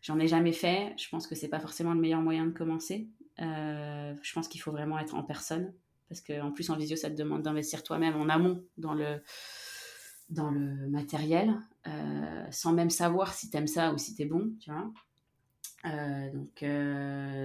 [0.00, 0.94] j'en ai jamais fait.
[0.96, 3.10] Je pense que c'est pas forcément le meilleur moyen de commencer.
[3.40, 5.72] Euh, je pense qu'il faut vraiment être en personne
[6.08, 9.20] parce qu'en plus en visio ça te demande d'investir toi-même en amont dans le
[10.30, 11.54] dans le matériel
[11.86, 14.90] euh, sans même savoir si t'aimes ça ou si t'es bon tu vois.
[15.84, 16.62] Euh, donc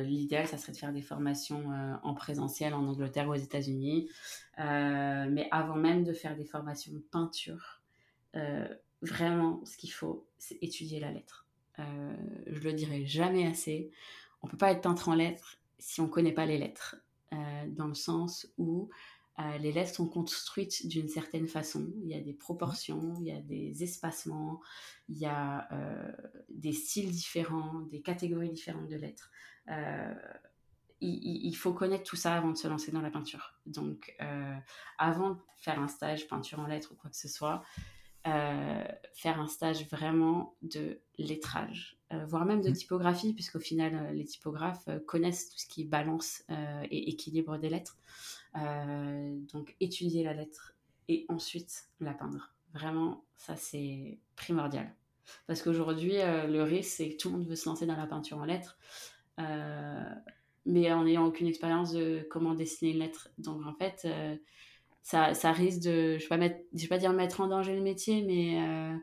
[0.08, 1.66] l'idéal ça serait de faire des formations
[2.02, 4.10] en présentiel en Angleterre ou aux États-Unis.
[4.58, 7.82] Mais avant même de faire des formations de peinture
[9.02, 11.46] vraiment ce qu'il faut c'est étudier la lettre.
[11.78, 13.92] Je le dirai jamais assez.
[14.42, 16.96] On peut pas être peintre en lettres si on ne connaît pas les lettres,
[17.34, 18.90] euh, dans le sens où
[19.40, 21.92] euh, les lettres sont construites d'une certaine façon.
[22.04, 24.62] Il y a des proportions, il y a des espacements,
[25.10, 26.12] il y a euh,
[26.50, 29.32] des styles différents, des catégories différentes de lettres.
[31.04, 33.56] Il, il, faut connaître tout ça avant de se lancer dans la peinture.
[33.66, 34.16] Donc,
[35.00, 37.64] avant de faire un stage peinture en lettres ou quoi que ce soit,
[38.28, 42.74] euh, faire un stage vraiment de lettrage, euh, voire même de mmh.
[42.74, 46.44] typographie, puisqu'au final, euh, les typographes connaissent tout ce qui balance
[46.90, 47.98] et équilibre des lettres.
[49.54, 50.76] donc, étudier la lettre
[51.08, 52.54] et ensuite la peindre.
[52.74, 54.94] Vraiment, ça, c'est primordial.
[55.48, 58.38] Parce qu'aujourd'hui, le risque, c'est que tout le monde veut se lancer dans la peinture
[58.38, 58.78] en lettres,
[60.66, 63.30] mais en n'ayant aucune expérience de comment dessiner une lettre.
[63.38, 64.08] Donc, en fait,
[65.02, 68.22] ça, ça risque de, je ne vais, vais, pas dire mettre en danger le métier,
[68.22, 68.96] mais euh,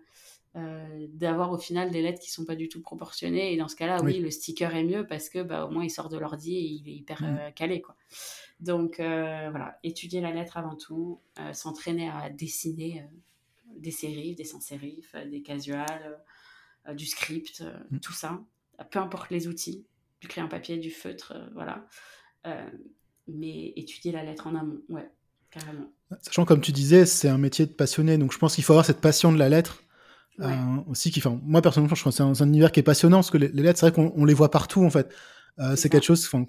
[0.56, 3.52] euh, d'avoir au final des lettres qui sont pas du tout proportionnées.
[3.52, 4.20] Et dans ce cas-là, oui.
[4.20, 6.88] le sticker est mieux parce que bah, au moins il sort de l'ordi et il
[6.88, 7.26] est hyper mmh.
[7.26, 7.80] euh, calé.
[7.82, 7.96] Quoi.
[8.60, 11.20] Donc voilà, étudier la lettre avant tout,
[11.52, 13.04] s'entraîner à dessiner
[13.76, 16.20] des sérifs, des sans-sérifs, des casuals,
[16.92, 18.00] du script, mmh.
[18.00, 18.40] tout ça.
[18.90, 19.86] Peu importe les outils,
[20.20, 21.86] du crayon papier, du feutre, voilà.
[23.28, 25.08] mais étudier la lettre en amont, ouais
[25.50, 25.92] carrément.
[26.22, 28.86] Sachant, comme tu disais, c'est un métier de passionné, donc je pense qu'il faut avoir
[28.86, 29.82] cette passion de la lettre.
[30.40, 30.54] Euh,
[30.86, 33.30] aussi, qui, enfin, moi personnellement, je trouve que c'est un, univers qui est passionnant parce
[33.30, 35.12] que les, lettres, c'est vrai qu'on les voit partout en fait.
[35.58, 36.46] Euh, c'est quelque chose qu'on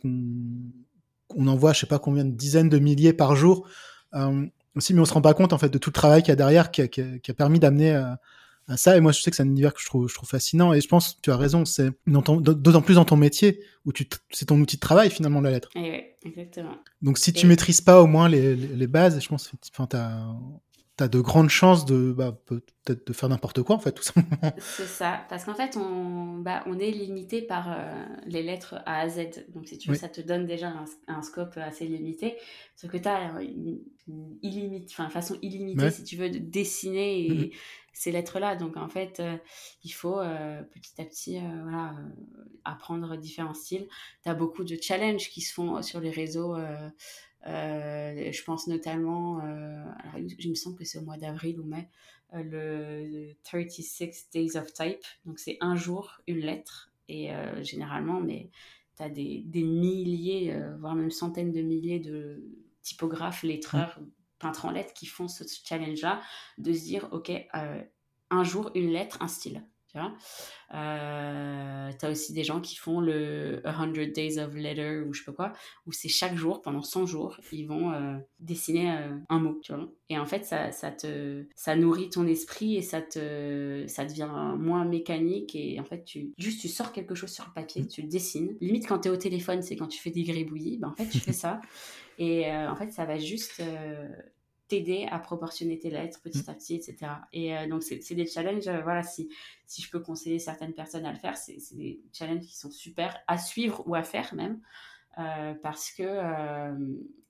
[1.35, 3.67] on envoie, je sais pas combien de dizaines de milliers par jour.
[4.13, 4.45] Euh,
[4.75, 6.31] aussi, mais on se rend pas compte en fait de tout le travail qu'il y
[6.33, 7.99] a derrière qui a, qui a, permis d'amener
[8.69, 8.97] à, ça.
[8.97, 10.73] Et moi, je sais que c'est un univers que je trouve, je trouve fascinant.
[10.73, 14.45] Et je pense, tu as raison, c'est d'autant plus dans ton métier où tu c'est
[14.45, 15.69] ton outil de travail finalement la lettre.
[15.75, 16.75] Et eh ouais, exactement.
[17.01, 20.23] Donc si tu maîtrises pas au moins les, les, les bases, je pense, enfin, t'as
[20.99, 24.03] tu as de grandes chances de bah, peut-être de faire n'importe quoi en fait tout
[24.03, 24.53] simplement.
[24.57, 28.99] C'est ça, parce qu'en fait on, bah, on est limité par euh, les lettres A
[28.99, 29.45] à Z.
[29.53, 30.73] Donc si tu veux, ça te donne déjà
[31.07, 32.35] un, scope assez limité.
[32.75, 37.51] Ce que tu as une, enfin façon illimitée si tu veux de dessiner mm-hmm.
[37.99, 38.55] Ces lettres-là.
[38.55, 39.37] Donc en fait, euh,
[39.83, 41.95] il faut euh, petit à petit voilà,
[42.65, 43.87] apprendre différents styles.
[44.23, 46.55] Tu as beaucoup de challenges qui se font sur les réseaux
[47.47, 51.63] euh, je pense notamment, euh, alors, il me semble que c'est au mois d'avril ou
[51.63, 51.87] mai,
[52.33, 55.03] euh, le 36 Days of Type.
[55.25, 56.91] Donc c'est un jour, une lettre.
[57.11, 57.31] Et
[57.63, 58.51] généralement, mais
[58.95, 62.43] tu as des, des milliers, voire même centaines de milliers de
[62.83, 63.99] typographes, lettreurs,
[64.39, 66.21] peintres en lettres qui font ce challenge-là,
[66.57, 67.31] de se dire, OK,
[68.31, 69.63] un jour, une lettre, un style.
[69.91, 70.13] Tu vois
[70.75, 75.25] euh, as aussi des gens qui font le 100 Days of Letter ou je sais
[75.25, 75.53] pas quoi,
[75.87, 79.73] où c'est chaque jour, pendant 100 jours, ils vont euh, dessiner euh, un mot, tu
[79.73, 79.89] vois.
[80.09, 84.29] Et en fait, ça, ça, te, ça nourrit ton esprit et ça, te, ça devient
[84.57, 85.55] moins mécanique.
[85.55, 88.55] Et en fait, tu, juste tu sors quelque chose sur le papier, tu le dessines.
[88.61, 91.09] Limite, quand tu es au téléphone, c'est quand tu fais des gribouillis, ben, en fait,
[91.09, 91.61] tu fais ça.
[92.19, 93.61] Et en fait, ça va juste
[94.69, 96.49] t'aider à proportionner tes lettres petit mmh.
[96.49, 96.97] à petit, etc.
[97.33, 99.29] Et euh, donc, c'est des challenges, euh, voilà, si,
[99.65, 103.17] si je peux conseiller certaines personnes à le faire, c'est des challenges qui sont super
[103.27, 104.61] à suivre ou à faire même,
[105.17, 106.19] euh, parce que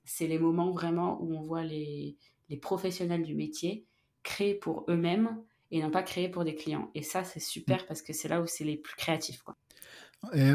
[0.04, 2.18] c'est les moments vraiment où on voit les,
[2.50, 3.86] les professionnels du métier
[4.22, 5.42] créer pour eux-mêmes
[5.72, 6.92] et non pas créer pour des clients.
[6.94, 7.86] Et ça, c'est super mmh.
[7.88, 9.42] parce que c'est là où c'est les plus créatifs.
[9.42, 9.56] Quoi.
[10.34, 10.52] Et,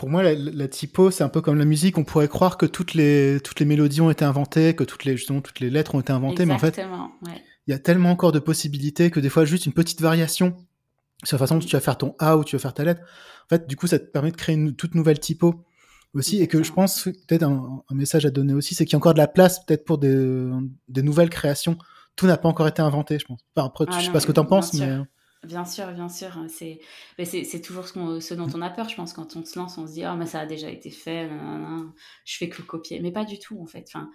[0.00, 1.98] pour moi, la, typo, c'est un peu comme la musique.
[1.98, 5.14] On pourrait croire que toutes les, toutes les mélodies ont été inventées, que toutes les,
[5.14, 6.80] justement, toutes les lettres ont été inventées, mais en fait,
[7.66, 10.56] il y a tellement encore de possibilités que des fois, juste une petite variation
[11.22, 13.02] sur la façon dont tu vas faire ton A ou tu vas faire ta lettre,
[13.02, 15.66] en fait, du coup, ça te permet de créer une toute nouvelle typo
[16.14, 16.40] aussi.
[16.40, 19.12] Et que je pense, peut-être un, message à donner aussi, c'est qu'il y a encore
[19.12, 20.48] de la place peut-être pour des,
[20.88, 21.76] des nouvelles créations.
[22.16, 23.40] Tout n'a pas encore été inventé, je pense.
[23.54, 24.96] après, ah je sais pas ce que tu en penses, mais.
[25.42, 26.36] Bien sûr, bien sûr.
[26.36, 26.80] Hein, c'est,
[27.24, 29.14] c'est, toujours ce, dont on a peur, je pense.
[29.14, 31.30] Quand on se lance, on se dit, oh, mais ça a déjà été fait,
[32.26, 33.00] je fais que copier.
[33.00, 33.86] Mais pas du tout, en fait.
[33.88, 34.10] Enfin,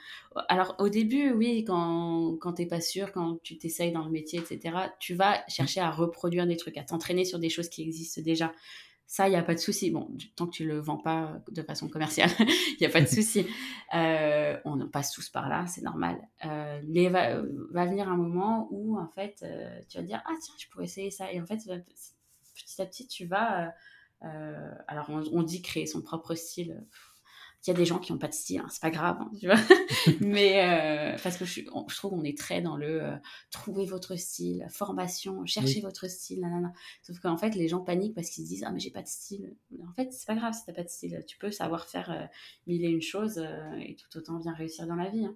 [0.49, 4.39] alors, au début, oui, quand, quand t'es pas sûr, quand tu t'essayes dans le métier,
[4.39, 8.21] etc., tu vas chercher à reproduire des trucs, à t'entraîner sur des choses qui existent
[8.21, 8.53] déjà.
[9.07, 9.91] Ça, il n'y a pas de souci.
[9.91, 13.01] Bon, tant que tu ne le vends pas de façon commerciale, il n'y a pas
[13.01, 13.45] de souci.
[13.93, 16.17] Euh, on passe tous par là, c'est normal.
[16.43, 17.41] Euh, mais va,
[17.71, 20.67] va, venir un moment où, en fait, euh, tu vas te dire Ah, tiens, je
[20.69, 21.31] pourrais essayer ça.
[21.31, 23.73] Et en fait, petit à petit, tu vas.
[24.87, 26.83] alors, on, on, dit créer son propre style
[27.65, 29.31] il y a des gens qui n'ont pas de style, hein, c'est pas grave, hein,
[29.39, 29.55] tu vois.
[30.21, 33.15] Mais euh, parce que je, je trouve qu'on est très dans le euh,
[33.51, 36.73] trouver votre style, formation, chercher votre style, nanana.
[37.01, 39.07] Sauf qu'en fait, les gens paniquent parce qu'ils se disent ah mais j'ai pas de
[39.07, 39.55] style.
[39.87, 41.23] En fait, c'est pas grave si t'as pas de style.
[41.27, 42.25] Tu peux savoir faire euh,
[42.67, 43.39] mille et une choses
[43.79, 45.25] et tout autant bien réussir dans la vie.
[45.25, 45.35] Hein.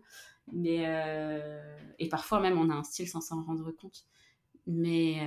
[0.51, 0.83] Mais
[1.99, 4.05] et parfois même on a un style sans s'en rendre compte.
[4.65, 5.19] Mais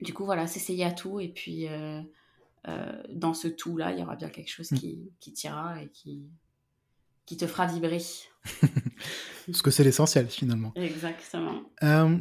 [0.00, 2.02] du coup voilà, s'essayer à tout et puis euh,
[3.12, 4.76] dans ce tout-là, il y aura bien quelque chose mm.
[4.76, 6.28] qui, qui t'ira et qui,
[7.26, 8.02] qui te fera vibrer.
[9.46, 10.72] Parce que c'est l'essentiel finalement.
[10.76, 11.62] Exactement.
[11.82, 12.16] Euh,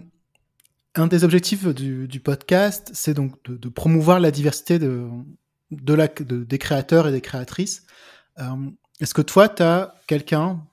[0.95, 5.07] un des objectifs du, du podcast, c'est donc de, promouvoir la diversité de,
[5.71, 7.85] de la, des créateurs et des créatrices.
[8.39, 8.69] Euh,
[8.99, 10.65] est-ce que toi, tu as quelqu'un,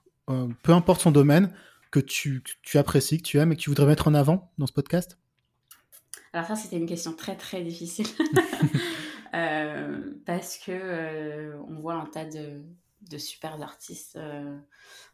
[0.63, 1.53] peu importe son domaine,
[1.91, 4.67] que tu, tu, apprécies, que tu aimes et que tu voudrais mettre en avant dans
[4.67, 5.19] ce podcast?
[6.33, 8.07] Alors ça, c'était une question très très difficile.
[9.35, 12.63] Euh, parce que euh, on voit un tas de,
[13.11, 14.59] de super artistes euh,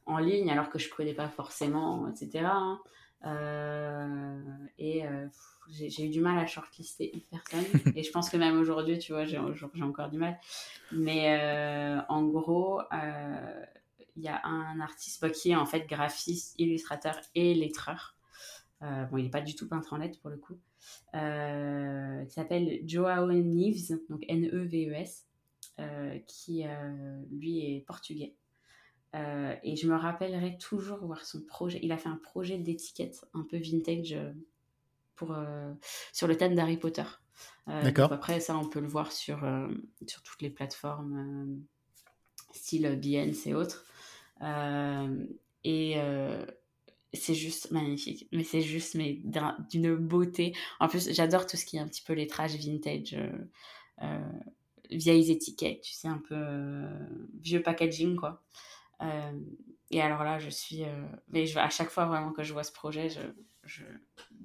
[0.06, 2.48] en ligne alors que je connais pas forcément, etc.
[2.50, 2.80] Hein.
[4.78, 5.04] et
[5.70, 7.64] j'ai eu du mal à shortlister une personne
[7.96, 10.38] et je pense que même aujourd'hui, tu vois, j'ai encore du mal.
[10.90, 11.38] Mais
[12.08, 12.80] en gros,
[14.16, 18.17] il y a un artiste bah, qui est en fait graphiste, illustrateur et lettreur.
[18.80, 20.58] Bon, il n'est pas du tout peintre en lettres pour le coup.
[21.14, 25.26] Euh, qui s'appelle Joao Neves, donc N-E-V-E-S,
[25.78, 28.34] euh, qui euh, lui est portugais.
[29.14, 31.80] et je me rappellerai toujours voir son projet.
[31.82, 34.16] Il a fait un projet d'étiquette un peu vintage
[35.16, 35.34] pour,
[36.12, 37.04] sur le thème d'Harry Potter.
[37.66, 38.12] D'accord.
[38.12, 39.38] Après, ça, on peut le voir sur,
[40.06, 41.62] sur toutes les plateformes,
[42.52, 43.86] style Behance et autres.
[45.64, 45.96] et
[47.12, 48.28] c'est juste magnifique.
[48.32, 49.20] Mais c'est juste mais
[49.70, 50.54] d'une beauté.
[50.80, 53.16] En plus, j'adore tout ce qui est un petit peu lettrage vintage,
[54.90, 56.84] vieilles étiquettes, tu sais, un peu
[57.42, 58.42] vieux packaging, quoi.
[59.90, 60.84] Et alors là, je suis.
[61.28, 63.20] mais je, à chaque fois vraiment que je vois ce projet, je,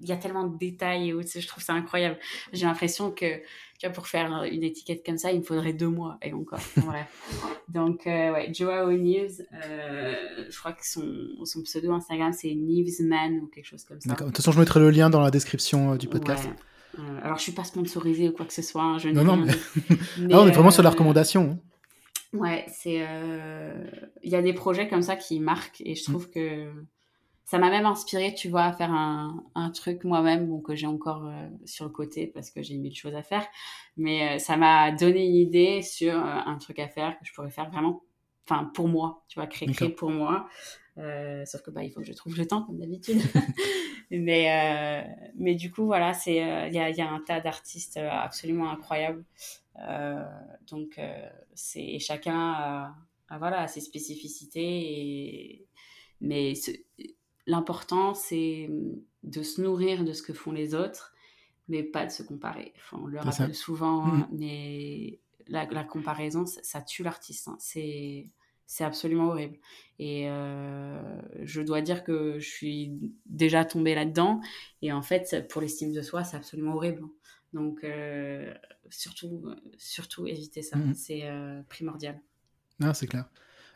[0.02, 2.18] il y a tellement de détails et je trouve ça incroyable.
[2.52, 3.38] J'ai l'impression que,
[3.80, 6.60] tu vois, pour faire une étiquette comme ça, il me faudrait deux mois et encore.
[7.70, 10.15] Donc, euh, ouais, Joao Neves, euh,
[10.49, 11.06] je crois que son,
[11.45, 14.10] son pseudo Instagram, c'est Nevesman ou quelque chose comme ça.
[14.10, 14.28] D'accord.
[14.28, 16.49] De toute façon, je mettrai le lien dans la description euh, du podcast.
[17.24, 18.84] alors, je suis pas sponsorisée ou quoi que ce soit.
[18.84, 19.53] Hein, je non, non, mais...
[20.32, 21.52] Ah, on est vraiment sur la recommandation.
[21.52, 21.73] Hein.
[22.34, 23.05] Ouais, c'est.
[24.23, 26.14] Il y a des projets comme ça qui marquent et je mm.
[26.14, 26.72] trouve que
[27.45, 30.88] ça m'a même inspiré, tu vois, à faire un, un truc moi-même, bon, que j'ai
[30.88, 33.45] encore euh, sur le côté parce que j'ai mille choses à faire.
[33.97, 37.34] Mais euh, ça m'a donné une idée sur euh, un truc à faire que je
[37.34, 38.01] pourrais faire vraiment,
[38.47, 40.47] enfin, pour moi, tu vois, créer, créer pour moi.
[40.95, 43.22] sauf que bah, il faut que je trouve le temps, comme d'habitude.
[44.12, 45.06] mais,
[45.36, 49.24] mais du coup, voilà, c'est il y a, y, a, un tas d'artistes absolument incroyables.
[50.70, 51.00] donc,
[51.54, 52.96] c'est chacun a,
[53.30, 54.62] a, voilà, ses spécificités.
[54.62, 55.66] Et,
[56.22, 56.54] mais
[57.46, 58.70] l'important, c'est
[59.24, 61.14] de se nourrir de ce que font les autres,
[61.68, 62.74] mais pas de se comparer.
[62.78, 64.28] Enfin, on le rappelle souvent, mmh.
[64.32, 67.48] mais la, comparaison, ça, tue l'artiste.
[67.48, 67.58] Hein.
[67.60, 68.28] C'est
[68.65, 69.57] c'est absolument horrible.
[69.99, 72.94] Et euh, je dois dire que je suis
[73.26, 74.41] déjà tombée là-dedans.
[74.81, 77.03] Et en fait, pour l'estime de soi, c'est absolument horrible.
[77.03, 77.11] Hein.
[77.53, 78.53] Donc, euh,
[78.90, 80.77] surtout, surtout éviter ça.
[80.77, 80.94] Mmh.
[80.95, 82.19] C'est euh, primordial.
[82.81, 83.26] Ah, c'est clair.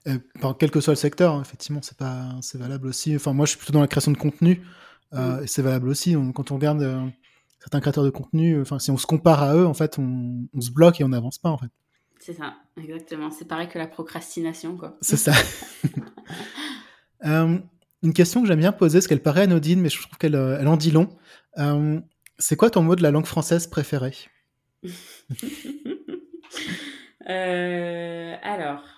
[0.08, 0.20] Euh,
[0.58, 3.16] quel que soit le secteur, hein, effectivement, c'est pas, c'est valable aussi.
[3.16, 4.64] Enfin, moi, je suis plutôt dans la création de contenu,
[5.14, 5.44] euh, mm.
[5.44, 6.16] et c'est valable aussi.
[6.34, 7.06] quand on regarde euh,
[7.60, 10.72] certains créateurs de contenu, enfin, si on se compare à eux, en fait, on, se
[10.72, 11.72] bloque et on n'avance pas, en fait.
[12.20, 13.32] C'est ça, exactement.
[13.32, 14.98] C'est pareil que la procrastination, quoi.
[15.02, 15.34] C'est ça.
[17.24, 20.68] une question que j'aime bien poser, parce qu'elle paraît anodine, mais je trouve qu'elle elle
[20.68, 21.10] en dit long.
[22.38, 24.14] c'est quoi ton mot de la langue française préféré
[27.26, 28.98] Alors.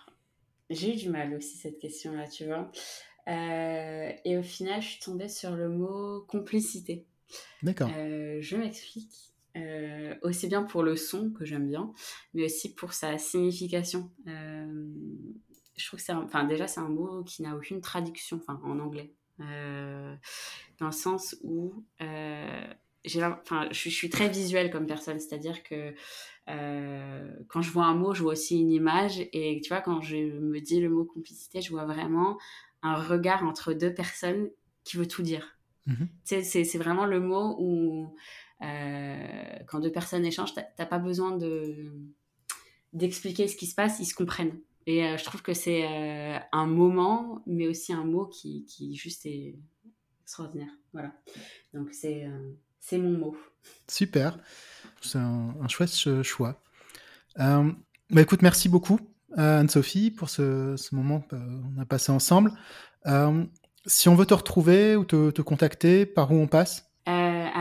[0.69, 2.71] J'ai eu du mal aussi cette question-là, tu vois.
[3.27, 7.05] Euh, et au final, je suis tombée sur le mot complicité.
[7.63, 7.89] D'accord.
[7.95, 9.33] Euh, je m'explique.
[9.59, 11.91] Euh, aussi bien pour le son que j'aime bien,
[12.33, 14.09] mais aussi pour sa signification.
[14.25, 18.79] je trouve que c'est, enfin déjà c'est un mot qui n'a aucune traduction, enfin en
[18.79, 21.83] anglais, dans le sens où
[23.05, 25.93] j'ai, enfin je, je, suis très visuelle comme personne, c'est-à-dire que
[26.49, 29.21] euh, quand je vois un mot, je vois aussi une image.
[29.33, 32.37] Et tu vois, quand je me dis le mot complicité, je vois vraiment
[32.81, 34.49] un regard entre deux personnes
[34.83, 35.57] qui veut tout dire.
[35.85, 36.07] Mhm.
[36.23, 38.07] C'est vraiment le mot où, euh,
[38.59, 41.91] quand deux personnes échangent, t'as pas besoin de
[42.91, 44.59] d'expliquer ce qui se passe, ils se comprennent.
[44.87, 45.85] Et euh, je trouve que c'est
[46.51, 49.55] un moment, mais aussi un mot qui, qui juste est
[50.23, 50.71] extraordinaire.
[50.93, 51.13] Voilà.
[51.73, 52.27] Donc c'est
[52.93, 53.37] mon mot.
[53.87, 54.39] Super.
[55.01, 56.61] C'est un, chouette choix.
[57.39, 57.71] Euh,
[58.09, 58.99] bah écoute, merci beaucoup
[59.37, 62.51] Anne-Sophie pour ce, moment qu'on a passé ensemble.
[63.05, 63.45] Euh,
[63.85, 66.88] si on veut te retrouver ou te, contacter, par où on passe?
[66.88, 66.88] euh,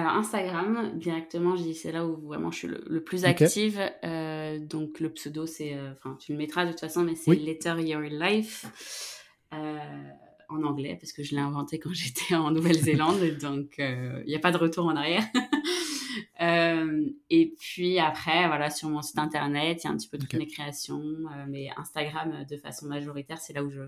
[0.09, 3.79] alors Instagram directement, c'est là où vraiment je suis le, plus active.
[4.69, 8.01] donc le pseudo c'est, enfin tu le mettras de toute façon, mais c'est Letter Your
[8.01, 8.67] Life
[9.53, 14.41] en anglais parce que je l'ai inventé quand j'étais en Nouvelle-Zélande, donc il n'y a
[14.41, 15.25] pas de retour en arrière.
[16.41, 20.19] Euh, et puis après, voilà, sur mon site internet, il y a un petit peu
[20.19, 23.83] toutes mes créations, euh, mais Instagram, euh, de façon majoritaire, c'est là où je,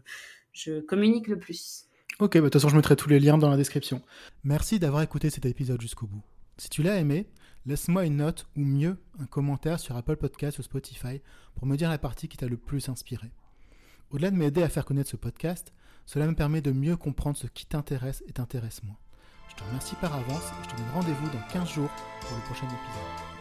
[0.53, 1.85] je communique le plus.
[2.21, 4.03] Ok, bah, de toute façon, je mettrai tous les liens dans la description.
[4.45, 6.23] Merci d'avoir écouté cet épisode jusqu'au bout.
[6.59, 7.27] Si tu l'as aimé,
[7.65, 11.23] laisse-moi une note ou mieux, un commentaire sur Apple Podcast ou Spotify
[11.55, 13.31] pour me dire la partie qui t'a le plus inspiré.
[14.11, 15.73] Au-delà de m'aider à faire connaître ce podcast,
[16.05, 18.99] cela me permet de mieux comprendre ce qui t'intéresse et t'intéresse moins.
[19.49, 21.91] Je te remercie par avance et je te donne rendez-vous dans 15 jours
[22.21, 23.40] pour le prochain épisode.